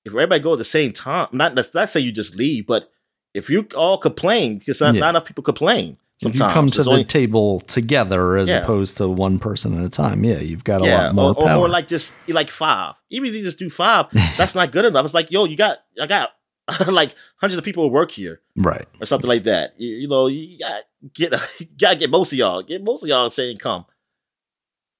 [0.04, 2.90] if everybody go at the same time, not let's not say you just leave, but
[3.34, 5.00] if you all complain, because not, Yeah.
[5.00, 5.96] not enough people complain.
[6.20, 8.62] If you come to It's the only- table together as Yeah.
[8.62, 11.34] opposed to one person at a time, yeah, you've got a yeah, lot more or,
[11.42, 11.64] or, power.
[11.64, 12.94] or like just like five.
[13.10, 14.06] Even if you just do five,
[14.38, 15.04] that's not good enough.
[15.04, 16.30] It's like, yo, you got, I got
[16.88, 18.86] like hundreds of people work here right.
[19.00, 19.74] or something like that.
[19.78, 20.82] You, you know, you got
[21.12, 23.84] get, you gotta get most of y'all, get most of y'all saying come.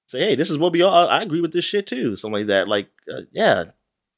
[0.07, 1.07] Say, hey, this is what we all.
[1.07, 2.15] I agree with this shit too.
[2.15, 2.67] Something like that.
[2.67, 3.65] Like, uh, yeah,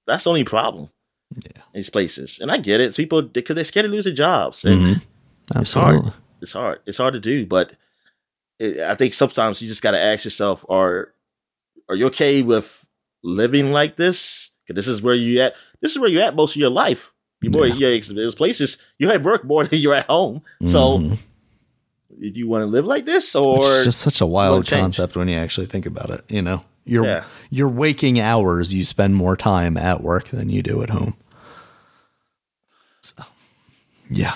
[0.05, 0.89] that's the only problem.
[1.35, 1.61] Yeah.
[1.73, 2.85] in these places, and I get it.
[2.85, 5.01] It's people because they're scared to lose their jobs, and Mhm.
[5.55, 6.13] it's hard.
[6.41, 6.79] It's hard.
[6.85, 7.73] It's hard to do, but
[8.59, 11.13] it, I think sometimes you just got to ask yourself: Are
[11.89, 12.87] are you okay with
[13.23, 14.51] living like this?
[14.65, 15.53] Because this is where you at.
[15.81, 17.11] This is where you at most of your life.
[17.41, 17.89] You more, Yeah.
[17.89, 18.01] yeah.
[18.13, 20.41] There's places you at work more than you're at home.
[20.65, 21.17] So, Mhm.
[22.19, 25.27] do you want to live like this, or it's just such a wild concept when
[25.27, 26.23] you actually think about it.
[26.29, 27.23] You know, your Yeah.
[27.51, 31.15] your waking hours, you spend more time at work than you do at home.
[33.01, 33.13] So,
[34.09, 34.35] yeah.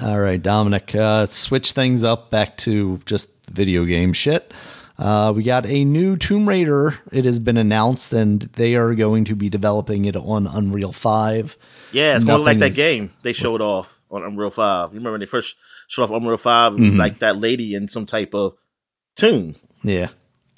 [0.00, 0.94] All right, Dominic.
[0.94, 4.52] Uh, switch things up back to just video game shit.
[4.98, 6.98] Uh, we got a new Tomb Raider.
[7.12, 11.56] It has been announced, and they are going to be developing it on Unreal Five.
[11.92, 14.90] yeah, it's more like Nothing that is- game they showed off on Unreal Five.
[14.92, 15.56] You remember when they first
[15.88, 16.74] showed off Unreal Five?
[16.74, 16.98] It was Mhm.
[16.98, 18.54] like that lady in some type of
[19.16, 20.08] tomb, Yeah,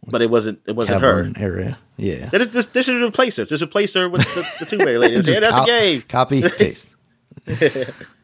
[0.07, 0.59] but it wasn't.
[0.67, 1.33] It wasn't her.
[1.37, 1.79] area.
[1.99, 3.47] Yeah, That is, this, this should replace her.
[3.47, 5.15] Just replace her with the, the Tomb Raider lady.
[5.33, 6.03] Yeah, that's cop- a game.
[6.07, 6.95] Copy paste.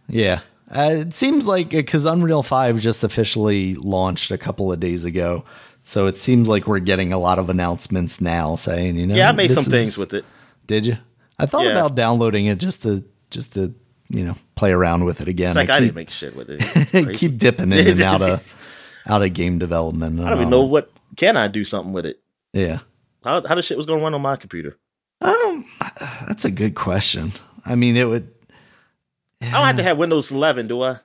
[0.08, 0.40] yeah,
[0.70, 5.44] uh, it seems like because Unreal Five just officially launched a couple of days ago,
[5.84, 9.28] so it seems like we're getting a lot of announcements now saying, you know, Yeah,
[9.30, 10.24] I made some is- things with it.
[10.66, 10.96] Did you?
[11.38, 11.72] I thought Yeah.
[11.72, 13.74] about downloading it just to just to
[14.10, 15.48] you know play around with it again.
[15.50, 17.14] It's like I, keep, didn't make shit with it.
[17.16, 18.56] Keep dipping in and out of
[19.06, 20.20] out of game development.
[20.20, 22.20] I don't even know what can I do something with it.
[22.52, 22.80] Yeah.
[23.24, 24.76] How how the shit was going to run on my computer?
[25.20, 25.64] Um,
[26.28, 27.32] that's a good question.
[27.64, 28.32] I mean, it would.
[29.40, 30.98] I don't have to have Windows 11, do I?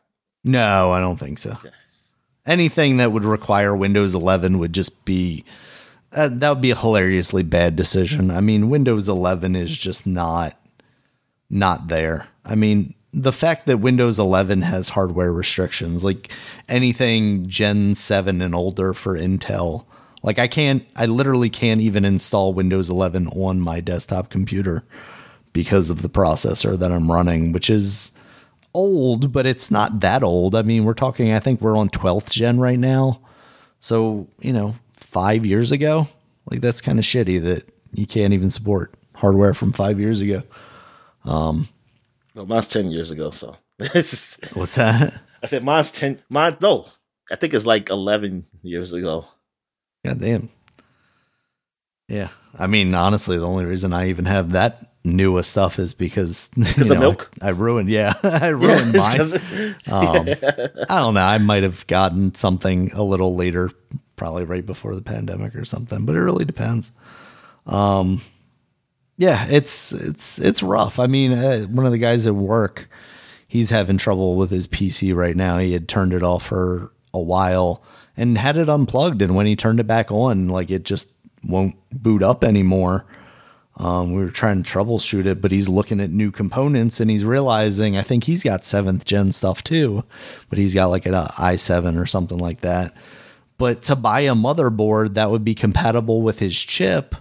[0.44, 1.58] No, I don't think so.
[2.48, 5.44] Anything that would require Windows 11 would just be
[6.14, 8.32] uh, that would be a hilariously bad decision.
[8.32, 10.60] I mean, Windows 11 is just not
[11.50, 12.28] not there.
[12.46, 16.32] I mean, the fact that Windows 11 has hardware restrictions, like
[16.68, 19.86] anything Gen 7 and older for Intel,
[20.24, 24.84] like I can't I literally can't even install Windows 11 on my desktop computer
[25.54, 28.12] because of the processor that I'm running, which is
[28.78, 30.54] old, but it's not that old.
[30.54, 33.20] I mean, we're talking, I think we're on 12th gen right now.
[33.80, 36.08] So, you know, five years ago,
[36.50, 40.44] like that's kind of shitty that you can't even support hardware from five years ago.
[41.26, 41.68] Um,
[42.36, 43.32] no, mine's 10 years ago.
[43.32, 45.20] So it's just, what's that?
[45.42, 46.86] I said mine's 10, mine, no,
[47.32, 49.26] I think it's like 11 years ago.
[50.06, 50.50] God damn.
[52.08, 52.30] Yeah.
[52.58, 56.94] I mean, honestly, the only reason I even have that newest stuff is because the
[56.94, 57.32] know, milk.
[57.42, 59.76] I, I, ruined, yeah, I ruined yeah, mine.
[59.88, 60.28] um,
[60.90, 61.22] I don't know.
[61.22, 63.72] I might have gotten something a little later,
[64.16, 66.06] probably right before the pandemic or something.
[66.06, 66.92] But it really depends.
[67.66, 68.22] Um,
[69.18, 71.00] yeah, it's it's it's rough.
[71.00, 72.90] I mean, uh, one of the guys at work,
[73.48, 75.58] he's having trouble with his PC right now.
[75.58, 77.82] He had turned it off for a while
[78.16, 81.12] and had it unplugged, and when he turned it back on, like it just
[81.44, 83.06] won't boot up anymore
[83.78, 87.24] um, we were trying to troubleshoot it, but he's looking at new components and he's
[87.24, 90.04] realizing I think he's got seventh gen stuff too,
[90.50, 92.96] but he's got like an i7 or something like that.
[93.60, 97.16] But to buy a motherboard that would be compatible with his chip,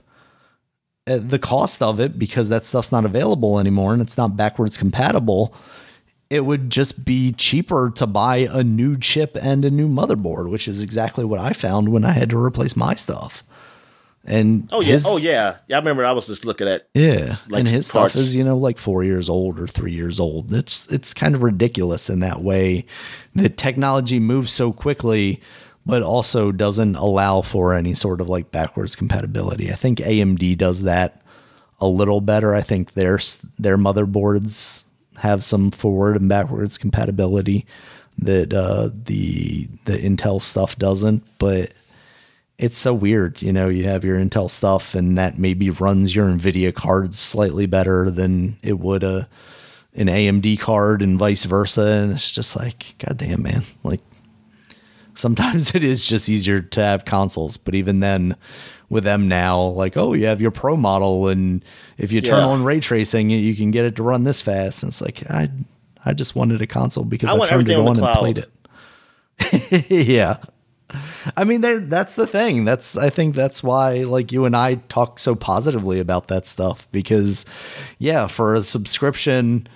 [1.07, 4.79] uh, the cost of it, because that stuff's not available anymore and it's not backwards
[4.79, 5.55] compatible,
[6.31, 10.67] it would just be cheaper to buy a new chip and a new motherboard, which
[10.69, 13.45] is exactly what I found when I had to replace my stuff.
[14.29, 15.77] And oh yeah, his, oh yeah, yeah.
[15.77, 18.13] I remember I was just looking at yeah, like and his parts.
[18.13, 20.53] stuff is you know like four years old or three years old.
[20.53, 22.87] It's it's kind of ridiculous in that way.
[23.37, 25.41] The technology moves so quickly,
[25.85, 29.71] but also doesn't allow for any sort of like backwards compatibility.
[29.71, 31.23] I think AMD does that
[31.81, 32.53] a little better.
[32.53, 33.21] I think their
[33.61, 34.85] their motherboards
[35.19, 37.65] have some forward and backwards compatibility
[38.19, 41.73] that uh, the the Intel stuff doesn't, but
[42.59, 43.43] it's so weird.
[43.43, 47.67] You know, you have your Intel stuff and that maybe runs your NVIDIA cards slightly
[47.67, 49.29] better than it would a
[49.95, 51.83] an AMD card and vice versa.
[51.83, 53.65] And it's just like, God damn, man.
[53.83, 54.01] Like
[55.15, 58.37] sometimes it is just easier to have consoles, but even then
[58.89, 61.65] with them now, like, oh, you have your pro model and
[61.99, 62.47] if you turn yeah.
[62.47, 64.83] on ray tracing, you can get it to run this fast.
[64.83, 65.51] And it's like, I
[66.05, 69.91] I just wanted a console because I, I turned it on, on and played it.
[69.91, 70.37] yeah.
[71.37, 72.65] I mean, that's the thing.
[72.65, 76.87] That's I think that's why like you and I talk so positively about that stuff
[76.93, 77.47] because,
[77.99, 79.67] yeah, for a subscription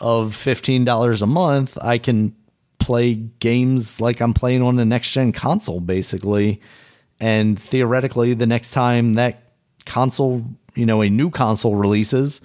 [0.00, 2.34] of fifteen dollars a month, I can
[2.78, 6.60] play games like I'm playing on a next gen console, basically.
[7.20, 9.52] And theoretically, the next time that
[9.86, 12.40] console, you know, a new console releases,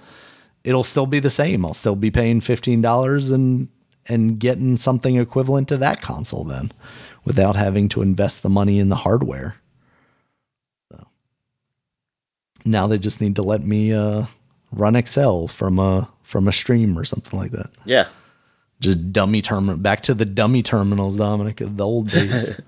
[0.64, 1.64] it'll still be the same.
[1.64, 3.68] I'll still be paying fifteen dollars and
[4.06, 6.72] and getting something equivalent to that console then
[7.28, 9.56] without having to invest the money in the hardware.
[10.90, 11.06] So
[12.64, 14.24] now they just need to let me uh,
[14.72, 17.70] run Excel from a from a stream or something like that.
[17.84, 18.08] Yeah.
[18.80, 22.58] Just dummy terminal back to the dummy terminals, Dominic, of the old days.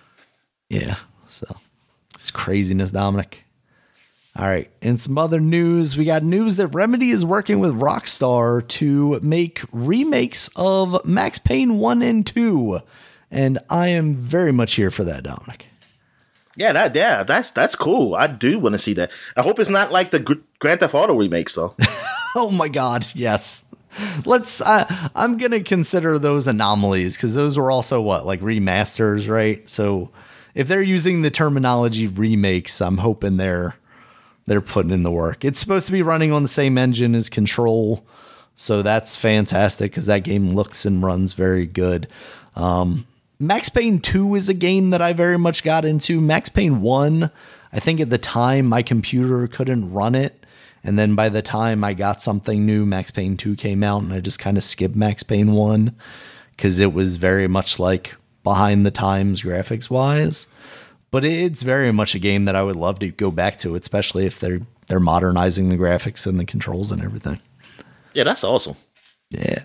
[0.70, 0.96] yeah.
[1.28, 1.54] So
[2.14, 3.44] it's craziness, Dominic.
[4.36, 4.70] All right.
[4.80, 9.60] And some other news, we got news that Remedy is working with Rockstar to make
[9.70, 12.80] remakes of Max Payne 1 and 2
[13.30, 15.66] and I am very much here for that, Dominic.
[16.56, 18.16] Yeah, that yeah, that's that's cool.
[18.16, 19.12] I do want to see that.
[19.36, 21.76] I hope it's not like the Grand Theft Auto remakes, though.
[22.34, 23.64] oh my God, yes.
[24.24, 24.60] Let's.
[24.60, 29.68] Uh, I'm gonna consider those anomalies because those were also what like remasters, right?
[29.70, 30.10] So
[30.54, 33.76] if they're using the terminology remakes, I'm hoping they're
[34.46, 35.44] they're putting in the work.
[35.44, 38.04] It's supposed to be running on the same engine as Control,
[38.56, 42.08] so that's fantastic because that game looks and runs very good.
[42.56, 43.06] Um,
[43.40, 46.20] Max Payne 2 is a game that I very much got into.
[46.20, 47.30] Max Payne 1,
[47.72, 50.44] I think at the time my computer couldn't run it.
[50.82, 54.12] And then by the time I got something new, Max Payne 2 came out and
[54.12, 55.94] I just kind of skipped Max Payne 1
[56.56, 60.48] because it was very much like behind the times graphics wise.
[61.10, 64.26] But it's very much a game that I would love to go back to, especially
[64.26, 67.40] if they're they're modernizing the graphics and the controls and everything.
[68.14, 68.74] Yeah, that's awesome.
[69.30, 69.64] Yeah.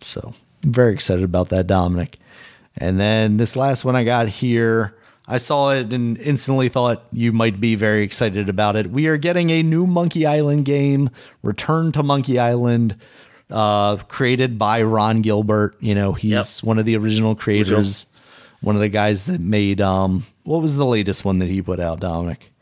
[0.00, 2.18] So very excited about that, Dominic.
[2.76, 4.94] And then this last one I got here
[5.26, 8.90] I saw it and instantly thought you might be very excited about it.
[8.90, 11.10] We are getting a new Monkey Island game,
[11.42, 12.96] Return to Monkey Island,
[13.48, 15.76] uh, created by Ron Gilbert.
[15.80, 16.46] You know, he's Yep.
[16.66, 18.06] one of the original creators,
[18.62, 21.78] one of the guys that made um what was the latest one that he put
[21.78, 22.52] out, Dominic?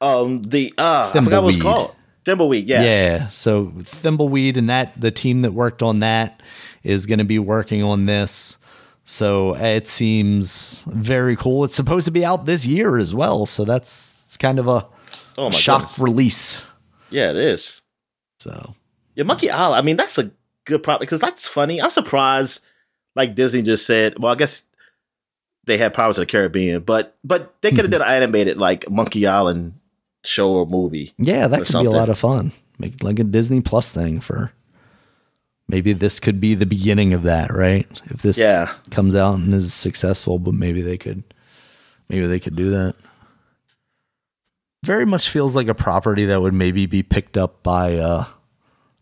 [0.00, 1.94] Um, the uh, I forgot what it's called.
[2.24, 2.64] Thimbleweed.
[2.66, 2.84] Yes.
[2.84, 3.28] Yeah.
[3.28, 6.42] So Thimbleweed and that the team that worked on that
[6.82, 8.56] is going to be working on this.
[9.10, 11.64] So eh, it seems very cool.
[11.64, 13.46] It's supposed to be out this year as well.
[13.46, 14.86] So that's it's kind of a
[15.38, 15.98] Oh my shock goodness.
[15.98, 16.62] release.
[17.10, 17.80] Yeah, it is.
[18.40, 18.74] So
[19.14, 19.76] Yeah, Monkey Island.
[19.78, 20.30] I mean, that's a
[20.66, 21.80] good problem because that's funny.
[21.80, 22.62] I'm surprised.
[23.16, 24.18] Like Disney just said.
[24.18, 24.64] Well, I guess
[25.64, 28.90] they had Pirates of the Caribbean, but but they could have done an animated like
[28.90, 29.74] Monkey Island
[30.24, 31.12] show or movie.
[31.16, 32.52] yeah, that Or could be a lot of fun.
[32.78, 34.52] Make like a Disney Plus thing for
[35.68, 37.86] maybe this could be the beginning of that, right?
[38.06, 38.72] If this Yeah.
[38.90, 41.22] comes out and is successful, but maybe they could
[42.08, 42.94] maybe they could do that.
[44.84, 48.24] Very much feels like a property that would maybe be picked up by uh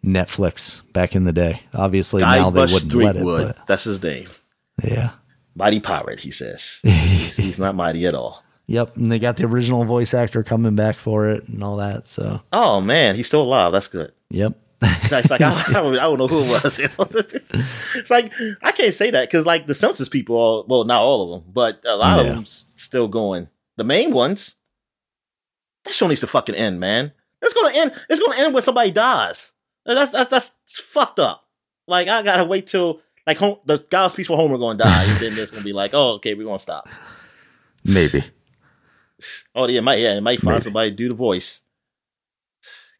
[0.04, 1.62] Netflix back in the day.
[1.74, 3.54] Obviously Guy now they Bush wouldn't let it, Threepwood.
[3.56, 4.28] but That's his name.
[4.82, 5.10] yeah.
[5.54, 6.20] Mighty Pirate.
[6.20, 8.42] He says he's, he's not mighty at all.
[8.68, 12.08] Yep, and they got the original voice actor coming back for it and all that.
[12.08, 13.70] So, Oh man, he's still alive.
[13.72, 14.10] That's good.
[14.30, 14.58] yep.
[14.82, 16.78] It's like I, don't, I don't know who it was.
[16.78, 17.08] you know?
[17.94, 18.32] it's like
[18.62, 21.52] I can't say that because like the Simpsons people, are, well, not all of them,
[21.52, 23.48] but a lot of them still going.
[23.76, 24.56] The main ones,
[25.84, 27.12] that show needs to fucking end, man.
[27.42, 27.92] It's gonna end.
[28.08, 29.52] It's gonna end when somebody dies.
[29.84, 31.46] That's that's that's fucked up.
[31.86, 35.38] Like I gotta wait till like home, the God's peaceful Homer gonna die, and then
[35.38, 36.88] it's gonna be like, oh, okay, we're gonna stop.
[37.84, 38.24] Maybe.
[39.54, 40.64] Oh yeah, it might yeah, it might find Maybe.
[40.64, 41.62] somebody to do the voice.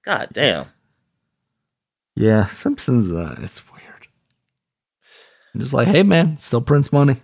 [0.05, 0.66] God damn.
[2.16, 3.10] Yeah, Simpsons.
[3.12, 4.09] Uh, it's weird.
[5.55, 7.16] I'm just like, hey man, still prints money.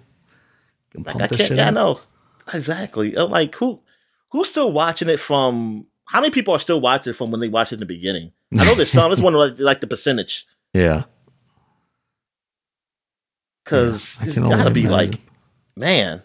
[0.94, 1.52] Like I can't.
[1.52, 2.00] Yeah, I know
[2.52, 3.16] exactly.
[3.16, 3.80] I'm like who
[4.32, 5.86] who's still watching it from?
[6.06, 8.32] How many people are still watching it from when they watched it in the beginning?
[8.58, 9.08] I know there's some.
[9.08, 11.04] Let's wonder like, like the percentage Yeah,
[13.64, 15.20] because I it's got to be like,
[15.76, 16.22] man,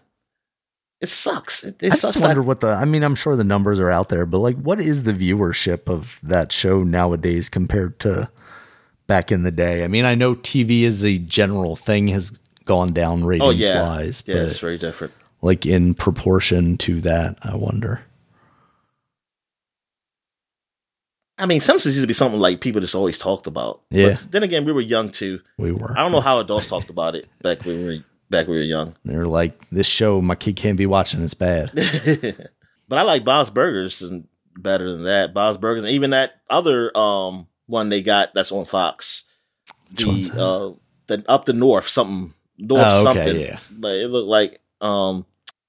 [0.99, 1.63] it sucks.
[1.63, 2.13] It, it I sucks.
[2.15, 2.67] just wonder that- what the.
[2.67, 5.87] I mean, I'm sure the numbers are out there, but like, what is the viewership
[5.89, 8.29] of that show nowadays compared to
[9.07, 9.83] back in the day?
[9.83, 12.31] I mean, I know TV as a general thing has
[12.65, 15.13] gone down ratings oh yeah, wise, yeah, it's very different.
[15.41, 18.01] like in proportion to that, I wonder.
[21.39, 23.81] I mean, Simpsons used to be something like people just always talked about.
[23.91, 24.17] Yeah.
[24.21, 25.39] But then again, we were young too.
[25.57, 25.93] We were.
[25.95, 28.61] I don't know how adults talked about it back when we were back when we
[28.61, 28.95] were young.
[29.05, 31.21] They're like, this show my kid can't be watching.
[31.23, 31.71] It's bad.
[32.87, 34.27] but I like Bob's Burgers and
[34.57, 35.33] better than that.
[35.33, 39.23] Bob's Burgers, and even that other um one they got that's on Fox.
[39.93, 40.77] The uh
[41.07, 43.41] the up the north something north Oh, okay, something.
[43.41, 43.59] yeah.
[43.71, 45.25] But it looked like um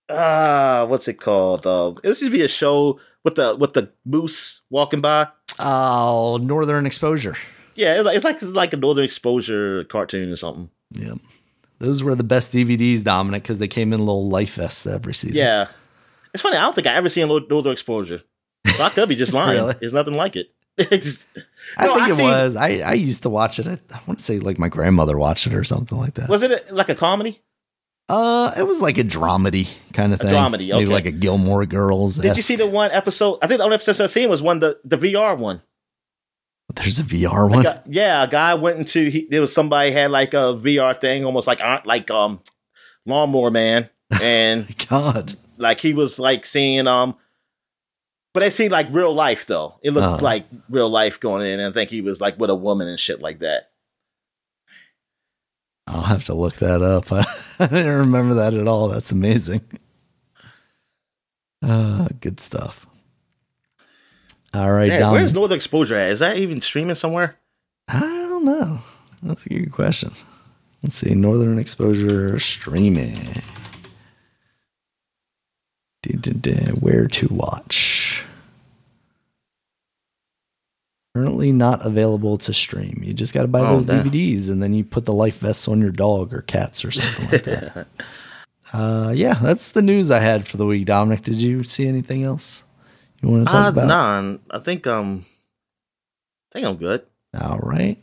[0.09, 1.66] ah what's it called?
[1.66, 5.29] Uh, it used to be a show with the with the moose walking by.
[5.59, 7.37] Oh, Northern Exposure.
[7.75, 10.69] Yeah, it's like, it's like a Northern Exposure cartoon or something.
[10.91, 11.15] Yeah,
[11.79, 15.37] Those were the best DVDs, Dominic, because they came in little life vests every season.
[15.37, 15.69] Yeah,
[16.35, 16.57] it's funny.
[16.57, 18.20] I don't think I ever seen Northern Exposure,
[18.66, 19.59] so I could be just lying.
[19.61, 19.75] Really?
[19.81, 20.49] It's nothing like it.
[21.77, 22.57] I No, think I it seen- was.
[22.57, 23.67] I, I used to watch it.
[23.67, 26.29] I, I want to say like my grandmother watched it or something like that.
[26.29, 27.41] Was it a, like a comedy?
[28.09, 30.31] Uh, it was like a dramedy kind of thing.
[30.33, 32.17] dramedy, Maybe like a Gilmore Girls.
[32.17, 33.39] Did you see the one episode?
[33.43, 35.61] I think the only episode I've seen was one the the VR one.
[36.75, 37.65] There's a VR one.
[37.65, 40.99] Like a- yeah, a guy went into he, there was somebody had like a VR
[40.99, 42.41] thing, almost like uh, like um
[43.07, 43.91] lawnmower man,
[44.23, 45.37] and God.
[45.59, 47.17] like he was like seeing um,
[48.39, 49.81] but it seemed like real life though.
[49.82, 50.23] It looked Uh-huh.
[50.23, 53.01] like real life going in, and I think he was like with a woman and
[53.01, 53.70] shit like that.
[55.89, 57.10] I'll have to look that up.
[57.12, 57.24] I,
[57.66, 58.86] didn't remember that at all.
[58.86, 59.62] That's amazing.
[61.60, 62.86] Uh, good stuff.
[64.55, 65.15] All right, Dom.
[65.15, 66.10] where's Northern Exposure at?
[66.12, 67.39] Is that even streaming somewhere?
[67.89, 68.81] I don't know.
[69.20, 70.12] That's a good question.
[70.85, 71.15] Let's see.
[71.16, 73.43] Northern Exposure streaming.
[76.81, 77.98] Where to watch?
[81.19, 83.01] Currently not available to stream.
[83.03, 84.09] You just got to buy Oh, those damn.
[84.09, 87.31] DVDs and then you put the life vests on your dog or cats or something
[87.31, 87.86] like that.
[88.70, 90.85] Uh, yeah, that's the news I had for the week.
[90.85, 92.62] Dominic, did you see anything else
[93.23, 93.86] you want to talk Uh, about?
[93.86, 97.03] nah, I think um, I think I'm good.
[97.40, 97.97] All right.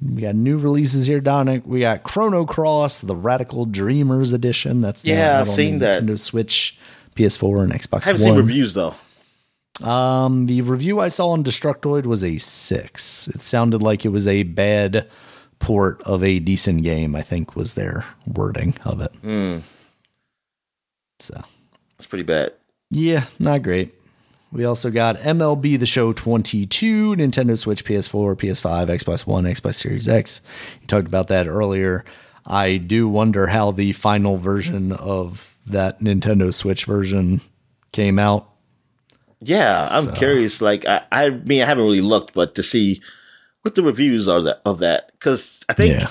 [0.00, 1.64] We got new releases here, Dominic.
[1.66, 4.80] We got Chrono Cross, the Radical Dreamers edition.
[4.82, 6.02] That's Yeah, I've seen the that.
[6.04, 6.78] Nintendo Switch,
[7.16, 8.34] PS4, and Xbox I haven't One.
[8.34, 8.94] seen reviews though.
[9.82, 13.28] Um, the review I saw on Destructoid was a six.
[13.28, 15.08] It sounded like it was a bad
[15.58, 17.16] port of a decent game.
[17.16, 19.12] I think was their wording of it.
[19.22, 19.58] Hmm.
[21.18, 21.42] So
[21.98, 22.52] It's pretty bad.
[22.90, 23.94] Yeah, not great.
[24.52, 30.06] We also got MLB The Show 22, Nintendo Switch, PS4, PS5, Xbox One, Xbox Series
[30.06, 30.40] X.
[30.80, 32.04] You talked about that earlier.
[32.46, 37.40] I do wonder how the final version of that Nintendo Switch version
[37.90, 38.48] came out.
[39.44, 40.60] Yeah, I'm curious.
[40.60, 43.00] Like, I, I mean, I haven't really looked, but to see
[43.62, 46.10] what the reviews are that of that, because I think Yeah.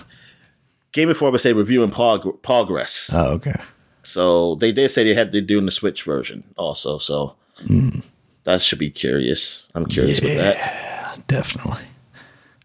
[0.91, 3.09] Game Informer say review in prog- progress.
[3.13, 3.55] Oh, okay.
[4.03, 6.97] So they did say they had to do in the Switch version also.
[6.97, 7.35] So
[7.65, 7.99] hmm.
[8.43, 9.69] that should be curious.
[9.73, 10.57] I'm curious with that.
[10.57, 11.83] Yeah, definitely.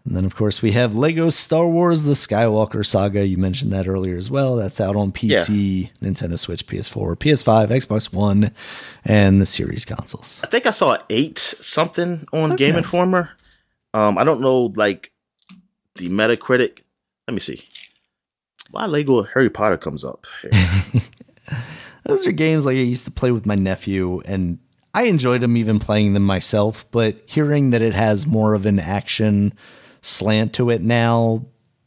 [0.09, 3.27] And then, of course, we have Lego Star Wars The Skywalker Saga.
[3.27, 4.55] You mentioned that earlier as well.
[4.55, 8.49] That's out on PC, Nintendo Switch, PS4, PS5, Xbox One,
[9.05, 10.41] and the series consoles.
[10.43, 13.29] I think I saw eight something on Game Informer.
[13.93, 15.11] Um, I don't know, like
[15.93, 16.79] the Metacritic.
[17.27, 17.61] Let me see.
[18.71, 20.25] Why Lego Harry Potter comes up?
[20.41, 21.03] Here.
[22.05, 24.57] Those are games like I used to play with my nephew, and
[24.91, 26.87] I enjoyed them even playing them myself.
[26.89, 29.53] But hearing that it has more of an action
[30.01, 31.45] slant to it now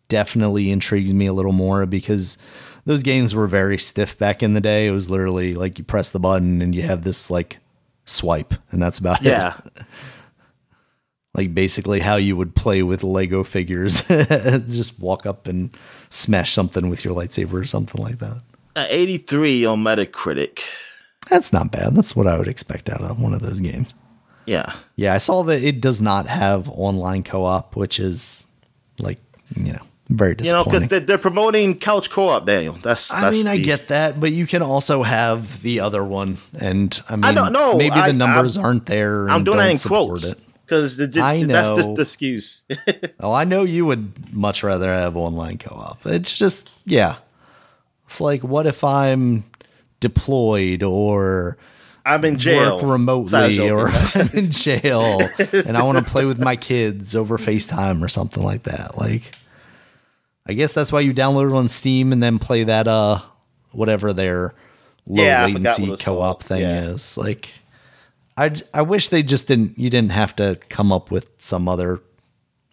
[0.08, 2.38] definitely intrigues me a little more because
[2.84, 4.86] those games were very stiff back in the day.
[4.86, 7.58] It was literally like you press the button and you have this like
[8.04, 9.84] swipe, and that's about yeah, it.
[11.34, 14.02] Like basically how you would play with Lego figures.
[14.08, 15.74] Just walk up and
[16.10, 18.42] smash something with your lightsaber or something like that.
[18.76, 20.60] Uh, 83 on Metacritic.
[21.30, 21.94] That's not bad.
[21.94, 23.94] That's what I would expect out of one of those games.
[24.46, 28.46] Yeah, Yeah, I saw that it does not have online co-op, which is
[29.00, 29.18] like,
[29.56, 29.78] you know,
[30.08, 30.72] very disappointing.
[30.74, 32.74] you know, because they're, promoting couch co-op, Daniel.
[32.82, 36.38] That's, I that's mean, I get that, but you can also have the other one,
[36.58, 37.76] and I mean, I don't know.
[37.76, 39.28] maybe I- the numbers I'm- aren't there.
[39.28, 40.34] I'm and doing that in quotes
[40.66, 42.64] because I that's just the excuse.
[43.20, 46.04] Oh, I know you would much rather have online co-op.
[46.06, 47.16] It's just, yeah,
[48.06, 49.44] it's like, what if I'm
[50.00, 51.56] deployed or
[52.04, 53.88] I'm in jail work remotely or.
[54.14, 58.42] I'm in jail and I want to play with my kids over FaceTime or something
[58.42, 58.98] like that.
[58.98, 59.32] Like
[60.46, 63.20] I guess that's why you download it on Steam and then play that uh
[63.70, 64.54] whatever their
[65.06, 66.44] low Yeah, latency co-op called.
[66.44, 66.82] thing Yeah.
[66.90, 67.16] is.
[67.16, 67.54] Like
[68.36, 72.00] I I wish they just didn't you didn't have to come up with some other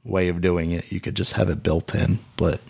[0.04, 0.92] way of doing it.
[0.92, 2.62] You could just have it built in, but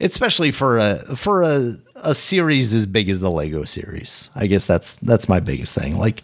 [0.00, 4.30] especially for a for a a series as big as the Lego series.
[4.34, 5.96] I guess that's that's my biggest thing.
[5.96, 6.22] Like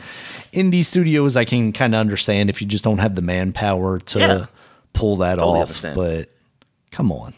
[0.52, 4.18] indie studios, I can kind of understand if you just don't have the manpower to
[4.18, 4.46] Yeah.
[4.92, 5.68] pull that Totally off.
[5.68, 5.96] understand.
[5.96, 6.30] But
[6.90, 7.34] come on,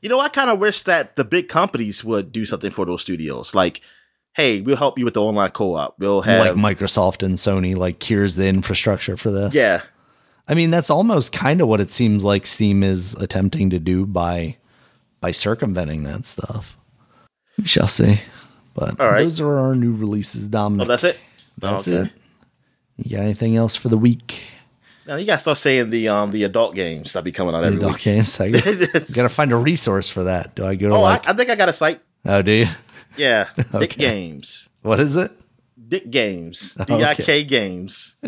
[0.00, 3.00] You know, I kind of wish that the big companies would do something for those
[3.00, 3.54] studios.
[3.54, 3.80] Like,
[4.34, 5.98] hey, we'll help you with the online co-op.
[5.98, 9.54] We'll have like Microsoft and Sony, like here's the infrastructure for this.
[9.54, 9.82] yeah,
[10.46, 14.06] I mean that's almost kind of what it seems like Steam is attempting to do
[14.06, 14.56] by
[15.20, 16.76] by circumventing that stuff.
[17.56, 18.20] We shall see.
[18.74, 19.20] But All right.
[19.22, 21.18] those are our new releases, Oh, that's it.
[21.58, 22.02] That's Okay.
[22.08, 22.12] it.
[22.96, 24.40] You got anything else for the week?
[25.06, 27.78] Now you gotta start saying the um the adult games that be coming out every
[27.78, 28.02] Adult week.
[28.02, 28.38] games.
[28.40, 29.10] I guess.
[29.12, 30.54] Got to find a resource for that.
[30.54, 31.26] Do I go to Oh, like?
[31.26, 32.00] I, I think I got a site.
[32.26, 32.68] oh, do you?
[33.16, 34.68] Yeah, Dick Games.
[34.82, 35.32] What is it?
[35.88, 36.74] Dick Games.
[36.86, 38.16] D I K Games.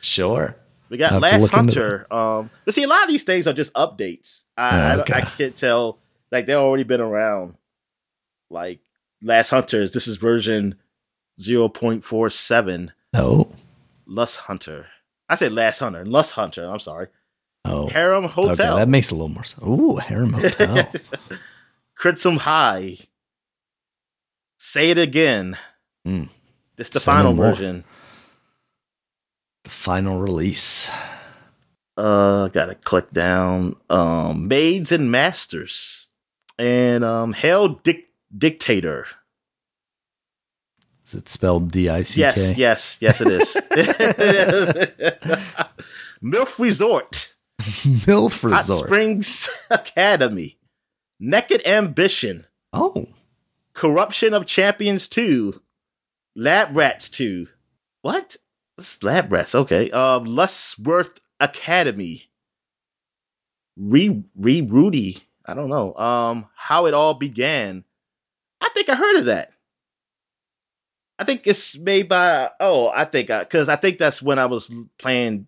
[0.00, 0.56] Sure.
[0.88, 2.06] We got I'll have to Last Hunter.
[2.12, 4.44] Um, but see, a lot of these things are just updates.
[4.56, 5.98] I, I, don't- I can't tell.
[6.32, 7.54] Like they've already been around.
[8.50, 8.80] Like
[9.22, 9.92] Last Hunters.
[9.92, 10.76] This is version
[11.40, 12.92] zero point four seven.
[13.12, 13.52] No,
[14.06, 14.86] Lust Hunter.
[15.28, 16.04] I said Last Hunter.
[16.04, 16.64] Lust Hunter.
[16.66, 17.08] I'm sorry.
[17.64, 17.88] Oh.
[17.88, 18.52] Harem Hotel.
[18.74, 19.62] Okay, that makes a little more sense.
[19.66, 20.88] Ooh, Harem Hotel.
[21.98, 22.96] Critsum High.
[24.58, 25.56] Say it again.
[26.06, 26.28] Mm.
[26.76, 27.54] This the final more.
[29.68, 30.90] The final release.
[31.96, 33.76] Uh, gotta click down.
[33.90, 36.06] Um, Maids and Masters,
[36.58, 39.06] and um, Hell Dic- Dictator.
[41.04, 43.54] Is it spelled D I C Yes, yes, yes, it is.
[46.22, 48.52] MILF Resort, MILF Resort.
[48.52, 48.64] Hot.
[48.86, 50.58] Springs Academy,
[51.20, 53.06] Naked Ambition, Oh.
[53.74, 55.54] Corruption of Champions 2,
[56.34, 57.46] Lab Rats 2.
[58.02, 58.36] What?
[59.02, 59.90] Lab Rats, okay.
[59.90, 62.24] Um, Lustworth Academy.
[63.76, 65.18] Re Re Rudy.
[65.46, 65.94] I don't know.
[65.94, 67.84] Um, how it all began.
[68.60, 69.52] I think I heard of that.
[71.18, 74.46] I think it's made by oh, I think I because I think that's when I
[74.46, 75.46] was playing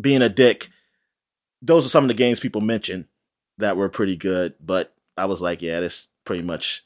[0.00, 0.70] being a dick.
[1.60, 3.06] Those are some of the games people mentioned
[3.58, 6.84] that were pretty good, but I was like, yeah, this pretty much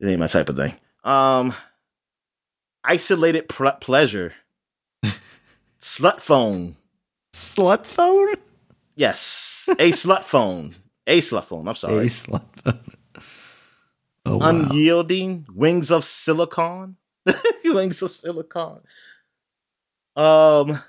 [0.00, 0.74] it ain't my type of thing.
[1.04, 1.54] Um,
[2.84, 4.32] isolated pl- pleasure,
[5.80, 6.76] slut phone.
[7.32, 8.34] Slut phone?
[8.94, 10.74] Yes, a slut phone.
[11.06, 11.68] A slut phone.
[11.68, 12.06] I'm sorry.
[12.06, 12.80] A slut phone.
[14.24, 14.48] Oh, wow.
[14.48, 16.96] unyielding, wings of silicon,
[17.64, 18.80] wings of silicon.
[20.16, 20.80] Um,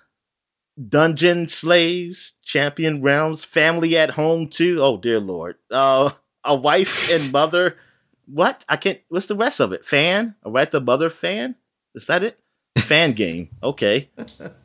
[0.89, 4.77] dungeon slaves, champion realms, family at home too.
[4.81, 5.55] Oh dear lord.
[5.69, 6.11] Uh,
[6.43, 7.77] a wife and mother.
[8.25, 8.65] What?
[8.67, 9.01] I can't.
[9.09, 9.85] What's the rest of it?
[9.85, 10.35] Fan?
[10.43, 11.55] A right the mother fan?
[11.93, 12.39] Is that it?
[12.81, 13.49] Fan game.
[13.61, 14.09] Okay.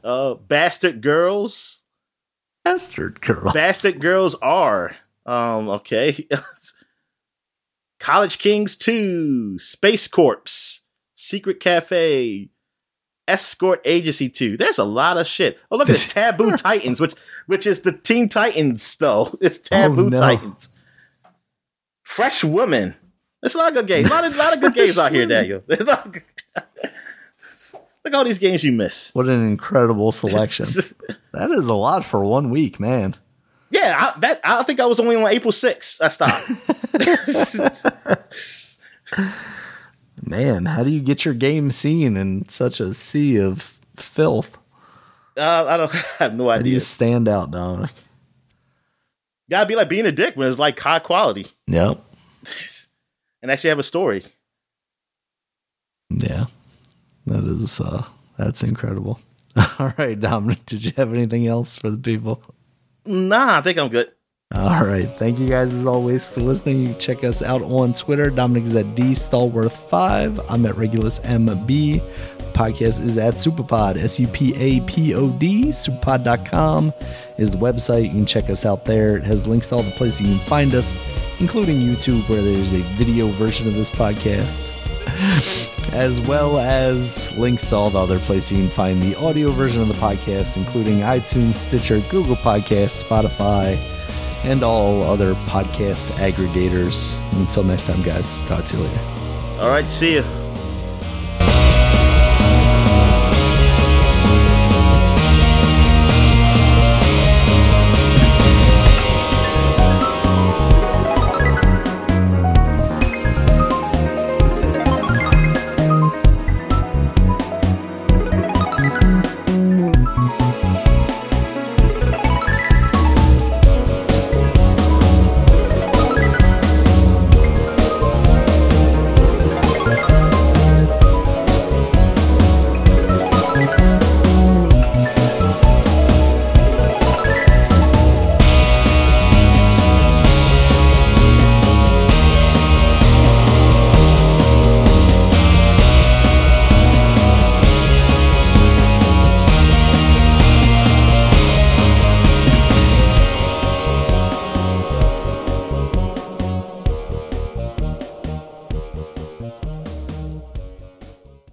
[0.05, 1.85] Uh, bastard girls.
[2.65, 3.53] Bastard girl.
[3.53, 4.93] Bastard girls are.
[5.27, 5.69] Um.
[5.69, 6.27] Okay.
[8.01, 10.83] College Kings 2, Space Corps,
[11.15, 12.51] Secret Cafe,
[13.29, 14.57] Escort Agency 2.
[14.57, 15.57] There's a lot of shit.
[15.71, 17.15] Oh, look at this Taboo Titans, which
[17.47, 19.39] which is the Teen Titans, though.
[19.41, 20.17] It's Taboo Oh, no.
[20.19, 20.73] Titans.
[22.03, 22.97] Fresh Woman.
[23.41, 24.09] There's a lot of good games.
[24.09, 25.63] A lot of, lot of good games out here, Daniel.
[25.67, 26.25] There's a lot of good-
[28.05, 29.15] Look at all these games you miss.
[29.15, 30.67] What an incredible selection.
[31.33, 33.17] that is a lot for one week, man.
[33.71, 36.01] Yeah, I, that I think I was only on April 6th.
[36.03, 36.49] I stopped.
[40.25, 44.57] Man, how do you get your game seen in such a sea of filth?
[45.37, 46.75] uh, I don't I have no How do idea.
[46.75, 47.91] you stand out, Dominic?
[49.51, 52.03] Gotta be like being a dick when it's like high quality Yep.
[53.43, 54.23] and actually have a story.
[56.11, 56.47] Yeah.
[57.27, 58.05] That is uh
[58.39, 59.21] that's incredible.
[59.79, 62.43] All right, Dominic, did you have anything else for the people?
[63.05, 64.13] Nah, I think I'm good.
[64.55, 65.09] All right.
[65.19, 66.81] Thank you guys as always for listening.
[66.83, 68.29] You can check us out on Twitter.
[68.29, 70.45] Dominic is at D Stallworth5.
[70.47, 72.03] I'm at Regulus MB.
[72.53, 75.69] Podcast is at Supapod, S U P A P O D.
[75.69, 76.93] Supapod.com
[77.39, 78.05] is the website.
[78.05, 79.17] You can check us out there.
[79.17, 80.99] It has links to all the places you can find us,
[81.39, 84.71] including YouTube, where there's a video version of this podcast
[85.91, 89.83] as well as links to all the other places you can find the audio version
[89.83, 93.77] of the podcast, including iTunes, Stitcher, Google Podcasts, Spotify,
[94.45, 97.21] and all other podcast aggregators.
[97.39, 99.01] Until next time, guys, talk to you later.
[99.61, 100.42] All right, see you.